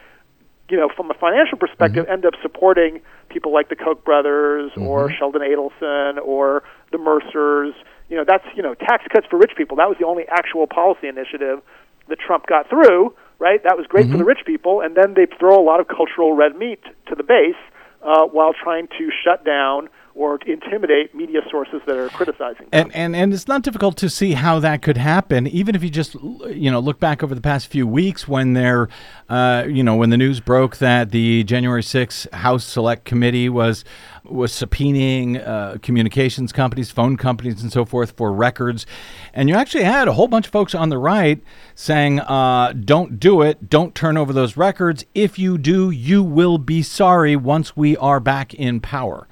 you 0.69 0.77
know, 0.77 0.89
from 0.95 1.11
a 1.11 1.15
financial 1.15 1.59
perspective, 1.59 2.05
mm-hmm. 2.05 2.13
end 2.13 2.27
up 2.27 2.35
supporting 2.43 3.01
people 3.29 3.53
like 3.53 3.69
the 3.69 3.77
Koch 3.77 4.05
brothers 4.05 4.71
mm-hmm. 4.73 4.87
or 4.87 5.13
Sheldon 5.13 5.43
Adelson 5.43 6.19
or 6.25 6.63
the 6.93 6.99
Mercers. 6.99 7.75
You 8.09 8.17
know, 8.17 8.25
that's 8.27 8.45
you 8.57 8.63
know 8.63 8.75
tax 8.75 9.05
cuts 9.13 9.27
for 9.31 9.39
rich 9.39 9.53
people. 9.57 9.77
That 9.77 9.89
was 9.89 9.97
the 9.99 10.07
only 10.07 10.25
actual 10.29 10.67
policy 10.67 11.07
initiative 11.07 11.63
that 12.09 12.19
Trump 12.19 12.47
got 12.47 12.69
through. 12.69 13.15
Right, 13.41 13.63
that 13.65 13.77
was 13.77 13.87
great 13.87 14.05
mm-hmm. 14.05 14.13
for 14.13 14.19
the 14.19 14.25
rich 14.25 14.45
people, 14.45 14.83
and 14.83 14.95
then 14.95 15.15
they 15.15 15.27
throw 15.39 15.59
a 15.59 15.65
lot 15.65 15.81
of 15.81 15.89
cultural 15.89 16.37
red 16.37 16.57
meat 16.57 16.83
to 17.09 17.15
the 17.15 17.23
base 17.25 17.57
uh, 18.03 18.27
while 18.27 18.53
trying 18.53 18.87
to 18.99 19.11
shut 19.25 19.47
down 19.47 19.89
or 20.15 20.39
intimidate 20.47 21.15
media 21.15 21.41
sources 21.51 21.81
that 21.87 21.97
are 21.97 22.09
criticizing 22.09 22.67
them. 22.71 22.91
And, 22.91 22.95
and 22.95 23.17
and 23.17 23.33
it's 23.33 23.47
not 23.47 23.63
difficult 23.63 23.97
to 23.99 24.11
see 24.11 24.33
how 24.33 24.59
that 24.61 24.83
could 24.83 24.97
happen, 24.97 25.47
even 25.47 25.75
if 25.75 25.83
you 25.83 25.91
just 25.91 26.15
you 26.15 26.71
know 26.71 26.81
look 26.81 26.99
back 26.99 27.23
over 27.23 27.35
the 27.35 27.41
past 27.41 27.69
few 27.69 27.87
weeks 27.87 28.27
when 28.27 28.55
there, 28.55 28.89
uh, 29.29 29.65
you 29.69 29.83
know, 29.83 29.97
when 29.97 30.11
the 30.11 30.17
news 30.17 30.41
broke 30.41 30.79
that 30.79 31.11
the 31.11 31.45
January 31.45 31.83
6th 31.83 32.33
House 32.33 32.65
Select 32.65 33.05
Committee 33.05 33.49
was 33.49 33.85
was 34.25 34.53
subpoenaing 34.53 35.47
uh, 35.47 35.79
communications 35.79 36.53
companies, 36.53 36.91
phone 36.91 37.17
companies, 37.17 37.63
and 37.63 37.73
so 37.73 37.85
forth 37.85 38.13
for 38.17 38.33
records, 38.33 38.87
and 39.33 39.49
you 39.49 39.55
actually 39.55 39.85
had 39.85 40.09
a 40.09 40.13
whole 40.13 40.29
bunch 40.29 40.47
of 40.47 40.53
folks 40.53 40.75
on 40.75 40.89
the 40.89 40.99
right 40.99 41.41
saying, 41.75 42.21
uh, 42.21 42.73
"Don't 42.73 43.21
do 43.21 43.43
it. 43.43 43.71
Don't 43.71 43.95
turn 43.95 44.17
over 44.17 44.33
those 44.33 44.57
records. 44.57 45.05
If 45.15 45.39
you 45.39 45.57
do, 45.57 45.91
you 45.91 46.23
will 46.23 46.59
be 46.59 46.83
sorry 46.83 47.37
once 47.37 47.77
we 47.77 47.97
are 47.97 48.19
back 48.19 48.53
in 48.55 48.81
power." 48.81 49.29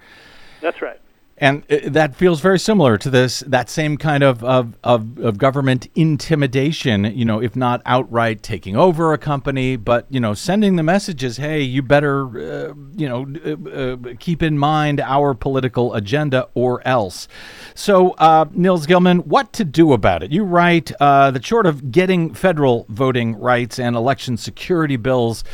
That's 0.60 0.82
right. 0.82 1.00
And 1.40 1.62
uh, 1.70 1.78
that 1.84 2.16
feels 2.16 2.40
very 2.40 2.58
similar 2.58 2.98
to 2.98 3.10
this 3.10 3.40
that 3.46 3.70
same 3.70 3.96
kind 3.96 4.24
of, 4.24 4.42
of, 4.42 4.76
of, 4.82 5.18
of, 5.18 5.38
government 5.38 5.86
intimidation, 5.94 7.04
you 7.04 7.24
know, 7.24 7.40
if 7.40 7.54
not 7.54 7.80
outright 7.86 8.42
taking 8.42 8.76
over 8.76 9.12
a 9.12 9.18
company, 9.18 9.76
but, 9.76 10.06
you 10.10 10.18
know, 10.18 10.34
sending 10.34 10.76
the 10.76 10.82
messages, 10.82 11.36
hey, 11.36 11.60
you 11.60 11.80
better, 11.80 12.26
uh, 12.26 12.74
you 12.96 13.08
know, 13.08 13.26
uh, 13.46 13.70
uh, 13.70 14.14
keep 14.18 14.42
in 14.42 14.58
mind 14.58 15.00
our 15.00 15.32
political 15.32 15.94
agenda 15.94 16.48
or 16.54 16.86
else. 16.86 17.28
So, 17.74 18.10
uh, 18.12 18.46
Nils 18.50 18.86
Gilman, 18.86 19.20
what 19.20 19.52
to 19.54 19.64
do 19.64 19.92
about 19.92 20.24
it? 20.24 20.32
You 20.32 20.42
write 20.42 20.90
uh, 21.00 21.30
that 21.30 21.46
short 21.46 21.66
of 21.66 21.92
getting 21.92 22.34
federal 22.34 22.84
voting 22.88 23.36
rights 23.36 23.78
and 23.78 23.94
election 23.94 24.36
security 24.36 24.96
bills 24.96 25.44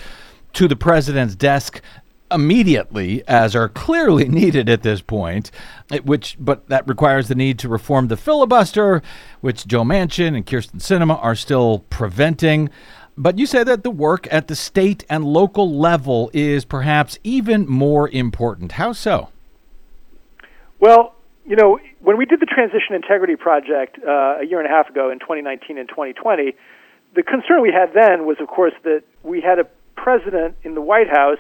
to 0.54 0.68
the 0.68 0.76
president's 0.76 1.34
desk, 1.34 1.82
immediately, 2.34 3.22
as 3.28 3.54
are 3.54 3.68
clearly 3.68 4.28
needed 4.28 4.68
at 4.68 4.82
this 4.82 5.00
point, 5.00 5.50
which 6.04 6.36
but 6.38 6.68
that 6.68 6.86
requires 6.88 7.28
the 7.28 7.34
need 7.34 7.58
to 7.60 7.68
reform 7.68 8.08
the 8.08 8.16
filibuster, 8.16 9.02
which 9.40 9.66
Joe 9.66 9.82
Manchin 9.82 10.36
and 10.36 10.46
Kyrsten 10.46 10.80
Sinema 10.80 11.22
are 11.22 11.34
still 11.34 11.80
preventing. 11.90 12.70
But 13.16 13.38
you 13.38 13.46
say 13.46 13.62
that 13.62 13.84
the 13.84 13.90
work 13.90 14.26
at 14.32 14.48
the 14.48 14.56
state 14.56 15.04
and 15.08 15.24
local 15.24 15.78
level 15.78 16.30
is 16.34 16.64
perhaps 16.64 17.18
even 17.22 17.68
more 17.68 18.08
important. 18.08 18.72
How 18.72 18.92
so? 18.92 19.28
Well, 20.80 21.14
you 21.46 21.56
know, 21.56 21.78
when 22.00 22.16
we 22.16 22.26
did 22.26 22.40
the 22.40 22.46
Transition 22.46 22.94
Integrity 22.94 23.36
Project 23.36 23.98
uh, 24.04 24.40
a 24.40 24.46
year 24.46 24.58
and 24.58 24.66
a 24.66 24.70
half 24.70 24.88
ago 24.88 25.10
in 25.10 25.20
2019 25.20 25.78
and 25.78 25.88
2020, 25.88 26.54
the 27.14 27.22
concern 27.22 27.62
we 27.62 27.72
had 27.72 27.94
then 27.94 28.26
was, 28.26 28.38
of 28.40 28.48
course, 28.48 28.72
that 28.82 29.04
we 29.22 29.40
had 29.40 29.58
a 29.58 29.64
president 29.94 30.56
in 30.64 30.74
the 30.74 30.80
White 30.80 31.08
House 31.08 31.38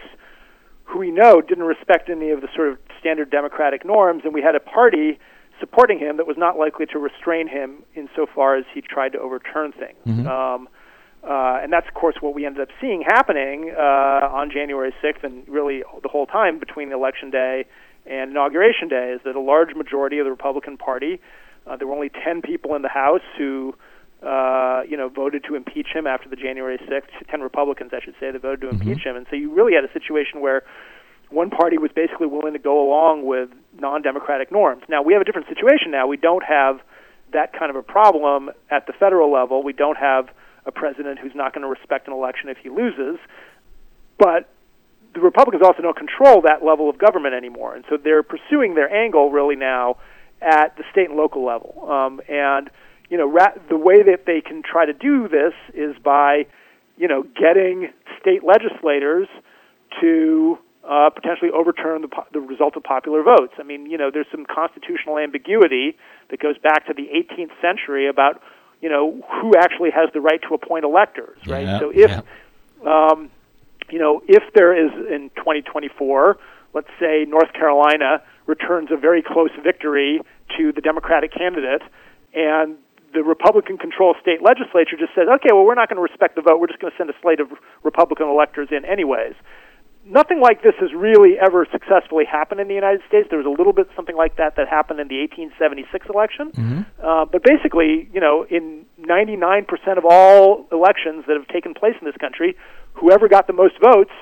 who 0.84 0.98
we 0.98 1.10
know 1.10 1.40
didn't 1.40 1.64
respect 1.64 2.08
any 2.08 2.30
of 2.30 2.40
the 2.40 2.48
sort 2.54 2.68
of 2.68 2.78
standard 3.00 3.30
democratic 3.30 3.84
norms, 3.84 4.22
and 4.24 4.32
we 4.32 4.42
had 4.42 4.54
a 4.54 4.60
party 4.60 5.18
supporting 5.60 5.98
him 5.98 6.16
that 6.16 6.26
was 6.26 6.36
not 6.36 6.58
likely 6.58 6.86
to 6.86 6.98
restrain 6.98 7.48
him 7.48 7.82
insofar 7.94 8.56
as 8.56 8.64
he 8.74 8.80
tried 8.80 9.12
to 9.12 9.18
overturn 9.18 9.72
things. 9.72 9.98
Mm-hmm. 10.06 10.26
Um, 10.26 10.68
uh, 11.22 11.60
and 11.62 11.72
that's, 11.72 11.88
of 11.88 11.94
course, 11.94 12.16
what 12.20 12.34
we 12.34 12.44
ended 12.44 12.60
up 12.60 12.68
seeing 12.80 13.02
happening 13.02 13.72
uh, 13.76 13.80
on 13.80 14.50
January 14.50 14.92
6th 15.02 15.24
and 15.24 15.46
really 15.48 15.82
the 16.02 16.08
whole 16.08 16.26
time 16.26 16.58
between 16.58 16.92
Election 16.92 17.30
Day 17.30 17.64
and 18.04 18.30
Inauguration 18.30 18.88
Day 18.88 19.12
is 19.12 19.20
that 19.24 19.34
a 19.34 19.40
large 19.40 19.74
majority 19.74 20.18
of 20.18 20.26
the 20.26 20.30
Republican 20.30 20.76
Party, 20.76 21.20
uh, 21.66 21.76
there 21.76 21.86
were 21.86 21.94
only 21.94 22.10
10 22.10 22.42
people 22.42 22.74
in 22.74 22.82
the 22.82 22.90
House 22.90 23.22
who 23.38 23.74
uh, 24.24 24.82
you 24.88 24.96
know, 24.96 25.08
voted 25.08 25.44
to 25.44 25.54
impeach 25.54 25.88
him 25.94 26.06
after 26.06 26.28
the 26.28 26.36
January 26.36 26.78
6th. 26.78 27.28
Ten 27.30 27.40
Republicans, 27.40 27.90
I 27.92 28.00
should 28.02 28.14
say, 28.18 28.30
that 28.30 28.40
voted 28.40 28.62
to 28.62 28.66
mm-hmm. 28.68 28.88
impeach 28.88 29.04
him. 29.04 29.16
And 29.16 29.26
so 29.28 29.36
you 29.36 29.52
really 29.52 29.74
had 29.74 29.84
a 29.84 29.92
situation 29.92 30.40
where 30.40 30.62
one 31.30 31.50
party 31.50 31.78
was 31.78 31.90
basically 31.94 32.26
willing 32.26 32.52
to 32.52 32.58
go 32.58 32.86
along 32.86 33.26
with 33.26 33.50
non-democratic 33.78 34.52
norms. 34.52 34.82
Now 34.88 35.02
we 35.02 35.12
have 35.12 35.22
a 35.22 35.24
different 35.24 35.48
situation 35.48 35.90
now. 35.90 36.06
We 36.06 36.16
don't 36.16 36.44
have 36.44 36.80
that 37.32 37.52
kind 37.52 37.70
of 37.70 37.76
a 37.76 37.82
problem 37.82 38.50
at 38.70 38.86
the 38.86 38.92
federal 38.92 39.32
level. 39.32 39.62
We 39.62 39.72
don't 39.72 39.98
have 39.98 40.28
a 40.66 40.72
president 40.72 41.18
who's 41.18 41.34
not 41.34 41.52
going 41.52 41.62
to 41.62 41.68
respect 41.68 42.06
an 42.06 42.14
election 42.14 42.48
if 42.48 42.58
he 42.58 42.70
loses. 42.70 43.18
But 44.18 44.48
the 45.14 45.20
Republicans 45.20 45.62
also 45.64 45.82
don't 45.82 45.96
control 45.96 46.42
that 46.42 46.64
level 46.64 46.88
of 46.88 46.98
government 46.98 47.34
anymore, 47.34 47.74
and 47.74 47.84
so 47.88 47.96
they're 47.96 48.22
pursuing 48.22 48.74
their 48.74 48.92
angle 48.92 49.30
really 49.30 49.56
now 49.56 49.96
at 50.40 50.76
the 50.76 50.84
state 50.90 51.08
and 51.08 51.16
local 51.16 51.44
level. 51.44 51.88
Um, 51.90 52.20
and 52.28 52.70
you 53.10 53.18
know, 53.18 53.28
ra- 53.30 53.54
the 53.68 53.76
way 53.76 54.02
that 54.02 54.26
they 54.26 54.40
can 54.40 54.62
try 54.62 54.86
to 54.86 54.92
do 54.92 55.28
this 55.28 55.52
is 55.74 55.96
by, 56.02 56.46
you 56.96 57.08
know, 57.08 57.22
getting 57.38 57.92
state 58.20 58.42
legislators 58.44 59.28
to 60.00 60.58
uh, 60.88 61.10
potentially 61.10 61.50
overturn 61.50 62.02
the, 62.02 62.08
po- 62.08 62.26
the 62.32 62.40
result 62.40 62.76
of 62.76 62.82
popular 62.82 63.22
votes. 63.22 63.54
I 63.58 63.62
mean, 63.62 63.86
you 63.86 63.98
know, 63.98 64.10
there's 64.12 64.26
some 64.30 64.46
constitutional 64.46 65.18
ambiguity 65.18 65.96
that 66.30 66.40
goes 66.40 66.58
back 66.58 66.86
to 66.86 66.94
the 66.94 67.08
18th 67.14 67.52
century 67.60 68.08
about, 68.08 68.42
you 68.80 68.88
know, 68.88 69.22
who 69.40 69.52
actually 69.56 69.90
has 69.90 70.10
the 70.12 70.20
right 70.20 70.40
to 70.48 70.54
appoint 70.54 70.84
electors, 70.84 71.38
right? 71.46 71.64
Yeah, 71.64 71.78
so 71.78 71.90
if, 71.90 72.10
yeah. 72.10 72.20
um, 72.86 73.30
you 73.90 73.98
know, 73.98 74.22
if 74.26 74.42
there 74.54 74.74
is 74.74 74.92
in 75.10 75.30
2024, 75.36 76.38
let's 76.74 76.88
say 77.00 77.24
North 77.26 77.52
Carolina 77.52 78.22
returns 78.46 78.90
a 78.90 78.96
very 78.96 79.22
close 79.22 79.50
victory 79.62 80.20
to 80.58 80.72
the 80.72 80.80
Democratic 80.80 81.32
candidate, 81.32 81.82
and 82.34 82.76
the 83.14 83.22
Republican 83.22 83.78
controlled 83.78 84.16
state 84.20 84.42
legislature 84.42 84.98
just 84.98 85.14
says, 85.14 85.30
okay, 85.40 85.54
well, 85.54 85.64
we're 85.64 85.78
not 85.78 85.88
going 85.88 85.96
to 85.96 86.02
respect 86.02 86.34
the 86.34 86.42
vote. 86.42 86.60
We're 86.60 86.66
just 86.66 86.80
going 86.80 86.90
to 86.90 86.98
send 86.98 87.08
a 87.08 87.16
slate 87.22 87.40
of 87.40 87.48
Republican 87.82 88.28
electors 88.28 88.68
in 88.70 88.84
anyways. 88.84 89.34
Nothing 90.04 90.42
like 90.42 90.62
this 90.62 90.74
has 90.80 90.92
really 90.92 91.38
ever 91.40 91.66
successfully 91.72 92.26
happened 92.26 92.60
in 92.60 92.68
the 92.68 92.74
United 92.74 93.00
States. 93.08 93.28
There 93.30 93.38
was 93.38 93.46
a 93.46 93.56
little 93.56 93.72
bit 93.72 93.88
something 93.96 94.16
like 94.16 94.36
that 94.36 94.56
that 94.56 94.68
happened 94.68 95.00
in 95.00 95.08
the 95.08 95.24
1876 95.32 96.06
election. 96.12 96.52
Mm-hmm. 96.52 96.80
Uh, 97.00 97.24
but 97.24 97.42
basically, 97.42 98.10
you 98.12 98.20
know, 98.20 98.44
in 98.50 98.84
99% 99.00 99.64
of 99.96 100.04
all 100.04 100.68
elections 100.72 101.24
that 101.26 101.38
have 101.38 101.48
taken 101.48 101.72
place 101.72 101.94
in 102.02 102.04
this 102.04 102.18
country, 102.20 102.54
whoever 102.92 103.28
got 103.28 103.46
the 103.46 103.54
most 103.54 103.80
votes– 103.80 104.12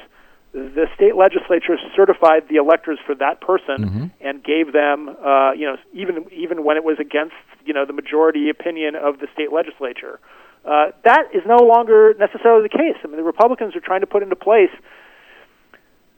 the 0.52 0.86
state 0.94 1.16
legislature 1.16 1.78
certified 1.96 2.44
the 2.48 2.56
electors 2.56 2.98
for 3.06 3.14
that 3.14 3.40
person 3.40 3.78
mm-hmm. 3.78 4.06
and 4.20 4.44
gave 4.44 4.72
them, 4.72 5.08
uh, 5.08 5.52
you 5.52 5.64
know, 5.64 5.76
even 5.94 6.26
even 6.30 6.62
when 6.62 6.76
it 6.76 6.84
was 6.84 6.98
against, 7.00 7.34
you 7.64 7.72
know, 7.72 7.86
the 7.86 7.92
majority 7.92 8.50
opinion 8.50 8.94
of 8.94 9.18
the 9.18 9.26
state 9.32 9.52
legislature. 9.52 10.20
Uh, 10.64 10.92
that 11.04 11.34
is 11.34 11.42
no 11.46 11.56
longer 11.56 12.14
necessarily 12.18 12.62
the 12.62 12.68
case. 12.68 12.94
I 13.02 13.08
mean, 13.08 13.16
the 13.16 13.24
Republicans 13.24 13.74
are 13.74 13.80
trying 13.80 14.02
to 14.02 14.06
put 14.06 14.22
into 14.22 14.36
place 14.36 14.70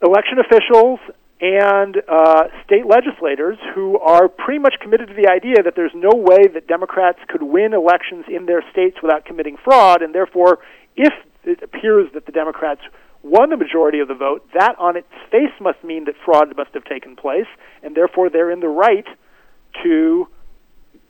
election 0.03 0.37
officials 0.37 0.99
and 1.41 1.97
uh, 2.07 2.43
state 2.65 2.85
legislators 2.85 3.57
who 3.73 3.97
are 3.99 4.27
pretty 4.27 4.59
much 4.59 4.75
committed 4.81 5.07
to 5.07 5.13
the 5.13 5.27
idea 5.27 5.63
that 5.63 5.73
there's 5.75 5.95
no 5.95 6.11
way 6.13 6.47
that 6.53 6.67
Democrats 6.67 7.19
could 7.27 7.43
win 7.43 7.73
elections 7.73 8.25
in 8.27 8.45
their 8.45 8.63
states 8.71 8.97
without 9.01 9.25
committing 9.25 9.57
fraud, 9.63 10.01
and 10.01 10.13
therefore, 10.13 10.59
if 10.95 11.13
it 11.43 11.61
appears 11.63 12.07
that 12.13 12.25
the 12.25 12.31
Democrats 12.31 12.81
won 13.25 13.49
the 13.49 13.57
majority 13.57 13.99
of 13.99 14.07
the 14.07 14.13
vote, 14.13 14.47
that 14.53 14.75
on 14.77 14.95
its 14.95 15.07
face 15.31 15.51
must 15.59 15.83
mean 15.83 16.05
that 16.05 16.15
fraud 16.23 16.55
must 16.55 16.71
have 16.73 16.85
taken 16.85 17.15
place, 17.15 17.47
and 17.81 17.95
therefore 17.95 18.29
they're 18.29 18.51
in 18.51 18.59
the 18.59 18.67
right 18.67 19.07
to 19.83 20.27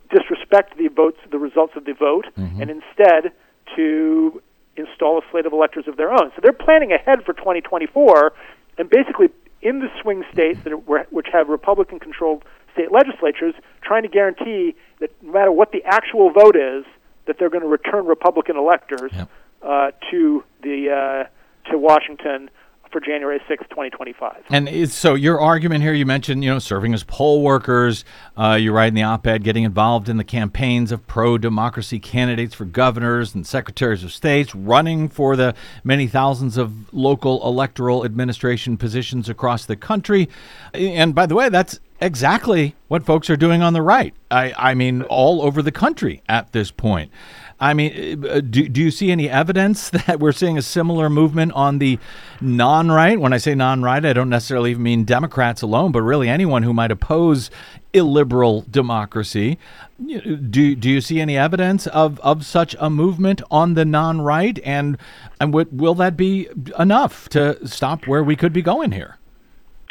disrespect 0.09 0.77
the 0.77 0.87
votes, 0.87 1.17
the 1.29 1.37
results 1.37 1.73
of 1.75 1.83
the 1.83 1.93
vote, 1.93 2.25
mm-hmm. 2.37 2.61
and 2.61 2.71
instead 2.71 3.33
to 3.75 4.41
install 4.77 5.17
a 5.17 5.21
slate 5.29 5.45
of 5.45 5.51
electors 5.51 5.87
of 5.87 5.97
their 5.97 6.11
own. 6.11 6.31
So 6.35 6.41
they're 6.41 6.53
planning 6.53 6.93
ahead 6.93 7.23
for 7.25 7.33
2024, 7.33 8.33
and 8.77 8.89
basically 8.89 9.29
in 9.61 9.79
the 9.79 9.89
swing 10.01 10.23
states 10.31 10.59
that 10.63 10.71
are, 10.71 11.07
which 11.09 11.27
have 11.33 11.49
Republican-controlled 11.49 12.43
state 12.73 12.91
legislatures, 12.91 13.55
trying 13.81 14.03
to 14.03 14.09
guarantee 14.09 14.75
that 14.99 15.11
no 15.21 15.33
matter 15.33 15.51
what 15.51 15.71
the 15.71 15.83
actual 15.83 16.29
vote 16.29 16.55
is, 16.55 16.85
that 17.25 17.37
they're 17.39 17.49
going 17.49 17.63
to 17.63 17.67
return 17.67 18.05
Republican 18.05 18.55
electors 18.55 19.11
Yep. 19.13 19.29
uh, 19.63 19.91
to 20.11 20.43
the 20.61 20.89
uh, 20.91 21.29
to 21.71 21.77
Washington 21.77 22.49
for 22.95 23.01
January 23.01 23.41
sixth, 23.45 23.67
2025. 23.71 24.45
And 24.51 24.69
it's, 24.69 24.93
so 24.93 25.15
your 25.15 25.41
argument 25.41 25.83
here, 25.83 25.93
you 25.93 26.05
mentioned, 26.05 26.45
you 26.45 26.49
know, 26.49 26.59
serving 26.59 26.93
as 26.93 27.03
poll 27.03 27.41
workers. 27.41 28.05
Uh, 28.37 28.53
you 28.53 28.71
write 28.71 28.87
in 28.87 28.93
the 28.93 29.03
op-ed, 29.03 29.43
getting 29.43 29.65
involved 29.65 30.07
in 30.07 30.15
the 30.15 30.23
campaigns 30.23 30.93
of 30.93 31.05
pro-democracy 31.05 31.99
candidates 31.99 32.55
for 32.55 32.63
governors 32.63 33.35
and 33.35 33.45
secretaries 33.45 34.01
of 34.05 34.13
states, 34.13 34.55
running 34.55 35.09
for 35.09 35.35
the 35.35 35.53
many 35.83 36.07
thousands 36.07 36.55
of 36.55 36.93
local 36.93 37.45
electoral 37.45 38.05
administration 38.05 38.77
positions 38.77 39.27
across 39.27 39.65
the 39.65 39.75
country. 39.75 40.29
And 40.73 41.13
by 41.13 41.25
the 41.25 41.35
way, 41.35 41.49
that's 41.49 41.81
exactly 41.99 42.75
what 42.87 43.05
folks 43.05 43.29
are 43.29 43.35
doing 43.35 43.61
on 43.61 43.73
the 43.73 43.81
right. 43.81 44.13
I, 44.31 44.53
I 44.57 44.73
mean, 44.73 45.01
all 45.03 45.41
over 45.41 45.61
the 45.61 45.71
country 45.71 46.21
at 46.29 46.51
this 46.51 46.71
point. 46.71 47.11
I 47.59 47.73
mean, 47.73 48.25
uh, 48.25 48.41
do, 48.41 48.67
do 48.67 48.81
you 48.81 48.91
see 48.91 49.11
any 49.11 49.29
evidence 49.29 49.89
that 50.07 50.19
we're 50.19 50.31
seeing 50.31 50.57
a 50.57 50.61
similar 50.61 51.09
movement 51.09 51.53
on 51.53 51.79
the 51.79 51.99
non 52.41 52.91
right? 52.91 53.19
When 53.19 53.33
I 53.33 53.37
say 53.37 53.55
non 53.55 53.81
right, 53.81 54.03
I 54.03 54.13
don't 54.13 54.29
necessarily 54.29 54.75
mean 54.75 55.05
Democrats 55.05 55.61
alone, 55.61 55.91
but 55.91 56.01
really 56.01 56.27
anyone 56.29 56.63
who 56.63 56.73
might 56.73 56.91
oppose 56.91 57.49
illiberal 57.93 58.65
democracy. 58.69 59.57
Do, 59.97 60.75
do 60.75 60.89
you 60.89 60.99
see 60.99 61.21
any 61.21 61.37
evidence 61.37 61.87
of, 61.87 62.19
of 62.19 62.45
such 62.45 62.75
a 62.79 62.89
movement 62.89 63.41
on 63.49 63.75
the 63.75 63.85
non 63.85 64.21
right? 64.21 64.59
And, 64.65 64.97
and 65.39 65.53
w- 65.53 65.69
will 65.71 65.95
that 65.95 66.17
be 66.17 66.49
enough 66.77 67.29
to 67.29 67.65
stop 67.65 68.05
where 68.05 68.23
we 68.23 68.35
could 68.35 68.51
be 68.51 68.61
going 68.61 68.91
here? 68.91 69.17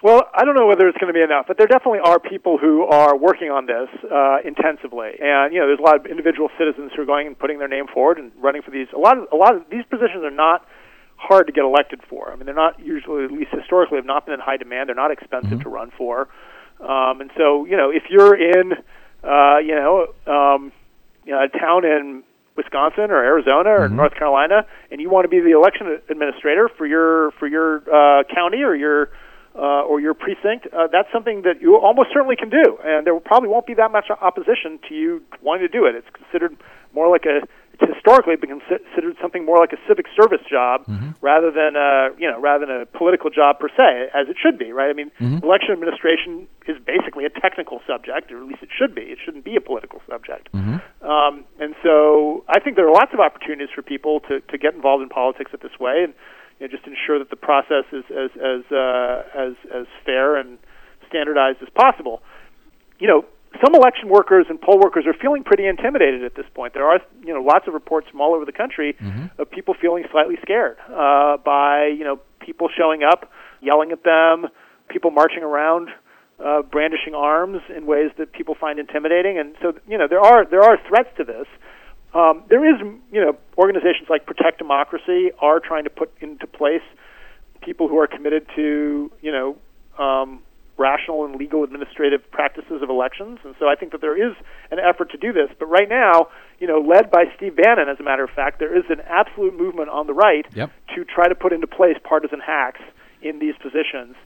Well, 0.05 0.29
I 0.35 0.45
don't 0.45 0.55
know 0.55 0.67
whether 0.67 0.87
it's 0.87 0.99
going 0.99 1.09
to 1.09 1.17
be 1.17 1.25
enough, 1.25 1.47
but 1.49 1.57
there 1.57 1.67
definitely 1.67 2.01
are 2.05 2.21
people 2.21 2.59
who 2.59 2.85
are 2.85 3.17
working 3.17 3.49
on 3.49 3.65
this 3.65 3.89
uh, 4.05 4.37
intensively, 4.45 5.17
and 5.19 5.55
you 5.55 5.61
know, 5.61 5.67
there's 5.67 5.79
a 5.79 5.83
lot 5.83 5.97
of 5.97 6.05
individual 6.05 6.51
citizens 6.59 6.93
who 6.95 7.01
are 7.01 7.07
going 7.07 7.27
and 7.27 7.39
putting 7.39 7.59
their 7.59 7.69
name 7.69 7.87
forward 7.89 8.19
and 8.19 8.31
running 8.37 8.61
for 8.61 8.71
these. 8.71 8.87
A 8.95 8.99
lot 8.99 9.17
of 9.17 9.29
a 9.33 9.37
lot 9.37 9.57
of 9.57 9.63
these 9.71 9.83
positions 9.89 10.23
are 10.23 10.31
not 10.31 10.69
hard 11.17 11.47
to 11.47 11.55
get 11.55 11.65
elected 11.65 12.01
for. 12.07 12.31
I 12.31 12.37
mean, 12.37 12.45
they're 12.45 12.55
not 12.55 12.79
usually, 12.85 13.25
at 13.25 13.33
least 13.33 13.53
historically, 13.57 13.97
have 13.97 14.05
not 14.05 14.27
been 14.27 14.35
in 14.35 14.41
high 14.41 14.59
demand. 14.59 14.91
They're 14.91 14.95
not 14.95 15.11
expensive 15.11 15.63
to 15.63 15.71
run 15.71 15.91
for, 15.97 16.29
um, 16.81 17.23
and 17.23 17.31
so 17.35 17.65
you 17.65 17.79
know, 17.79 17.89
if 17.89 18.03
you're 18.11 18.37
in, 18.37 18.75
uh, 19.25 19.57
you 19.65 19.75
know, 19.75 20.13
um, 20.27 20.71
you 21.25 21.33
know, 21.33 21.41
a 21.43 21.49
town 21.49 21.87
in 21.87 22.23
Wisconsin 22.57 23.11
or 23.11 23.25
Arizona 23.25 23.71
or 23.71 23.89
North 23.89 24.13
Carolina, 24.17 24.67
and 24.91 25.01
you 25.01 25.09
want 25.09 25.25
to 25.25 25.31
be 25.31 25.41
the 25.41 25.57
election 25.57 25.99
administrator 26.11 26.69
for 26.77 26.87
your 26.87 27.31
for 27.41 27.47
your 27.47 27.77
uh, 27.89 28.25
county 28.25 28.65
or 28.65 28.77
your 28.77 29.09
uh, 29.55 29.83
or 29.87 30.01
your 30.01 30.15
precinct, 30.15 30.67
uh, 30.73 30.89
that's 30.91 31.09
something 31.13 31.43
that 31.43 31.61
you 31.61 31.77
almost 31.77 32.09
certainly 32.13 32.37
can 32.37 32.51
do, 32.51 32.79
and 32.85 33.07
there 33.07 33.19
probably 33.21 33.49
won't 33.49 33.67
be 33.67 33.75
that 33.75 33.93
much 33.93 34.07
opposition 34.11 34.79
to 34.89 34.95
you 34.95 35.23
wanting 35.43 35.67
to 35.67 35.73
do 35.73 35.87
it. 35.87 35.95
It's 35.95 36.09
considered 36.13 36.57
more 36.93 37.09
like 37.11 37.25
a 37.27 37.47
it's 37.75 37.93
historically 37.93 38.37
been 38.37 38.61
considered 38.61 39.17
something 39.21 39.45
more 39.45 39.59
like 39.59 39.73
a 39.73 39.81
civic 39.89 40.07
service 40.15 40.43
job 40.49 40.87
rather 41.21 41.51
than 41.51 41.75
a 41.75 42.11
you 42.19 42.31
know 42.31 42.39
rather 42.41 42.67
than 42.67 42.83
a 42.83 42.87
political 42.87 43.31
job 43.31 43.59
per 43.59 43.69
se, 43.69 44.11
as 44.15 44.29
it 44.29 44.37
should 44.41 44.59
be, 44.59 44.71
right? 44.73 44.91
I 44.91 44.93
mean, 44.93 45.11
election 45.43 45.73
administration 45.73 46.47
is 46.69 46.77
basically 46.87 47.25
a 47.25 47.31
technical 47.31 47.81
subject, 47.87 48.31
or 48.31 48.39
at 48.39 48.47
least 48.47 48.63
it 48.63 48.71
should 48.77 48.95
be. 48.95 49.03
It 49.03 49.19
shouldn't 49.25 49.45
be 49.45 49.57
a 49.57 49.61
political 49.61 50.01
subject. 50.09 50.49
Um, 51.03 51.45
and 51.59 51.75
so, 51.83 52.45
I 52.49 52.61
think 52.61 52.77
there 52.77 52.87
are 52.89 52.93
lots 52.93 53.13
of 53.13 53.19
opportunities 53.21 53.71
for 53.75 53.83
people 53.83 54.21
to 54.29 54.41
to 54.41 54.59
get 54.59 54.75
involved 54.75 55.03
in 55.03 55.09
politics 55.09 55.51
at 55.53 55.61
this 55.61 55.79
way, 55.81 56.05
and 56.05 56.15
you 56.59 56.67
know, 56.67 56.71
just 56.71 56.87
ensure 56.87 57.19
that 57.19 57.31
the 57.31 57.37
process 57.37 57.85
is 57.93 58.05
as 58.11 58.31
as 58.37 58.73
uh, 58.73 59.23
as 59.35 59.53
as 59.75 59.87
fair 60.05 60.37
and 60.37 60.59
standardized 61.09 61.59
as 61.63 61.69
possible. 61.75 62.23
You 62.99 63.09
know, 63.09 63.25
some 63.63 63.75
election 63.75 64.09
workers 64.09 64.47
and 64.49 64.61
poll 64.61 64.79
workers 64.81 65.05
are 65.07 65.15
feeling 65.15 65.45
pretty 65.45 65.67
intimidated 65.67 66.25
at 66.25 66.35
this 66.35 66.47
point. 66.55 66.75
There 66.75 66.87
are 66.87 67.01
you 67.25 67.35
know 67.35 67.41
lots 67.43 67.67
of 67.69 67.75
reports 67.75 68.09
from 68.11 68.21
all 68.21 68.35
over 68.35 68.45
the 68.45 68.53
country 68.53 68.97
of 69.39 69.51
people 69.51 69.75
feeling 69.81 70.05
slightly 70.11 70.37
scared 70.43 70.77
uh, 70.89 71.37
by 71.39 71.87
you 71.87 72.05
know 72.05 72.21
people 72.41 72.69
showing 72.77 73.03
up, 73.03 73.31
yelling 73.61 73.93
at 73.93 74.03
them, 74.05 74.47
people 74.89 75.11
marching 75.11 75.43
around. 75.43 75.89
Uh, 76.37 76.63
brandishing 76.63 77.15
arms 77.15 77.63
in 77.75 77.87
ways 77.87 78.11
that 78.19 78.33
people 78.33 78.57
find 78.61 78.81
intimidating, 78.81 79.39
and 79.39 79.55
so 79.63 79.73
you 79.87 79.97
know 79.97 80.09
there 80.09 80.19
are 80.21 80.45
there 80.45 80.63
are 80.63 80.77
threats 80.89 81.09
to 81.17 81.23
this. 81.23 81.47
Um, 82.15 82.45
there 82.49 82.65
is, 82.65 82.81
you 83.13 83.21
know, 83.21 83.37
organizations 83.59 84.09
like 84.09 84.25
Protect 84.25 84.59
Democracy 84.59 85.33
are 85.41 85.59
trying 85.59 85.85
to 85.85 85.91
put 85.91 86.13
into 86.21 86.47
place 86.47 86.83
people 87.61 87.89
who 87.89 87.99
are 87.99 88.07
committed 88.07 88.47
to, 88.55 89.11
you 89.21 89.33
know, 89.33 89.57
um, 89.99 90.41
rational 90.77 91.25
and 91.25 91.37
legal 91.37 91.63
administrative 91.63 92.29
practices 92.31 92.83
of 92.83 92.91
elections. 92.91 93.39
And 93.45 93.55
so 93.59 93.69
I 93.69 93.75
think 93.75 93.93
that 93.93 94.01
there 94.01 94.17
is 94.17 94.35
an 94.71 94.79
effort 94.79 95.11
to 95.13 95.17
do 95.17 95.33
this. 95.33 95.49
But 95.59 95.67
right 95.67 95.89
now, 95.89 96.29
you 96.59 96.67
know, 96.67 96.79
led 96.81 97.11
by 97.11 97.25
Steve 97.37 97.57
Bannon, 97.57 97.89
as 97.89 97.99
a 98.01 98.03
matter 98.03 98.25
of 98.25 98.31
fact, 98.31 98.59
there 98.59 98.77
is 98.77 98.85
an 98.91 99.01
absolute 99.07 99.57
movement 99.57 99.89
on 99.89 100.07
the 100.07 100.15
right 100.15 100.47
Yep. 100.55 100.71
to 100.95 101.05
try 101.05 101.29
to 101.29 101.35
put 101.35 101.53
into 101.53 101.67
place 101.67 101.97
partisan 102.03 102.41
hacks 102.41 102.81
in 103.23 103.39
these 103.39 103.55
positions. 103.57 104.17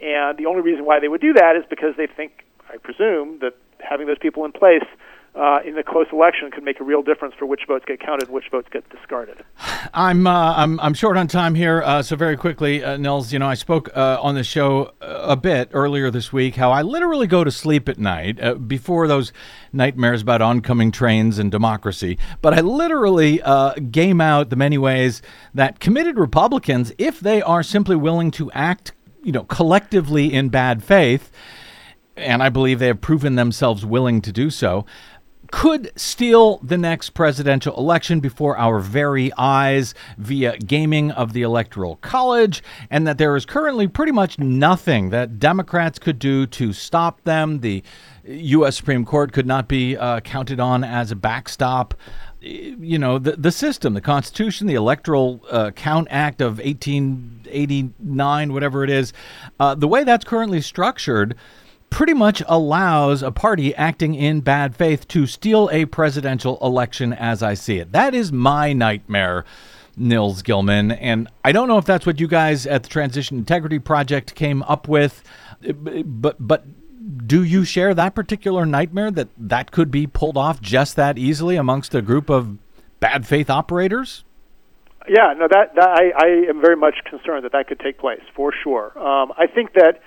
And 0.00 0.38
the 0.38 0.46
only 0.46 0.62
reason 0.62 0.84
why 0.84 1.00
they 1.00 1.08
would 1.08 1.20
do 1.20 1.32
that 1.32 1.56
is 1.56 1.64
because 1.68 1.96
they 1.96 2.06
think, 2.06 2.44
I 2.72 2.76
presume, 2.76 3.38
that 3.40 3.54
having 3.80 4.06
those 4.06 4.18
people 4.18 4.44
in 4.44 4.52
place 4.52 4.84
uh, 5.36 5.60
in 5.66 5.76
a 5.76 5.82
close 5.82 6.06
election 6.12 6.50
could 6.50 6.64
make 6.64 6.80
a 6.80 6.84
real 6.84 7.02
difference 7.02 7.34
for 7.38 7.44
which 7.44 7.62
votes 7.68 7.84
get 7.86 8.00
counted 8.00 8.28
and 8.28 8.34
which 8.34 8.48
votes 8.50 8.68
get 8.72 8.88
discarded. 8.88 9.44
I'm 9.94 10.26
uh, 10.26 10.54
I'm 10.56 10.80
I'm 10.80 10.94
short 10.94 11.16
on 11.16 11.28
time 11.28 11.54
here, 11.54 11.82
uh, 11.82 12.02
so 12.02 12.16
very 12.16 12.36
quickly, 12.36 12.82
uh, 12.82 12.96
Nils. 12.96 13.32
You 13.32 13.38
know, 13.38 13.46
I 13.46 13.54
spoke 13.54 13.94
uh, 13.94 14.18
on 14.20 14.34
the 14.34 14.44
show 14.44 14.92
uh, 15.02 15.26
a 15.28 15.36
bit 15.36 15.68
earlier 15.72 16.10
this 16.10 16.32
week 16.32 16.56
how 16.56 16.72
I 16.72 16.82
literally 16.82 17.26
go 17.26 17.44
to 17.44 17.50
sleep 17.50 17.88
at 17.88 17.98
night 17.98 18.66
before 18.66 19.06
those 19.06 19.32
nightmares 19.72 20.22
about 20.22 20.40
oncoming 20.40 20.90
trains 20.90 21.38
and 21.38 21.50
democracy. 21.50 22.18
But 22.40 22.54
I 22.54 22.60
literally 22.60 23.42
game 23.90 24.20
out 24.20 24.48
the 24.48 24.56
many 24.56 24.78
ways 24.78 25.20
that 25.52 25.80
committed 25.80 26.18
Republicans, 26.18 26.92
if 26.96 27.20
they 27.20 27.42
are 27.42 27.62
simply 27.62 27.96
willing 27.96 28.30
to 28.32 28.50
act, 28.52 28.92
you 29.22 29.32
know, 29.32 29.44
collectively 29.44 30.32
in 30.32 30.48
bad 30.48 30.82
faith, 30.82 31.30
and 32.16 32.42
I 32.42 32.48
believe 32.48 32.78
they 32.78 32.86
have 32.86 33.00
proven 33.00 33.34
themselves 33.34 33.84
willing 33.84 34.22
to 34.22 34.32
do 34.32 34.48
so, 34.50 34.86
could 35.50 35.90
steal 35.96 36.58
the 36.58 36.78
next 36.78 37.10
presidential 37.10 37.76
election 37.76 38.20
before 38.20 38.56
our 38.56 38.78
very 38.78 39.32
eyes 39.36 39.94
via 40.18 40.56
gaming 40.58 41.10
of 41.10 41.32
the 41.32 41.42
Electoral 41.42 41.96
College, 41.96 42.62
and 42.90 43.06
that 43.06 43.18
there 43.18 43.36
is 43.36 43.44
currently 43.44 43.88
pretty 43.88 44.12
much 44.12 44.38
nothing 44.38 45.10
that 45.10 45.38
Democrats 45.38 45.98
could 45.98 46.18
do 46.18 46.46
to 46.46 46.72
stop 46.72 47.22
them. 47.22 47.60
The 47.60 47.82
U.S. 48.24 48.76
Supreme 48.76 49.04
Court 49.04 49.32
could 49.32 49.46
not 49.46 49.68
be 49.68 49.96
uh, 49.96 50.20
counted 50.20 50.60
on 50.60 50.84
as 50.84 51.10
a 51.10 51.16
backstop. 51.16 51.94
You 52.40 52.98
know, 52.98 53.18
the, 53.18 53.32
the 53.32 53.50
system, 53.50 53.94
the 53.94 54.00
Constitution, 54.00 54.66
the 54.66 54.74
Electoral 54.74 55.40
uh, 55.50 55.70
Count 55.72 56.08
Act 56.10 56.40
of 56.40 56.58
1889, 56.58 58.52
whatever 58.52 58.84
it 58.84 58.90
is, 58.90 59.12
uh, 59.58 59.74
the 59.74 59.88
way 59.88 60.04
that's 60.04 60.24
currently 60.24 60.60
structured 60.60 61.34
pretty 61.90 62.14
much 62.14 62.42
allows 62.46 63.22
a 63.22 63.30
party 63.30 63.74
acting 63.74 64.14
in 64.14 64.40
bad 64.40 64.76
faith 64.76 65.08
to 65.08 65.26
steal 65.26 65.68
a 65.72 65.84
presidential 65.86 66.58
election 66.60 67.12
as 67.12 67.42
I 67.42 67.54
see 67.54 67.78
it. 67.78 67.92
That 67.92 68.14
is 68.14 68.32
my 68.32 68.72
nightmare, 68.72 69.44
Nils 69.96 70.42
Gilman. 70.42 70.92
And 70.92 71.28
I 71.44 71.52
don't 71.52 71.68
know 71.68 71.78
if 71.78 71.84
that's 71.84 72.06
what 72.06 72.20
you 72.20 72.28
guys 72.28 72.66
at 72.66 72.82
the 72.82 72.88
Transition 72.88 73.38
Integrity 73.38 73.78
Project 73.78 74.34
came 74.34 74.62
up 74.64 74.88
with, 74.88 75.22
but, 75.60 76.36
but 76.38 76.64
do 77.26 77.42
you 77.42 77.64
share 77.64 77.94
that 77.94 78.14
particular 78.14 78.66
nightmare 78.66 79.10
that 79.12 79.28
that 79.38 79.70
could 79.70 79.90
be 79.90 80.06
pulled 80.06 80.36
off 80.36 80.60
just 80.60 80.96
that 80.96 81.18
easily 81.18 81.56
amongst 81.56 81.94
a 81.94 82.02
group 82.02 82.28
of 82.28 82.58
bad 83.00 83.26
faith 83.26 83.48
operators? 83.48 84.24
Yeah, 85.08 85.34
no, 85.38 85.46
that, 85.48 85.74
that 85.76 85.88
I, 85.88 86.10
I 86.16 86.26
am 86.50 86.60
very 86.60 86.76
much 86.76 86.96
concerned 87.08 87.44
that 87.44 87.52
that 87.52 87.68
could 87.68 87.78
take 87.78 87.98
place 87.98 88.22
for 88.34 88.52
sure. 88.64 88.98
Um, 88.98 89.32
I 89.38 89.46
think 89.46 89.74
that 89.74 90.00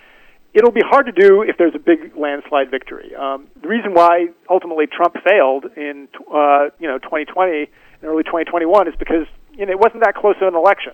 it'll 0.54 0.72
be 0.72 0.84
hard 0.84 1.06
to 1.06 1.12
do 1.12 1.41
if 1.41 1.58
there's 1.58 1.76
a 1.76 1.80
big 1.80 2.16
landslide 2.18 2.72
victory. 2.72 3.14
Um, 3.16 3.47
the 3.62 3.68
reason 3.68 3.93
why 3.93 4.28
ultimately 4.50 4.88
Trump 4.88 5.16
failed 5.24 5.66
in 5.78 6.08
uh, 6.34 6.70
you 6.80 6.88
know 6.88 6.97
2020 7.00 7.70
and 8.02 8.04
early 8.04 8.24
2021 8.24 8.88
is 8.88 8.95
because 8.97 9.28
you 9.54 9.66
know 9.66 9.72
it 9.72 9.80
wasn't 9.80 10.04
that 10.04 10.16
close 10.16 10.38
to 10.39 10.47
an 10.47 10.56
election. 10.56 10.93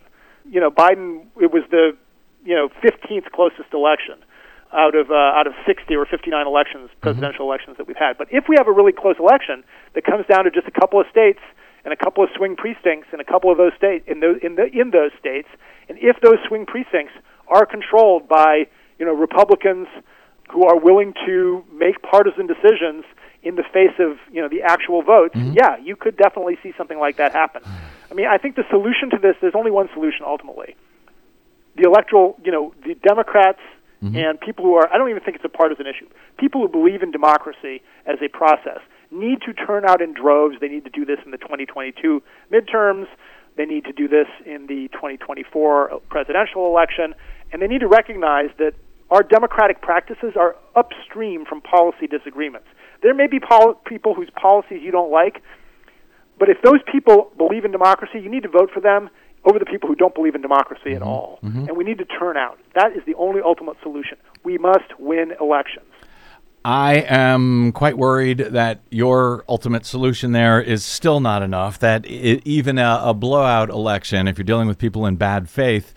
You 0.49 0.59
know, 0.59 0.71
Biden 0.71 1.25
it 1.39 1.51
was 1.51 1.63
the 1.71 1.97
you 2.43 2.55
know 2.55 2.69
15th 2.83 3.31
closest 3.31 3.73
election 3.73 4.15
out 4.73 4.95
of 4.95 5.09
uh, 5.09 5.15
out 5.15 5.47
of 5.47 5.53
60 5.65 5.95
or 5.95 6.05
59 6.05 6.47
elections, 6.47 6.89
presidential 7.01 7.45
elections 7.45 7.77
that 7.77 7.87
we've 7.87 7.97
had. 7.97 8.17
But 8.17 8.27
if 8.31 8.45
we 8.49 8.55
have 8.57 8.67
a 8.67 8.73
really 8.73 8.91
close 8.91 9.15
election 9.19 9.63
that 9.93 10.03
comes 10.03 10.25
down 10.27 10.43
to 10.43 10.51
just 10.51 10.67
a 10.67 10.71
couple 10.79 10.99
of 10.99 11.07
states 11.09 11.39
and 11.85 11.93
a 11.93 11.97
couple 11.97 12.23
of 12.23 12.29
swing 12.35 12.55
precincts 12.55 13.07
in 13.13 13.19
a 13.19 13.23
couple 13.23 13.51
of 13.51 13.57
those 13.57 13.71
states 13.77 14.03
in 14.07 14.19
those 14.19 14.37
in 14.43 14.55
the 14.55 14.67
in 14.73 14.91
those 14.91 15.11
states, 15.19 15.47
and 15.87 15.97
if 16.01 16.19
those 16.21 16.37
swing 16.47 16.65
precincts 16.65 17.13
are 17.47 17.65
controlled 17.65 18.27
by 18.27 18.67
you 18.99 19.05
know 19.05 19.13
Republicans 19.13 19.87
who 20.51 20.65
are 20.65 20.79
willing 20.79 21.13
to 21.25 21.63
make 21.73 22.01
partisan 22.01 22.47
decisions 22.47 23.03
in 23.43 23.55
the 23.55 23.63
face 23.63 23.93
of 23.99 24.17
you 24.31 24.41
know 24.41 24.49
the 24.49 24.61
actual 24.61 25.01
votes, 25.01 25.35
mm-hmm. 25.35 25.53
yeah, 25.53 25.77
you 25.77 25.95
could 25.95 26.17
definitely 26.17 26.57
see 26.63 26.73
something 26.77 26.99
like 26.99 27.17
that 27.17 27.31
happen. 27.31 27.61
I 28.09 28.13
mean, 28.13 28.27
I 28.27 28.37
think 28.37 28.55
the 28.55 28.65
solution 28.69 29.09
to 29.11 29.17
this 29.17 29.35
there's 29.41 29.55
only 29.55 29.71
one 29.71 29.89
solution 29.93 30.25
ultimately. 30.25 30.75
The 31.75 31.83
electoral, 31.83 32.39
you 32.43 32.51
know, 32.51 32.73
the 32.85 32.95
Democrats 32.95 33.59
mm-hmm. 34.01 34.15
and 34.15 34.39
people 34.39 34.65
who 34.65 34.75
are 34.75 34.91
I 34.91 34.97
don't 34.97 35.09
even 35.09 35.21
think 35.21 35.35
it's 35.35 35.45
a 35.45 35.49
partisan 35.49 35.85
issue. 35.87 36.07
People 36.37 36.61
who 36.61 36.69
believe 36.69 37.03
in 37.03 37.11
democracy 37.11 37.81
as 38.05 38.17
a 38.21 38.29
process 38.29 38.79
need 39.11 39.41
to 39.41 39.53
turn 39.53 39.85
out 39.85 40.01
in 40.01 40.13
droves. 40.13 40.55
They 40.59 40.67
need 40.67 40.83
to 40.85 40.89
do 40.89 41.05
this 41.05 41.19
in 41.25 41.31
the 41.31 41.37
2022 41.37 42.21
midterms. 42.51 43.07
They 43.55 43.65
need 43.65 43.85
to 43.85 43.93
do 43.93 44.07
this 44.07 44.27
in 44.45 44.67
the 44.67 44.89
2024 44.93 46.01
presidential 46.09 46.65
election. 46.65 47.15
And 47.51 47.61
they 47.61 47.67
need 47.67 47.81
to 47.81 47.87
recognize 47.87 48.49
that 48.57 48.73
our 49.11 49.23
democratic 49.23 49.81
practices 49.81 50.33
are 50.35 50.55
upstream 50.75 51.45
from 51.45 51.61
policy 51.61 52.07
disagreements. 52.07 52.67
There 53.03 53.13
may 53.13 53.27
be 53.27 53.39
pol- 53.39 53.75
people 53.85 54.13
whose 54.13 54.29
policies 54.31 54.81
you 54.81 54.91
don't 54.91 55.11
like, 55.11 55.41
but 56.39 56.49
if 56.49 56.57
those 56.63 56.79
people 56.91 57.31
believe 57.37 57.65
in 57.65 57.71
democracy, 57.71 58.19
you 58.19 58.29
need 58.29 58.43
to 58.43 58.49
vote 58.49 58.69
for 58.73 58.79
them 58.81 59.09
over 59.45 59.59
the 59.59 59.65
people 59.65 59.87
who 59.87 59.95
don't 59.95 60.15
believe 60.15 60.33
in 60.35 60.41
democracy 60.41 60.81
Mm-hmm. 60.89 60.95
at 60.95 61.01
all. 61.03 61.39
And 61.43 61.77
we 61.77 61.83
need 61.83 61.99
to 61.99 62.05
turn 62.05 62.35
out. 62.35 62.57
That 62.73 62.93
is 62.97 63.03
the 63.05 63.13
only 63.15 63.41
ultimate 63.41 63.77
solution. 63.83 64.17
We 64.43 64.57
must 64.57 64.99
win 64.99 65.33
elections. 65.39 65.85
I 66.65 67.05
am 67.07 67.71
quite 67.73 67.95
worried 67.95 68.39
that 68.39 68.79
your 68.89 69.45
ultimate 69.47 69.85
solution 69.85 70.31
there 70.31 70.59
is 70.59 70.83
still 70.83 71.19
not 71.19 71.43
enough. 71.43 71.77
That 71.77 72.05
i 72.05 72.41
even 72.43 72.79
a, 72.79 73.01
a 73.03 73.13
blowout 73.13 73.69
election, 73.69 74.27
if 74.27 74.39
you're 74.39 74.45
dealing 74.45 74.67
with 74.67 74.79
people 74.79 75.05
in 75.05 75.15
bad 75.15 75.47
faith, 75.47 75.93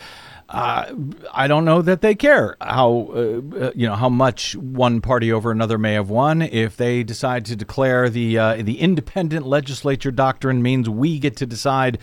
uh, 0.49 0.95
I 1.35 1.47
don't 1.47 1.67
know 1.67 1.83
that 1.83 2.01
they 2.01 2.15
care 2.15 2.57
how 2.61 3.11
uh, 3.13 3.67
uh, 3.67 3.71
you 3.75 3.87
know 3.87 3.97
how 3.97 4.09
much 4.09 4.57
one 4.57 5.03
party 5.03 5.31
over 5.31 5.51
another 5.51 5.77
may 5.77 5.93
have 5.93 6.09
won. 6.09 6.41
If 6.41 6.77
they 6.77 7.03
decide 7.03 7.45
to 7.47 7.57
declare 7.57 8.09
the 8.09 8.39
uh, 8.39 8.63
the 8.63 8.81
independent 8.81 9.47
legislature 9.47 10.11
doctrine 10.11 10.63
means 10.63 10.89
we 10.89 11.19
get 11.19 11.37
to 11.37 11.47
decide 11.47 11.99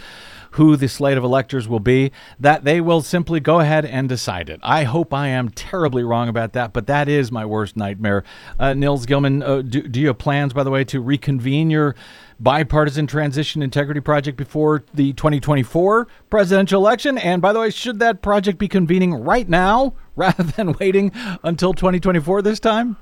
who 0.51 0.77
the 0.77 0.87
slate 0.87 1.17
of 1.17 1.23
electors 1.23 1.67
will 1.67 1.81
be, 1.81 2.11
that 2.39 2.63
they 2.63 2.79
will 2.79 3.01
simply 3.01 3.41
go 3.41 3.59
ahead 3.59 3.83
and 3.83 4.07
decide 4.07 4.49
it. 4.49 4.59
I 4.63 4.83
hope 4.83 5.13
I 5.13 5.27
am 5.27 5.49
terribly 5.49 6.03
wrong 6.03 6.29
about 6.29 6.53
that, 6.53 6.71
but 6.71 6.87
that 6.87 7.09
is 7.09 7.29
my 7.29 7.45
worst 7.45 7.75
nightmare. 7.75 8.23
Uh, 8.57 8.73
Nils 8.73 9.05
Gilman, 9.05 9.39
do, 9.39 9.81
do 9.81 9.99
you 9.99 10.07
have 10.07 10.17
plans, 10.17 10.53
by 10.53 10.63
the 10.63 10.71
way, 10.71 10.85
to 10.85 11.01
reconvene 11.01 11.69
your 11.69 11.95
bipartisan 12.39 13.07
transition 13.07 13.61
integrity 13.61 14.01
project 14.01 14.37
before 14.37 14.83
the 14.93 15.13
2024 15.13 16.07
presidential 16.29 16.81
election? 16.81 17.17
And 17.17 17.41
by 17.41 17.53
the 17.53 17.59
way, 17.59 17.69
should 17.69 17.99
that 17.99 18.21
project 18.21 18.57
be 18.57 18.67
convening 18.67 19.13
right 19.13 19.47
now 19.47 19.93
rather 20.15 20.43
than 20.43 20.73
waiting 20.73 21.11
until 21.43 21.73
2024 21.73 22.41
this 22.41 22.59
time? 22.59 22.97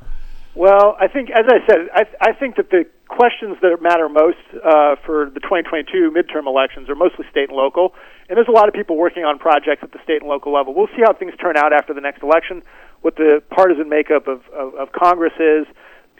Well, 0.55 0.95
I 0.99 1.07
think, 1.07 1.31
as 1.31 1.45
I 1.47 1.65
said, 1.67 1.89
I, 1.93 2.03
I 2.21 2.33
think 2.33 2.57
that 2.57 2.69
the 2.69 2.85
questions 3.07 3.57
that 3.61 3.77
matter 3.81 4.07
most 4.09 4.37
uh, 4.63 4.95
for 5.05 5.29
the 5.33 5.39
2022 5.39 6.13
midterm 6.13 6.45
elections 6.47 6.89
are 6.89 6.95
mostly 6.95 7.25
state 7.29 7.49
and 7.49 7.57
local. 7.57 7.93
And 8.29 8.37
there's 8.37 8.47
a 8.47 8.51
lot 8.51 8.67
of 8.67 8.73
people 8.73 8.97
working 8.97 9.23
on 9.23 9.39
projects 9.39 9.81
at 9.83 9.91
the 9.91 9.99
state 10.03 10.21
and 10.21 10.29
local 10.29 10.53
level. 10.53 10.73
We'll 10.73 10.93
see 10.95 11.01
how 11.03 11.13
things 11.13 11.33
turn 11.41 11.57
out 11.57 11.73
after 11.73 11.93
the 11.93 12.01
next 12.01 12.23
election, 12.23 12.63
what 13.01 13.15
the 13.15 13.41
partisan 13.49 13.89
makeup 13.89 14.27
of, 14.27 14.41
of, 14.53 14.75
of 14.75 14.91
Congress 14.91 15.33
is, 15.39 15.65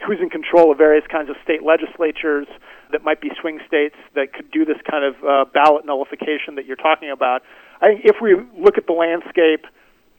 who's 0.06 0.18
in 0.20 0.30
control 0.30 0.72
of 0.72 0.78
various 0.78 1.04
kinds 1.10 1.30
of 1.30 1.36
state 1.42 1.62
legislatures 1.62 2.46
that 2.92 3.04
might 3.04 3.20
be 3.20 3.30
swing 3.40 3.60
states 3.66 3.96
that 4.14 4.32
could 4.32 4.50
do 4.50 4.64
this 4.64 4.78
kind 4.88 5.04
of 5.04 5.14
uh, 5.24 5.44
ballot 5.52 5.86
nullification 5.86 6.56
that 6.56 6.66
you're 6.66 6.76
talking 6.76 7.10
about. 7.10 7.42
I 7.80 7.88
think 7.88 8.00
if 8.04 8.16
we 8.20 8.34
look 8.58 8.78
at 8.78 8.86
the 8.86 8.92
landscape 8.92 9.66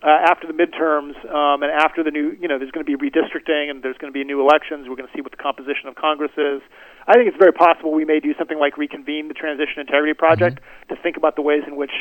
uh, 0.04 0.10
after 0.10 0.46
the 0.46 0.54
midterms 0.54 1.18
um, 1.34 1.64
and 1.64 1.72
after 1.72 2.04
the 2.04 2.12
new, 2.12 2.38
you 2.40 2.48
know, 2.48 2.60
there's 2.60 2.72
going 2.72 2.86
to 2.86 2.98
be 2.98 2.98
redistricting 2.98 3.70
and 3.70 3.82
there's 3.82 3.98
going 3.98 4.12
to 4.12 4.18
be 4.18 4.24
new 4.24 4.42
elections. 4.42 4.88
We're 4.88 4.96
going 4.96 5.08
to 5.08 5.16
see 5.16 5.22
what 5.22 5.32
the 5.32 5.42
composition 5.42 5.88
of 5.88 5.96
Congress 5.96 6.32
is. 6.38 6.62
I 7.08 7.14
think 7.14 7.28
it's 7.28 7.38
very 7.38 7.54
possible 7.54 7.92
we 7.94 8.06
may 8.06 8.20
do 8.20 8.34
something 8.38 8.60
like 8.60 8.78
reconvene 8.78 9.28
the 9.28 9.34
Transition 9.34 9.80
Integrity 9.80 10.14
Project 10.14 10.60
to 10.90 10.96
think 10.96 11.18
about 11.18 11.36
the 11.36 11.42
ways 11.42 11.64
in 11.68 11.76
which 11.76 11.92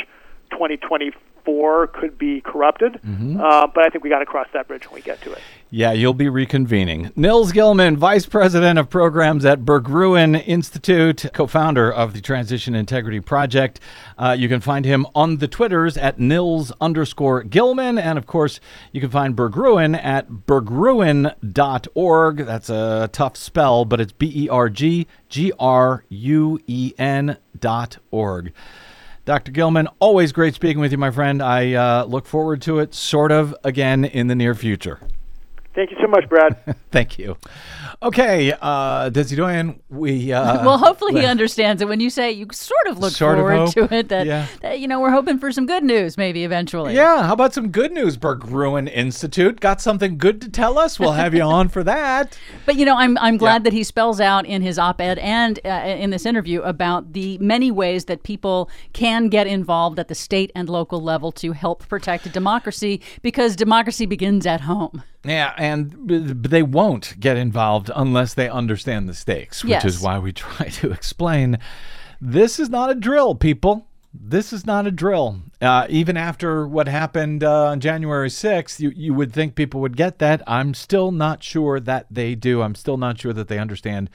2024 0.55 1.89
could 1.89 2.17
be 2.17 2.41
corrupted. 2.41 2.99
Uh, 3.05 3.67
but 3.67 3.85
I 3.85 3.89
think 3.91 4.05
we 4.05 4.11
got 4.11 4.21
to 4.21 4.27
cross 4.27 4.47
that 4.55 4.67
bridge 4.69 4.87
when 4.89 4.95
we 4.95 5.03
get 5.03 5.21
to 5.23 5.33
it. 5.33 5.41
Yeah, 5.71 5.93
you'll 5.93 6.15
be 6.15 6.27
reconvening. 6.27 7.11
Nils 7.17 7.51
Gilman, 7.51 7.97
Vice 7.97 8.27
President 8.27 8.79
of 8.79 8.89
Programs 8.89 9.45
at 9.45 9.65
Berggruen 9.65 10.41
Institute, 10.47 11.27
co 11.35 11.49
founder 11.49 11.93
of 11.93 12.13
the 12.13 12.21
Transition 12.21 12.77
Integrity 12.77 13.19
Project. 13.19 13.81
Uh, 14.17 14.37
you 14.39 14.49
can 14.49 14.61
find 14.61 14.85
him 14.85 15.05
on 15.17 15.39
the 15.39 15.49
Twitters 15.49 15.97
at 15.97 16.21
Nils 16.21 16.71
underscore 16.81 17.43
Gilman. 17.43 17.99
And 17.99 18.19
of 18.19 18.27
course, 18.27 18.61
you 18.93 19.01
can 19.01 19.11
find 19.11 19.35
Berggruen 19.35 20.01
at 20.01 20.31
berggruen.org. 20.31 22.37
That's 22.47 22.71
a 22.71 23.11
tough 23.13 23.37
spell, 23.37 23.85
but 23.85 24.01
it's 24.01 24.13
B 24.13 24.45
E 24.45 24.49
R 24.49 24.71
G 24.71 25.09
G 25.29 25.53
R 25.59 26.05
U 26.09 26.61
E 26.69 26.95
N 26.99 27.39
dot 27.59 27.99
org. 28.13 28.53
Dr. 29.25 29.53
Gilman, 29.53 29.89
always 30.01 30.33
great 30.33 30.55
speaking 30.55 30.81
with 30.81 30.93
you, 30.93 30.99
my 30.99 31.11
friend. 31.11 31.43
I 31.43 31.73
uh, 31.73 32.05
look 32.05 32.27
forward 32.27 32.61
to 32.63 32.79
it 32.81 32.95
sort 32.95 33.33
of 33.33 33.55
again 33.65 34.05
in 34.05 34.27
the 34.27 34.35
near 34.35 34.55
future. 34.55 35.01
Thank 35.75 35.91
you 35.91 35.97
so 36.01 36.07
much, 36.07 36.29
Brad. 36.29 36.57
Thank 36.93 37.19
you. 37.19 37.37
Okay, 38.01 38.53
uh, 38.53 39.11
Desi 39.11 39.37
Doyen, 39.37 39.81
we. 39.91 40.33
Uh, 40.33 40.65
well, 40.65 40.79
hopefully 40.79 41.21
he 41.21 41.27
understands 41.27 41.83
it 41.83 41.89
when 41.89 41.99
you 41.99 42.11
say 42.11 42.31
you 42.31 42.47
sort 42.53 42.87
of 42.87 42.99
look 42.99 43.13
Sort 43.13 43.39
forward 43.39 43.57
hope. 43.57 43.75
to 43.75 43.93
it. 43.95 44.09
That, 44.09 44.27
Yeah. 44.27 44.47
that, 44.63 44.79
you 44.79 44.87
know 44.87 45.01
we're 45.01 45.11
hoping 45.11 45.39
for 45.39 45.51
some 45.51 45.67
good 45.67 45.83
news, 45.83 46.17
maybe 46.17 46.45
eventually. 46.45 46.95
Yeah, 46.95 47.25
how 47.25 47.33
about 47.33 47.55
some 47.55 47.71
good 47.71 47.91
news, 47.91 48.17
Berggruen 48.17 48.89
Institute? 48.93 49.59
Got 49.59 49.81
something 49.81 50.17
good 50.17 50.41
to 50.43 50.49
tell 50.49 50.79
us? 50.79 51.01
We'll 51.01 51.13
have 51.13 51.35
you 51.35 51.43
on 51.43 51.69
for 51.69 51.83
that. 51.95 52.39
But 52.67 52.77
you 52.77 52.85
know, 52.85 52.97
I'm 52.97 53.19
I'm 53.19 53.37
glad 53.37 53.55
Yeah. 53.63 53.65
that 53.65 53.73
he 53.73 53.83
spells 53.83 54.21
out 54.21 54.47
in 54.47 54.63
his 54.63 54.79
op-ed 54.79 55.19
and 55.19 55.59
uh, 55.65 55.69
in 55.71 56.11
this 56.11 56.25
interview 56.25 56.61
about 56.63 57.15
the 57.15 57.37
many 57.39 57.73
ways 57.73 58.05
that 58.05 58.23
people 58.23 58.71
can 58.93 59.29
get 59.29 59.49
involved 59.49 59.99
at 59.99 60.07
the 60.07 60.15
state 60.15 60.53
and 60.55 60.69
local 60.69 61.03
level 61.03 61.33
to 61.33 61.51
help 61.51 61.89
protect 61.89 62.31
democracy 62.33 63.01
because 63.23 63.57
democracy 63.57 64.07
begins 64.07 64.47
at 64.47 64.61
home. 64.63 65.03
Yeah, 65.25 65.55
and 65.57 65.93
they 66.45 66.63
won't 66.63 67.15
get 67.19 67.37
involved 67.37 67.91
unless 67.95 68.35
they 68.35 68.49
understand 68.49 69.09
the 69.09 69.15
stakes, 69.15 69.65
which 69.65 69.71
Yes. 69.71 69.85
is 69.85 70.01
why 70.01 70.19
we 70.19 70.33
try 70.45 70.69
to 70.69 70.91
explain 70.91 71.59
this 72.21 72.59
is 72.59 72.69
not 72.69 72.91
a 72.91 72.95
drill, 72.95 73.35
people. 73.35 73.87
This 74.13 74.53
is 74.53 74.65
not 74.65 74.87
a 74.87 74.91
drill. 74.93 75.41
Uh, 75.61 75.87
even 75.91 76.17
after 76.17 76.69
what 76.69 76.87
happened 76.87 77.43
uh, 77.43 77.67
on 77.67 77.81
January 77.81 78.29
6th, 78.29 78.79
you, 78.79 78.91
you 78.95 79.13
would 79.13 79.33
think 79.33 79.57
people 79.57 79.81
would 79.81 79.97
get 79.97 80.21
that. 80.21 80.41
I'm 80.47 80.73
still 80.75 81.11
not 81.11 81.43
sure 81.43 81.81
that 81.81 82.07
they 82.11 82.35
do. 82.37 82.63
I'm 82.63 82.77
still 82.77 82.97
not 82.97 83.19
sure 83.19 83.33
that 83.33 83.49
they 83.49 83.59
understand 83.59 84.11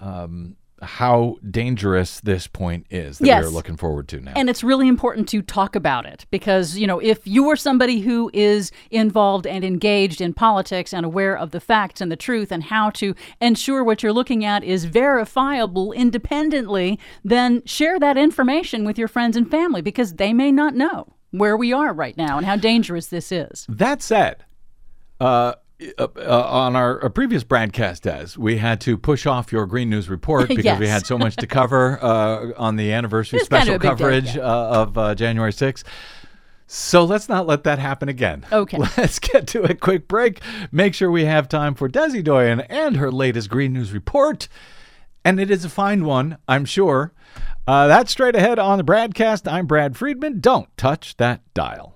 um, 0.00 0.56
how 0.82 1.36
dangerous 1.50 2.20
this 2.20 2.46
point 2.46 2.86
is 2.90 3.18
that 3.18 3.26
Yes. 3.26 3.44
we're 3.44 3.50
looking 3.50 3.76
forward 3.76 4.08
to 4.08 4.20
now. 4.20 4.32
And 4.36 4.50
it's 4.50 4.62
really 4.62 4.88
important 4.88 5.28
to 5.30 5.40
talk 5.40 5.74
about 5.74 6.04
it 6.04 6.26
because, 6.30 6.76
you 6.76 6.86
know, 6.86 6.98
if 6.98 7.26
you 7.26 7.48
are 7.48 7.56
somebody 7.56 8.00
who 8.00 8.30
is 8.34 8.70
involved 8.90 9.46
and 9.46 9.64
engaged 9.64 10.20
in 10.20 10.34
politics 10.34 10.92
and 10.92 11.06
aware 11.06 11.36
of 11.36 11.50
the 11.50 11.60
facts 11.60 12.00
and 12.02 12.12
the 12.12 12.16
truth 12.16 12.52
and 12.52 12.64
how 12.64 12.90
to 12.90 13.14
ensure 13.40 13.82
what 13.82 14.02
you're 14.02 14.12
looking 14.12 14.44
at 14.44 14.62
is 14.64 14.84
verifiable 14.84 15.92
independently, 15.92 16.98
then 17.24 17.62
share 17.64 17.98
that 17.98 18.18
information 18.18 18.84
with 18.84 18.98
your 18.98 19.08
friends 19.08 19.36
and 19.36 19.50
family 19.50 19.80
because 19.80 20.14
they 20.14 20.32
may 20.32 20.52
not 20.52 20.74
know 20.74 21.06
where 21.30 21.56
we 21.56 21.72
are 21.72 21.92
right 21.92 22.16
now 22.16 22.36
and 22.36 22.46
how 22.46 22.56
dangerous 22.56 23.06
this 23.06 23.32
is. 23.32 23.66
That 23.68 24.02
said, 24.02 24.44
uh, 25.20 25.54
uh, 25.98 26.08
uh, 26.16 26.46
on 26.48 26.74
our 26.74 27.04
uh, 27.04 27.08
previous 27.10 27.44
broadcast, 27.44 28.06
as 28.06 28.38
we 28.38 28.56
had 28.56 28.80
to 28.80 28.96
push 28.96 29.26
off 29.26 29.52
your 29.52 29.66
Green 29.66 29.90
News 29.90 30.08
report 30.08 30.48
because 30.54 30.78
we 30.78 30.88
had 30.88 31.06
so 31.06 31.18
much 31.18 31.36
to 31.36 31.46
cover 31.46 31.98
uh, 32.02 32.52
on 32.56 32.76
the 32.76 32.92
anniversary 32.92 33.40
It's 33.40 33.48
kind 33.48 33.64
special 33.64 33.74
of 33.76 33.82
big 33.82 33.90
day, 33.90 33.96
coverage 33.96 34.36
yeah. 34.36 34.42
uh, 34.42 34.82
of 34.82 34.98
uh, 34.98 35.14
January 35.14 35.52
6th. 35.52 35.84
So 36.66 37.04
let's 37.04 37.28
not 37.28 37.46
let 37.46 37.64
that 37.64 37.78
happen 37.78 38.08
again. 38.08 38.44
Okay. 38.50 38.78
Let's 38.96 39.20
get 39.20 39.46
to 39.48 39.62
a 39.62 39.74
quick 39.74 40.08
break. 40.08 40.40
Make 40.72 40.94
sure 40.94 41.08
we 41.12 41.24
have 41.24 41.48
time 41.48 41.76
for 41.76 41.88
Desi 41.88 42.24
Doyen 42.24 42.60
and 42.62 42.96
her 42.96 43.12
latest 43.12 43.48
Green 43.50 43.72
News 43.72 43.92
report. 43.92 44.48
And 45.24 45.38
it 45.38 45.48
is 45.48 45.64
a 45.64 45.68
fine 45.68 46.04
one, 46.04 46.38
I'm 46.48 46.64
sure. 46.64 47.12
Uh, 47.68 47.86
that's 47.86 48.10
straight 48.10 48.34
ahead 48.34 48.58
on 48.58 48.78
the 48.78 48.84
BradCast. 48.84 49.50
I'm 49.50 49.66
Brad 49.66 49.96
Friedman. 49.96 50.40
Don't 50.40 50.68
touch 50.76 51.16
that 51.18 51.42
dial. 51.54 51.95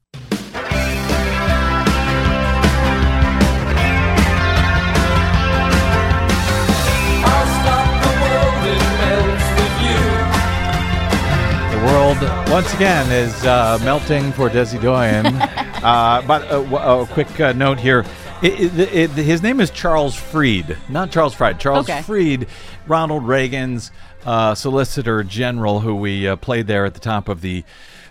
World, 11.85 12.17
once 12.49 12.73
again, 12.73 13.11
is 13.11 13.33
uh, 13.45 13.79
melting 13.83 14.31
for 14.33 14.49
Desi 14.49 14.81
Doyen. 14.81 15.25
uh, 15.83 16.21
but 16.27 16.51
uh, 16.51 17.01
a 17.01 17.07
quick 17.07 17.39
uh, 17.39 17.53
note 17.53 17.79
here 17.79 18.05
It, 18.41 18.77
it, 18.79 18.93
it, 18.93 19.09
his 19.11 19.41
name 19.41 19.59
is 19.59 19.69
Charles 19.69 20.15
Fried, 20.15 20.77
not 20.89 21.11
Charles 21.11 21.33
Fried. 21.33 21.59
Charles 21.59 21.89
Okay. 21.89 22.01
Fried, 22.01 22.47
Ronald 22.87 23.27
Reagan's 23.27 23.91
uh, 24.25 24.55
Solicitor 24.55 25.23
General, 25.23 25.79
who 25.81 25.95
we 25.95 26.27
uh, 26.27 26.35
played 26.35 26.67
there 26.67 26.85
at 26.85 26.93
the 26.93 26.99
top 26.99 27.29
of 27.29 27.41
the 27.41 27.63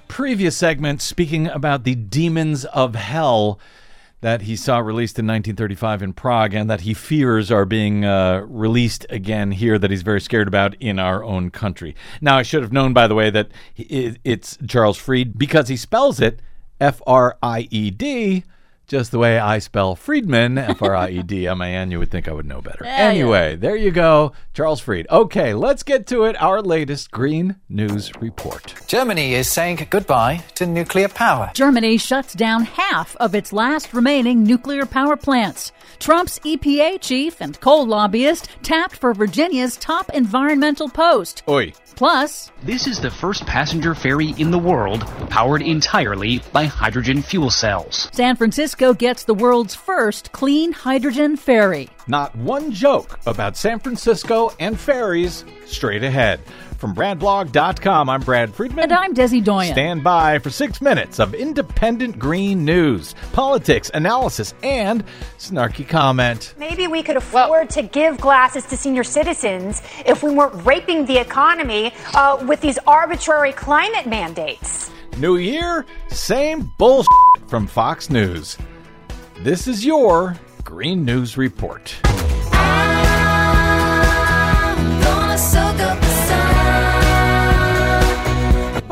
previous 0.09 0.57
segment, 0.57 1.01
speaking 1.01 1.47
about 1.47 1.85
the 1.85 1.95
demons 1.95 2.65
of 2.67 2.95
hell 2.95 3.59
that 4.21 4.43
he 4.43 4.57
saw 4.57 4.79
released 4.79 5.19
in 5.19 5.27
1935 5.27 6.03
in 6.03 6.13
Prague 6.13 6.55
and 6.55 6.69
that 6.69 6.83
he 6.83 6.93
fears 6.95 7.51
are 7.51 7.65
being 7.65 8.05
uh, 8.05 8.45
released 8.47 9.07
again 9.09 9.53
here 9.53 9.79
that 9.79 9.91
he's 9.91 10.03
very 10.03 10.21
scared 10.21 10.49
about 10.49 10.75
in 10.81 10.99
our 10.99 11.25
own 11.25 11.51
country. 11.51 11.95
Now, 12.21 12.37
I 12.37 12.43
should 12.43 12.63
have 12.63 12.73
known, 12.73 12.93
by 12.93 13.07
the 13.07 13.15
way, 13.15 13.31
that 13.31 13.51
it's 13.77 14.59
Charles 14.67 14.99
Fried 14.99 15.39
because 15.39 15.69
he 15.69 15.77
spells 15.77 16.21
it 16.21 16.41
F 16.81 17.01
R 17.07 17.39
I 17.43 17.69
E 17.71 17.91
D. 17.91 18.45
Just 18.91 19.13
the 19.13 19.21
way 19.21 19.39
I 19.39 19.61
spell 19.61 19.95
Friedman, 19.95 20.59
F 20.59 20.83
R 20.83 20.97
I 20.97 21.11
E 21.11 21.23
D 21.23 21.47
M 21.47 21.61
A 21.61 21.67
N, 21.67 21.93
you 21.93 22.01
would 22.01 22.11
think 22.11 22.27
I 22.27 22.33
would 22.33 22.45
know 22.45 22.61
better. 22.61 22.85
anyway, 22.85 23.55
there 23.55 23.77
you 23.77 23.93
go, 23.93 24.33
Charles 24.53 24.81
Fried. 24.81 25.07
Okay, 25.09 25.55
let's 25.55 25.85
get 25.85 26.09
to 26.09 26.25
it. 26.25 26.35
Our 26.43 26.61
latest 26.61 27.13
Green 27.13 27.55
News 27.69 28.11
Report. 28.21 28.75
Germany 28.89 29.35
is 29.35 29.49
saying 29.49 29.87
goodbye 29.91 30.43
to 30.57 30.67
nuclear 30.67 31.07
power. 31.07 31.53
Germany 31.55 31.99
shuts 31.99 32.35
down 32.35 32.65
half 32.65 33.15
of 33.21 33.33
its 33.33 33.53
last 33.53 33.95
remaining 33.95 34.43
nuclear 34.43 34.87
power 34.87 35.17
plants. 35.17 35.71
Trump's 36.01 36.39
EPA 36.39 36.99
chief 37.03 37.43
and 37.43 37.61
coal 37.61 37.87
lobbyist 37.87 38.49
tapped 38.63 38.97
for 38.97 39.13
Virginia's 39.13 39.77
top 39.77 40.09
environmental 40.15 40.89
post. 40.89 41.43
Oi. 41.47 41.75
Plus, 41.95 42.51
This 42.63 42.87
is 42.87 42.99
the 42.99 43.11
first 43.11 43.45
passenger 43.45 43.95
ferry 43.95 44.35
in 44.39 44.51
the 44.51 44.59
world 44.59 45.03
powered 45.29 45.61
entirely 45.61 46.41
by 46.55 46.65
hydrogen 46.65 47.21
fuel 47.21 47.51
cells. 47.51 48.09
San 48.13 48.37
Francisco 48.37 48.95
gets 48.95 49.25
the 49.25 49.35
world's 49.35 49.75
first 49.75 50.33
clean 50.33 50.73
hydrogen 50.73 51.37
ferry. 51.37 51.91
Not 52.09 52.35
one 52.35 52.73
joke 52.73 53.21
about 53.27 53.59
San 53.59 53.79
Francisco 53.79 54.53
and 54.59 54.81
ferries 54.81 55.45
straight 55.67 56.03
ahead. 56.03 56.41
From 56.81 56.95
BradBlog.com, 56.95 58.09
I'm 58.09 58.23
Brad 58.23 58.55
Friedman. 58.55 58.85
And 58.85 58.93
I'm 58.95 59.13
Desi 59.13 59.45
Doyen. 59.45 59.75
Stand 59.75 60.03
by 60.03 60.39
for 60.39 60.49
six 60.49 60.81
minutes 60.81 61.21
of 61.21 61.35
independent 61.35 62.19
green 62.19 62.65
news, 62.65 63.15
politics, 63.35 63.91
analysis, 63.93 64.55
and 64.63 65.05
snarky 65.37 65.87
comment. 65.87 66.55
Maybe 66.57 66.87
we 66.87 67.03
could 67.03 67.19
afford 67.19 67.69
to 67.71 67.83
give 67.83 68.17
glasses 68.19 68.65
to 68.69 68.79
senior 68.79 69.05
citizens 69.05 69.83
if 70.07 70.23
we 70.23 70.31
weren't 70.31 70.65
raping 70.65 71.05
the 71.05 71.19
economy 71.19 71.93
uh, 72.15 72.43
with 72.49 72.63
these 72.63 72.79
arbitrary 72.87 73.53
climate 73.53 74.07
mandates. 74.07 74.91
New 75.19 75.37
year, 75.37 75.85
same 76.09 76.73
bullshit 76.79 77.11
from 77.47 77.67
Fox 77.67 78.09
News. 78.09 78.57
This 79.41 79.69
is 79.69 79.85
your 79.85 80.35
Green 80.65 81.05
News 81.05 81.37
Report. 81.37 81.95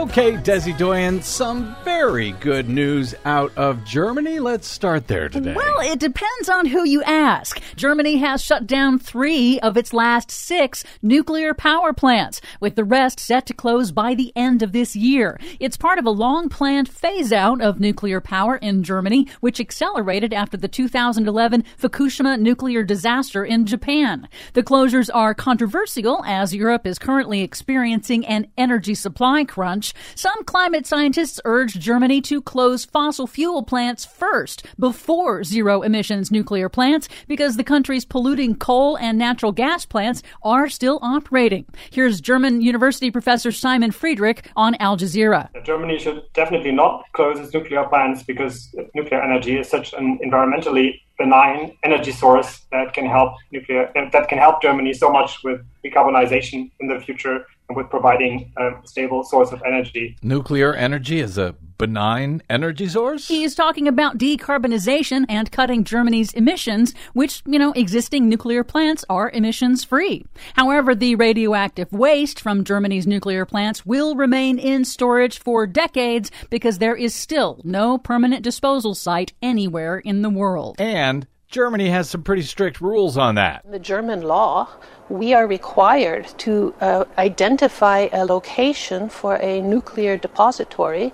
Okay, 0.08 0.36
Desi 0.36 0.76
Doyen, 0.76 1.20
some 1.20 1.76
very 1.84 2.32
good 2.32 2.66
news 2.66 3.14
out 3.26 3.52
of 3.58 3.84
Germany. 3.84 4.40
Let's 4.40 4.66
start 4.66 5.06
there 5.06 5.28
today. 5.28 5.52
Well, 5.52 5.80
it 5.80 6.00
depends 6.00 6.48
on 6.48 6.64
who 6.64 6.82
you 6.82 7.02
ask. 7.02 7.60
Germany 7.76 8.16
has 8.16 8.42
shut 8.42 8.66
down 8.66 8.98
three 8.98 9.60
of 9.60 9.76
its 9.76 9.92
last 9.92 10.30
six 10.30 10.82
nuclear 11.02 11.52
power 11.52 11.92
plants, 11.92 12.40
with 12.58 12.74
the 12.74 12.84
rest 12.84 13.20
set 13.20 13.44
to 13.46 13.54
close 13.54 13.92
by 13.92 14.14
the 14.14 14.32
end 14.34 14.62
of 14.62 14.72
this 14.72 14.96
year. 14.96 15.38
It's 15.60 15.76
part 15.76 15.98
of 15.98 16.06
a 16.06 16.10
long 16.10 16.48
planned 16.48 16.88
phase 16.88 17.30
out 17.30 17.60
of 17.60 17.78
nuclear 17.78 18.22
power 18.22 18.56
in 18.56 18.82
Germany, 18.82 19.28
which 19.40 19.60
accelerated 19.60 20.32
after 20.32 20.56
the 20.56 20.68
2011 20.68 21.64
Fukushima 21.78 22.40
nuclear 22.40 22.82
disaster 22.82 23.44
in 23.44 23.66
Japan. 23.66 24.26
The 24.54 24.62
closures 24.62 25.10
are 25.12 25.34
controversial 25.34 26.24
as 26.24 26.54
Europe 26.54 26.86
is 26.86 26.98
currently 26.98 27.42
experiencing 27.42 28.24
an 28.24 28.46
energy 28.56 28.94
supply 28.94 29.44
crunch. 29.44 29.92
Some 30.14 30.44
climate 30.44 30.86
scientists 30.86 31.40
urge 31.44 31.74
Germany 31.74 32.20
to 32.22 32.42
close 32.42 32.84
fossil 32.84 33.26
fuel 33.26 33.62
plants 33.62 34.04
first 34.04 34.64
before 34.78 35.44
zero 35.44 35.82
emissions 35.82 36.30
nuclear 36.30 36.68
plants 36.68 37.08
because 37.26 37.56
the 37.56 37.64
country's 37.64 38.04
polluting 38.04 38.56
coal 38.56 38.96
and 38.96 39.18
natural 39.18 39.52
gas 39.52 39.84
plants 39.84 40.22
are 40.42 40.68
still 40.68 40.98
operating. 41.02 41.64
Here's 41.90 42.20
German 42.20 42.60
University 42.60 43.10
professor 43.10 43.52
Simon 43.52 43.90
Friederich 43.90 44.44
on 44.56 44.74
Al 44.76 44.96
Jazeera. 44.96 45.48
Germany 45.64 45.98
should 45.98 46.22
definitely 46.34 46.72
not 46.72 47.04
close 47.12 47.38
its 47.38 47.52
nuclear 47.52 47.84
plants 47.84 48.22
because 48.22 48.74
nuclear 48.94 49.22
energy 49.22 49.58
is 49.58 49.68
such 49.68 49.92
an 49.92 50.18
environmentally 50.24 51.00
benign 51.18 51.76
energy 51.82 52.12
source 52.12 52.60
that 52.70 52.94
can 52.94 53.04
help 53.04 53.34
nuclear 53.50 53.90
that 54.12 54.28
can 54.28 54.38
help 54.38 54.62
Germany 54.62 54.92
so 54.92 55.10
much 55.10 55.42
with 55.42 55.60
decarbonization 55.84 56.70
in 56.80 56.86
the 56.86 57.00
future 57.00 57.44
with 57.74 57.90
providing 57.90 58.52
a 58.56 58.70
stable 58.84 59.24
source 59.24 59.52
of 59.52 59.62
energy. 59.66 60.16
Nuclear 60.22 60.74
energy 60.74 61.20
is 61.20 61.36
a 61.36 61.54
benign 61.76 62.42
energy 62.50 62.88
source? 62.88 63.28
He's 63.28 63.54
talking 63.54 63.86
about 63.86 64.18
decarbonization 64.18 65.24
and 65.28 65.50
cutting 65.52 65.84
Germany's 65.84 66.32
emissions, 66.34 66.94
which, 67.12 67.42
you 67.46 67.58
know, 67.58 67.72
existing 67.72 68.28
nuclear 68.28 68.64
plants 68.64 69.04
are 69.08 69.30
emissions 69.30 69.84
free. 69.84 70.26
However, 70.54 70.94
the 70.94 71.14
radioactive 71.14 71.90
waste 71.92 72.40
from 72.40 72.64
Germany's 72.64 73.06
nuclear 73.06 73.46
plants 73.46 73.86
will 73.86 74.16
remain 74.16 74.58
in 74.58 74.84
storage 74.84 75.38
for 75.38 75.66
decades 75.66 76.30
because 76.50 76.78
there 76.78 76.96
is 76.96 77.14
still 77.14 77.60
no 77.64 77.96
permanent 77.96 78.42
disposal 78.42 78.94
site 78.94 79.32
anywhere 79.40 79.98
in 79.98 80.22
the 80.22 80.30
world. 80.30 80.76
And 80.80 81.26
Germany 81.48 81.88
has 81.88 82.10
some 82.10 82.22
pretty 82.22 82.42
strict 82.42 82.80
rules 82.80 83.16
on 83.16 83.36
that. 83.36 83.62
The 83.70 83.78
German 83.78 84.22
law, 84.22 84.68
we 85.08 85.32
are 85.32 85.46
required 85.46 86.26
to 86.38 86.74
uh, 86.80 87.04
identify 87.16 88.08
a 88.12 88.24
location 88.24 89.08
for 89.08 89.36
a 89.36 89.60
nuclear 89.62 90.16
depository 90.16 91.12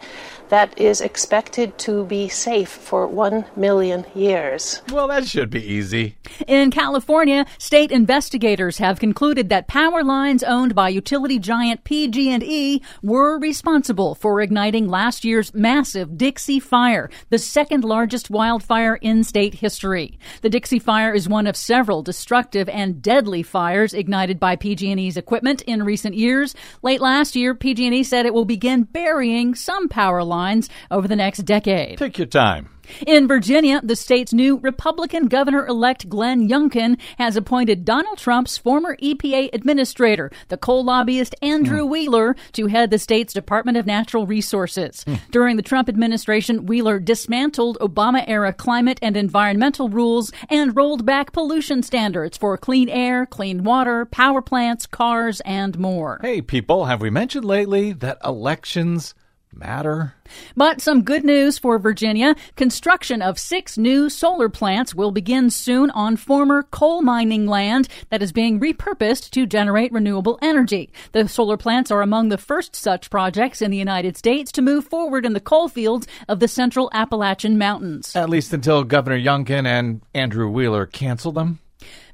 that 0.55 0.79
is 0.79 1.01
expected 1.01 1.77
to 1.77 2.05
be 2.05 2.29
safe 2.29 2.69
for 2.69 3.09
one 3.09 3.45
million 3.57 4.07
years. 4.15 4.83
Well, 4.93 5.09
that 5.09 5.27
should 5.27 5.51
be 5.51 5.65
easy. 5.65 6.17
In 6.47 6.71
California, 6.71 7.45
state 7.59 7.91
investigators 7.91 8.79
have 8.79 9.01
concluded 9.01 9.49
that 9.49 9.67
power 9.67 10.05
lines 10.05 10.45
owned 10.45 10.73
by 10.73 10.91
utility 10.91 11.41
giant 11.41 11.83
PG&E 11.83 12.81
were 13.03 13.37
responsible 13.37 14.15
for 14.15 14.41
igniting 14.41 14.87
last 14.87 15.25
year's 15.25 15.53
massive 15.55 16.17
Dixie 16.17 16.61
Fire, 16.61 17.11
the 17.31 17.39
second 17.39 17.83
largest 17.83 18.31
wildfire 18.31 18.95
in 18.95 19.25
state 19.25 19.55
history. 19.55 20.21
The 20.43 20.51
Dixie 20.51 20.79
Fire 20.79 21.13
is 21.13 21.29
one 21.29 21.49
of 21.49 21.57
several 21.57 22.05
destructive 22.05 22.69
and 22.69 23.03
deadly 23.03 23.43
fires 23.43 23.93
ignited 23.93 24.39
by 24.39 24.55
PG&E's 24.55 25.17
equipment 25.17 25.63
in 25.63 25.83
recent 25.83 26.15
years. 26.15 26.55
Late 26.81 27.01
last 27.01 27.35
year, 27.35 27.57
PG&E 27.57 28.05
said 28.05 28.25
it 28.25 28.35
will 28.35 28.45
begin 28.45 28.85
burying 28.85 29.57
some 29.57 29.89
power 29.89 30.23
lines 30.23 30.44
over 30.91 31.09
the 31.09 31.17
next 31.17 31.41
decade. 31.41 31.99
Take 31.99 32.19
your 32.19 32.27
time. 32.27 32.69
In 33.07 33.27
Virginia, 33.27 33.81
the 33.83 33.97
state's 33.97 34.33
new 34.33 34.59
Republican 34.59 35.27
governor 35.27 35.67
elect 35.67 36.09
Glenn 36.09 36.49
Youngkin 36.49 36.99
has 37.19 37.37
appointed 37.37 37.85
Donald 37.85 38.19
Trump's 38.19 38.59
former 38.59 38.97
EPA 38.97 39.51
administrator, 39.53 40.31
the 40.49 40.57
coal 40.57 40.85
lobbyist 40.85 41.35
Andrew 41.43 41.85
hmm. 41.85 41.91
Wheeler, 41.91 42.37
to 42.53 42.67
head 42.67 42.91
the 42.91 42.99
state's 42.99 43.33
Department 43.33 43.77
of 43.77 43.87
Natural 43.87 44.27
Resources. 44.27 45.05
Hmm. 45.05 45.15
During 45.31 45.57
the 45.57 45.63
Trump 45.63 45.89
administration, 45.89 46.67
Wheeler 46.67 46.99
dismantled 46.99 47.79
Obama 47.81 48.25
era 48.27 48.53
climate 48.53 48.99
and 49.03 49.17
environmental 49.17 49.89
rules 49.89 50.33
and 50.49 50.77
rolled 50.77 51.07
back 51.07 51.33
pollution 51.33 51.83
standards 51.83 52.37
for 52.37 52.57
clean 52.57 52.89
air, 52.89 53.27
clean 53.27 53.65
water, 53.65 54.05
power 54.05 54.43
plants, 54.43 54.87
cars, 54.87 55.41
and 55.41 55.79
more. 55.79 56.19
Hey, 56.23 56.43
people, 56.43 56.85
have 56.87 57.01
we 57.01 57.11
mentioned 57.11 57.45
lately 57.45 57.93
that 57.93 58.19
elections 58.25 59.15
matter? 59.57 60.15
But 60.57 60.81
some 60.81 61.03
good 61.03 61.25
news 61.25 61.59
for 61.59 61.79
Virginia. 61.79 62.35
Construction 62.57 63.23
of 63.23 63.39
six 63.39 63.77
new 63.77 64.09
solar 64.09 64.49
plants 64.49 64.95
will 64.95 65.11
begin 65.11 65.51
soon 65.51 65.91
on 65.91 66.17
former 66.17 66.63
coal 66.63 67.03
mining 67.03 67.47
land 67.47 67.89
that 68.11 68.23
is 68.23 68.33
being 68.33 68.61
repurposed 68.61 69.31
to 69.31 69.47
generate 69.47 69.93
renewable 69.93 70.39
energy. 70.43 70.93
The 71.13 71.29
solar 71.29 71.57
plants 71.57 71.91
are 71.91 72.03
among 72.03 72.29
the 72.29 72.39
first 72.39 72.75
such 72.75 73.11
projects 73.11 73.63
in 73.63 73.71
the 73.71 73.77
United 73.77 74.17
States 74.17 74.53
to 74.53 74.63
move 74.63 74.87
forward 74.87 75.27
in 75.27 75.33
the 75.33 75.41
coal 75.41 75.69
fields 75.69 76.07
of 76.29 76.41
the 76.41 76.49
central 76.49 76.91
Appalachian 76.93 77.59
Mountains. 77.59 78.15
At 78.17 78.31
least 78.31 78.53
until 78.53 78.85
Governor 78.85 79.19
Youngkin 79.19 79.67
and 79.67 80.03
Andrew 80.15 80.49
Wheeler 80.49 80.87
cancel 80.87 81.33
them. 81.33 81.61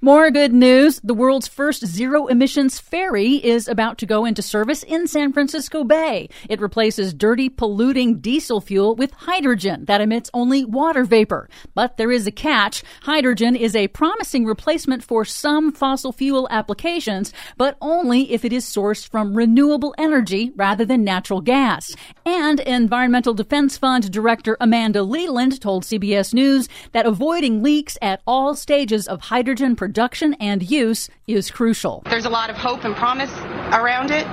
More 0.03 0.31
good 0.31 0.55
news. 0.55 0.99
The 1.05 1.13
world's 1.13 1.47
first 1.47 1.87
zero 1.87 2.27
emissions 2.27 2.79
ferry 2.81 3.35
is 3.35 3.69
about 3.69 3.99
to 3.99 4.07
go 4.07 4.25
into 4.25 4.41
service 4.41 4.83
in 4.83 5.07
San 5.07 5.31
Francisco 5.31 5.85
Bay. 5.85 6.31
It 6.49 6.59
replaces 6.59 7.13
dirty, 7.13 7.51
polluting 7.51 8.21
diesel 8.21 8.63
fuel 8.63 8.95
with 8.95 9.13
hydrogen 9.13 9.85
that 9.85 10.01
emits 10.01 10.31
only 10.33 10.65
water 10.65 11.05
vapor. 11.05 11.51
But 11.75 11.99
there 11.99 12.11
is 12.11 12.27
a 12.27 12.31
catch. 12.31 12.83
Hydrogen 13.03 13.55
is 13.55 13.77
a 13.77 13.89
promising 13.89 14.47
replacement 14.47 15.05
for 15.05 15.27
some 15.27 15.71
fossil 15.71 16.13
fuel 16.13 16.49
applications, 16.51 17.35
but 17.59 17.77
only 17.83 18.33
if 18.33 18.43
it 18.43 18.55
is 18.55 18.65
sourced 18.65 19.07
from 19.07 19.35
renewable 19.35 19.95
energy 19.99 20.51
rather 20.57 20.87
than 20.87 21.05
natural 21.05 21.43
gas. 21.43 21.95
And 22.25 22.59
Environmental 22.61 23.35
Defense 23.35 23.77
Fund 23.77 24.11
Director 24.11 24.57
Amanda 24.63 25.03
Leland 25.03 25.61
told 25.61 25.85
CBS 25.85 26.33
News 26.33 26.71
that 26.93 27.05
avoiding 27.05 27.63
leaks 27.63 27.99
at 28.01 28.23
all 28.27 28.55
stages 28.55 29.07
of 29.07 29.21
hydrogen 29.21 29.77
production 29.77 29.90
production 29.91 30.35
and 30.35 30.71
use 30.71 31.09
is 31.27 31.51
crucial. 31.51 32.01
There's 32.09 32.25
a 32.25 32.31
lot 32.31 32.49
of 32.49 32.57
hope 32.57 32.85
and 32.85 32.95
promise 32.95 33.33
around 33.73 34.13
it, 34.13 34.25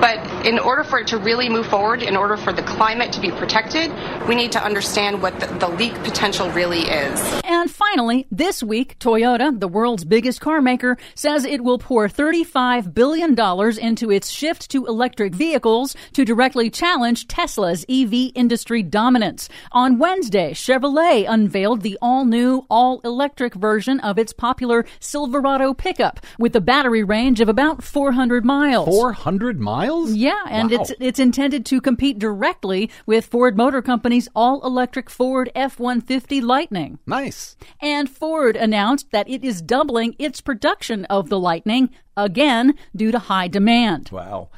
but 0.00 0.46
in 0.46 0.58
order 0.58 0.84
for 0.84 0.98
it 0.98 1.06
to 1.08 1.18
really 1.18 1.48
move 1.48 1.66
forward, 1.66 2.02
in 2.02 2.16
order 2.16 2.36
for 2.36 2.52
the 2.52 2.62
climate 2.62 3.12
to 3.12 3.20
be 3.20 3.30
protected, 3.30 3.92
we 4.28 4.34
need 4.34 4.52
to 4.52 4.62
understand 4.62 5.22
what 5.22 5.38
the, 5.40 5.46
the 5.58 5.68
leak 5.68 5.94
potential 6.04 6.50
really 6.50 6.80
is. 6.80 7.40
And 7.44 7.70
finally, 7.70 8.26
this 8.30 8.62
week, 8.62 8.98
Toyota, 8.98 9.58
the 9.58 9.68
world's 9.68 10.04
biggest 10.04 10.40
car 10.40 10.60
maker, 10.60 10.98
says 11.14 11.44
it 11.44 11.64
will 11.64 11.78
pour 11.78 12.08
$35 12.08 12.94
billion 12.94 13.38
into 13.78 14.10
its 14.10 14.28
shift 14.28 14.70
to 14.70 14.86
electric 14.86 15.34
vehicles 15.34 15.96
to 16.12 16.24
directly 16.24 16.70
challenge 16.70 17.26
Tesla's 17.26 17.84
EV 17.88 18.32
industry 18.34 18.82
dominance. 18.82 19.48
On 19.72 19.98
Wednesday, 19.98 20.52
Chevrolet 20.52 21.26
unveiled 21.28 21.82
the 21.82 21.98
all 22.02 22.24
new, 22.24 22.66
all 22.68 23.00
electric 23.04 23.54
version 23.54 24.00
of 24.00 24.18
its 24.18 24.32
popular 24.32 24.84
Silverado 25.00 25.72
pickup 25.74 26.20
with 26.38 26.54
a 26.54 26.60
battery 26.60 27.02
range 27.02 27.40
of 27.40 27.48
about 27.48 27.82
400 27.82 28.44
miles. 28.44 28.88
400 28.88 29.58
miles? 29.58 29.85
Yeah, 30.06 30.42
and 30.48 30.70
Wow. 30.70 30.78
it's 30.80 30.92
it's 31.00 31.18
intended 31.18 31.64
to 31.66 31.80
compete 31.80 32.18
directly 32.18 32.90
with 33.06 33.26
Ford 33.26 33.56
Motor 33.56 33.82
Company's 33.82 34.28
all-electric 34.34 35.10
Ford 35.10 35.50
F-150 35.54 36.42
Lightning. 36.42 36.98
Nice. 37.06 37.56
And 37.80 38.08
Ford 38.10 38.56
announced 38.56 39.10
that 39.12 39.28
it 39.28 39.44
is 39.44 39.62
doubling 39.62 40.14
its 40.18 40.40
production 40.40 41.04
of 41.06 41.28
the 41.28 41.38
Lightning 41.38 41.90
again 42.16 42.74
due 42.94 43.12
to 43.12 43.18
high 43.18 43.48
demand. 43.48 44.10
Wow. 44.12 44.50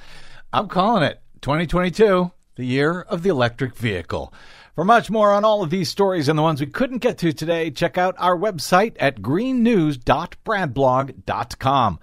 I'm 0.53 0.69
calling 0.69 1.03
it 1.03 1.21
2022, 1.43 2.31
the 2.57 2.65
year 2.65 3.03
of 3.03 3.23
the 3.23 3.29
electric 3.31 3.77
vehicle. 3.77 4.33
For 4.75 4.85
much 4.85 5.11
more 5.11 5.33
on 5.33 5.45
all 5.45 5.65
of 5.65 5.71
these 5.71 5.89
stories 5.89 6.29
and 6.29 6.39
the 6.39 6.43
ones 6.43 6.61
we 6.61 6.67
couldn't 6.67 6.99
get 6.99 7.19
to 7.19 7.33
today, 7.33 7.69
check 7.73 7.99
out 7.99 8.15
our 8.17 8.37
website 8.39 8.95
at 9.01 9.21
greennews.bradblog.com. 9.21 11.99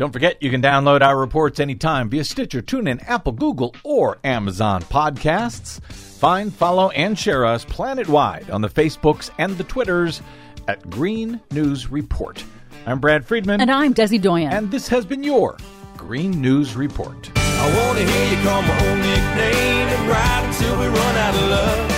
Don't 0.00 0.12
forget, 0.14 0.42
you 0.42 0.48
can 0.48 0.62
download 0.62 1.02
our 1.02 1.14
reports 1.14 1.60
anytime 1.60 2.08
via 2.08 2.24
Stitcher, 2.24 2.62
TuneIn, 2.62 3.06
Apple, 3.06 3.32
Google, 3.32 3.74
or 3.84 4.16
Amazon 4.24 4.80
Podcasts. 4.80 5.78
Find, 5.92 6.50
follow, 6.50 6.88
and 6.88 7.18
share 7.18 7.44
us 7.44 7.66
planet-wide 7.66 8.48
on 8.48 8.62
the 8.62 8.70
Facebooks 8.70 9.28
and 9.36 9.58
the 9.58 9.64
Twitters 9.64 10.22
at 10.68 10.88
Green 10.88 11.38
News 11.50 11.90
Report. 11.90 12.42
I'm 12.86 12.98
Brad 12.98 13.26
Friedman. 13.26 13.60
And 13.60 13.70
I'm 13.70 13.92
Desi 13.92 14.18
Doyen. 14.18 14.50
And 14.50 14.70
this 14.70 14.88
has 14.88 15.04
been 15.04 15.22
your 15.22 15.58
Green 15.98 16.40
News 16.40 16.76
Report. 16.76 17.30
I 17.36 17.66
wanna 17.76 18.00
hear 18.00 18.38
you 18.38 18.42
call 18.42 18.62
my 18.62 18.88
old 18.88 19.00
nickname 19.00 19.86
and 19.86 20.08
ride 20.08 20.44
until 20.46 20.80
we 20.80 20.86
run 20.86 21.16
out 21.16 21.34
of 21.34 21.42
love. 21.42 21.90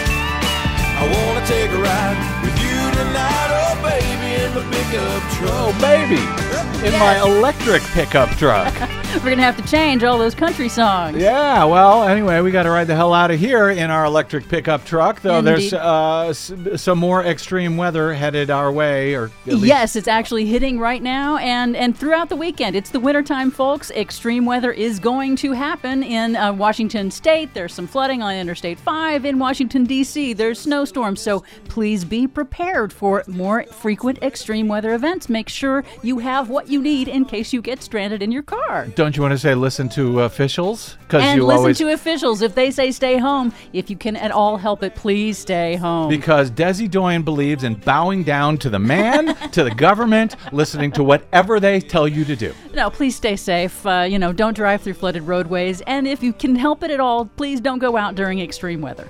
I 0.98 1.06
wanna 1.06 1.46
take 1.46 1.70
a 1.70 1.80
ride 1.80 2.31
in 4.56 4.70
the 4.70 4.76
pickup 4.76 5.22
truck. 5.32 5.50
Oh, 5.54 5.78
baby, 5.80 6.20
in 6.86 6.92
my 6.98 7.20
electric 7.20 7.82
pickup 7.82 8.28
truck. 8.30 8.72
We're 9.12 9.20
going 9.24 9.36
to 9.36 9.42
have 9.42 9.58
to 9.62 9.70
change 9.70 10.04
all 10.04 10.16
those 10.16 10.34
country 10.34 10.70
songs. 10.70 11.18
Yeah, 11.18 11.64
well, 11.64 12.04
anyway, 12.04 12.40
we 12.40 12.50
got 12.50 12.62
to 12.62 12.70
ride 12.70 12.86
the 12.86 12.94
hell 12.96 13.12
out 13.12 13.30
of 13.30 13.38
here 13.38 13.68
in 13.68 13.90
our 13.90 14.06
electric 14.06 14.48
pickup 14.48 14.86
truck, 14.86 15.20
though 15.20 15.42
there's 15.42 15.74
uh, 15.74 16.28
s- 16.30 16.50
some 16.76 16.98
more 16.98 17.22
extreme 17.22 17.76
weather 17.76 18.14
headed 18.14 18.48
our 18.48 18.72
way. 18.72 19.14
or 19.14 19.30
Yes, 19.44 19.96
it's 19.96 20.08
actually 20.08 20.46
hitting 20.46 20.78
right 20.78 21.02
now 21.02 21.36
and, 21.36 21.76
and 21.76 21.94
throughout 21.96 22.30
the 22.30 22.36
weekend. 22.36 22.74
It's 22.74 22.88
the 22.88 23.00
wintertime, 23.00 23.50
folks. 23.50 23.90
Extreme 23.90 24.46
weather 24.46 24.72
is 24.72 24.98
going 24.98 25.36
to 25.36 25.52
happen 25.52 26.02
in 26.02 26.34
uh, 26.34 26.54
Washington 26.54 27.10
State. 27.10 27.52
There's 27.52 27.74
some 27.74 27.86
flooding 27.86 28.22
on 28.22 28.34
Interstate 28.34 28.78
5 28.78 29.26
in 29.26 29.38
Washington, 29.38 29.84
D.C. 29.84 30.32
There's 30.32 30.58
snowstorms, 30.58 31.20
so 31.20 31.44
please 31.68 32.02
be 32.02 32.26
prepared 32.26 32.94
for 32.94 33.24
more 33.26 33.64
frequent 33.64 34.22
extreme 34.22 34.41
weather 34.48 34.94
events. 34.94 35.28
Make 35.28 35.48
sure 35.48 35.84
you 36.02 36.18
have 36.18 36.48
what 36.48 36.68
you 36.68 36.82
need 36.82 37.08
in 37.08 37.24
case 37.24 37.52
you 37.52 37.62
get 37.62 37.82
stranded 37.82 38.22
in 38.22 38.32
your 38.32 38.42
car. 38.42 38.86
Don't 38.94 39.16
you 39.16 39.22
want 39.22 39.32
to 39.32 39.38
say 39.38 39.54
listen 39.54 39.88
to 39.90 40.20
officials? 40.22 40.96
Because 41.02 41.22
And 41.22 41.38
you 41.38 41.46
listen 41.46 41.58
always. 41.58 41.78
to 41.78 41.92
officials. 41.92 42.42
If 42.42 42.54
they 42.54 42.70
say 42.70 42.90
stay 42.90 43.18
home, 43.18 43.52
if 43.72 43.88
you 43.90 43.96
can 43.96 44.16
at 44.16 44.30
all 44.30 44.56
help 44.56 44.82
it, 44.82 44.94
please 44.94 45.38
stay 45.38 45.76
home. 45.76 46.08
because 46.08 46.50
Desi 46.50 46.90
Doyen 46.90 47.22
believes 47.22 47.64
in 47.64 47.74
bowing 47.74 48.22
down 48.24 48.58
to 48.58 48.68
the 48.70 48.78
man, 48.78 49.34
to 49.52 49.62
the 49.64 49.70
government, 49.74 50.36
listening 50.52 50.90
to 50.92 51.02
whatever 51.04 51.60
they 51.60 51.80
tell 51.80 52.08
you 52.08 52.24
to 52.24 52.34
do. 52.36 52.52
No, 52.74 52.90
please 52.90 53.14
stay 53.16 53.36
safe. 53.36 53.84
Uh, 53.86 54.06
you 54.08 54.18
know, 54.18 54.32
don't 54.32 54.54
drive 54.54 54.82
through 54.82 54.94
flooded 54.94 55.22
roadways. 55.22 55.80
And 55.82 56.06
if 56.08 56.22
you 56.22 56.32
can 56.32 56.56
help 56.56 56.82
it 56.82 56.90
at 56.90 57.00
all, 57.00 57.26
please 57.26 57.60
don't 57.60 57.78
go 57.78 57.96
out 57.96 58.14
during 58.14 58.40
extreme 58.40 58.80
weather. 58.80 59.08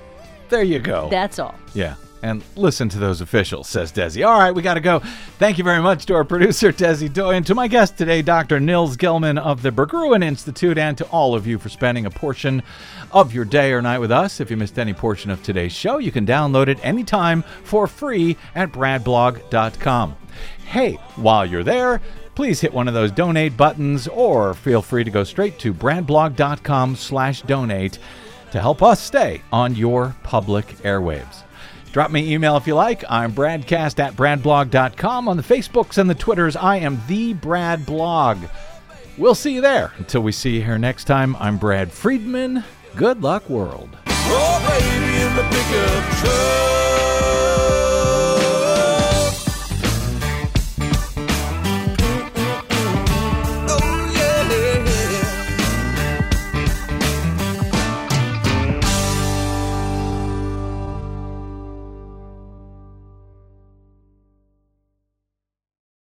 There 0.49 0.63
you 0.63 0.79
go. 0.79 1.09
That's 1.09 1.39
all. 1.39 1.55
Yeah. 1.73 1.95
And 2.23 2.41
listen 2.55 2.87
to 2.87 2.99
those 2.99 3.19
officials, 3.19 3.67
says 3.67 3.91
Desi. 3.91 4.25
All 4.25 4.39
right, 4.39 4.55
we 4.55 4.61
got 4.61 4.75
to 4.75 4.79
go. 4.79 4.99
Thank 5.39 5.57
you 5.57 5.65
very 5.65 5.81
much 5.81 6.05
to 6.05 6.13
our 6.13 6.23
producer, 6.23 6.71
Desi 6.71 7.11
Doyen, 7.11 7.43
to 7.43 7.53
my 7.53 7.67
guest 7.67 7.97
today, 7.97 8.21
Dr. 8.21 8.61
Nils 8.61 8.95
Gilman 8.95 9.37
of 9.37 9.61
the 9.61 9.71
Berggruen 9.71 10.23
Institute, 10.23 10.77
and 10.77 10.97
to 10.97 11.05
all 11.07 11.35
of 11.35 11.45
you 11.45 11.59
for 11.59 11.67
spending 11.67 12.05
a 12.05 12.09
portion 12.09 12.63
of 13.11 13.33
your 13.33 13.43
day 13.43 13.73
or 13.73 13.81
night 13.81 13.99
with 13.99 14.09
us. 14.09 14.39
If 14.39 14.49
you 14.49 14.55
missed 14.55 14.79
any 14.79 14.93
portion 14.93 15.31
of 15.31 15.43
today's 15.43 15.73
show, 15.73 15.97
you 15.97 16.13
can 16.13 16.25
download 16.25 16.69
it 16.69 16.79
anytime 16.81 17.43
for 17.65 17.87
free 17.87 18.37
at 18.55 18.71
bradblog.com. 18.71 20.15
Hey, 20.63 20.93
while 21.17 21.45
you're 21.45 21.61
there, 21.65 21.99
please 22.35 22.61
hit 22.61 22.73
one 22.73 22.87
of 22.87 22.93
those 22.93 23.11
donate 23.11 23.57
buttons 23.57 24.07
or 24.07 24.53
feel 24.53 24.81
free 24.81 25.03
to 25.03 25.11
go 25.11 25.25
straight 25.25 25.59
to 25.59 25.73
bradblog.com 25.73 26.95
slash 26.95 27.41
donate 27.41 27.99
to 28.51 28.61
help 28.61 28.81
us 28.81 29.01
stay 29.01 29.41
on 29.51 29.75
your 29.75 30.15
public 30.23 30.67
airwaves. 30.83 31.42
Drop 31.93 32.09
me 32.09 32.21
an 32.21 32.27
email 32.27 32.57
if 32.57 32.65
you 32.65 32.73
like. 32.73 33.03
I'm 33.07 33.31
bradcast 33.31 33.99
at 33.99 34.15
bradblog.com. 34.15 35.27
On 35.27 35.37
the 35.37 35.43
Facebooks 35.43 35.99
and 35.99 36.09
the 36.09 36.15
Twitters, 36.15 36.55
I 36.55 36.77
am 36.77 36.99
the 37.07 37.33
Brad 37.35 37.85
Blog. 37.85 38.39
We'll 39.15 39.35
see 39.35 39.53
you 39.53 39.61
there. 39.61 39.93
Until 39.99 40.23
we 40.23 40.31
see 40.31 40.55
you 40.55 40.63
here 40.63 40.79
next 40.79 41.03
time, 41.03 41.35
I'm 41.35 41.57
Brad 41.57 41.91
Friedman. 41.91 42.63
Good 42.95 43.21
luck, 43.21 43.47
world. 43.47 43.95
Oh 44.07 44.59
baby, 44.67 45.13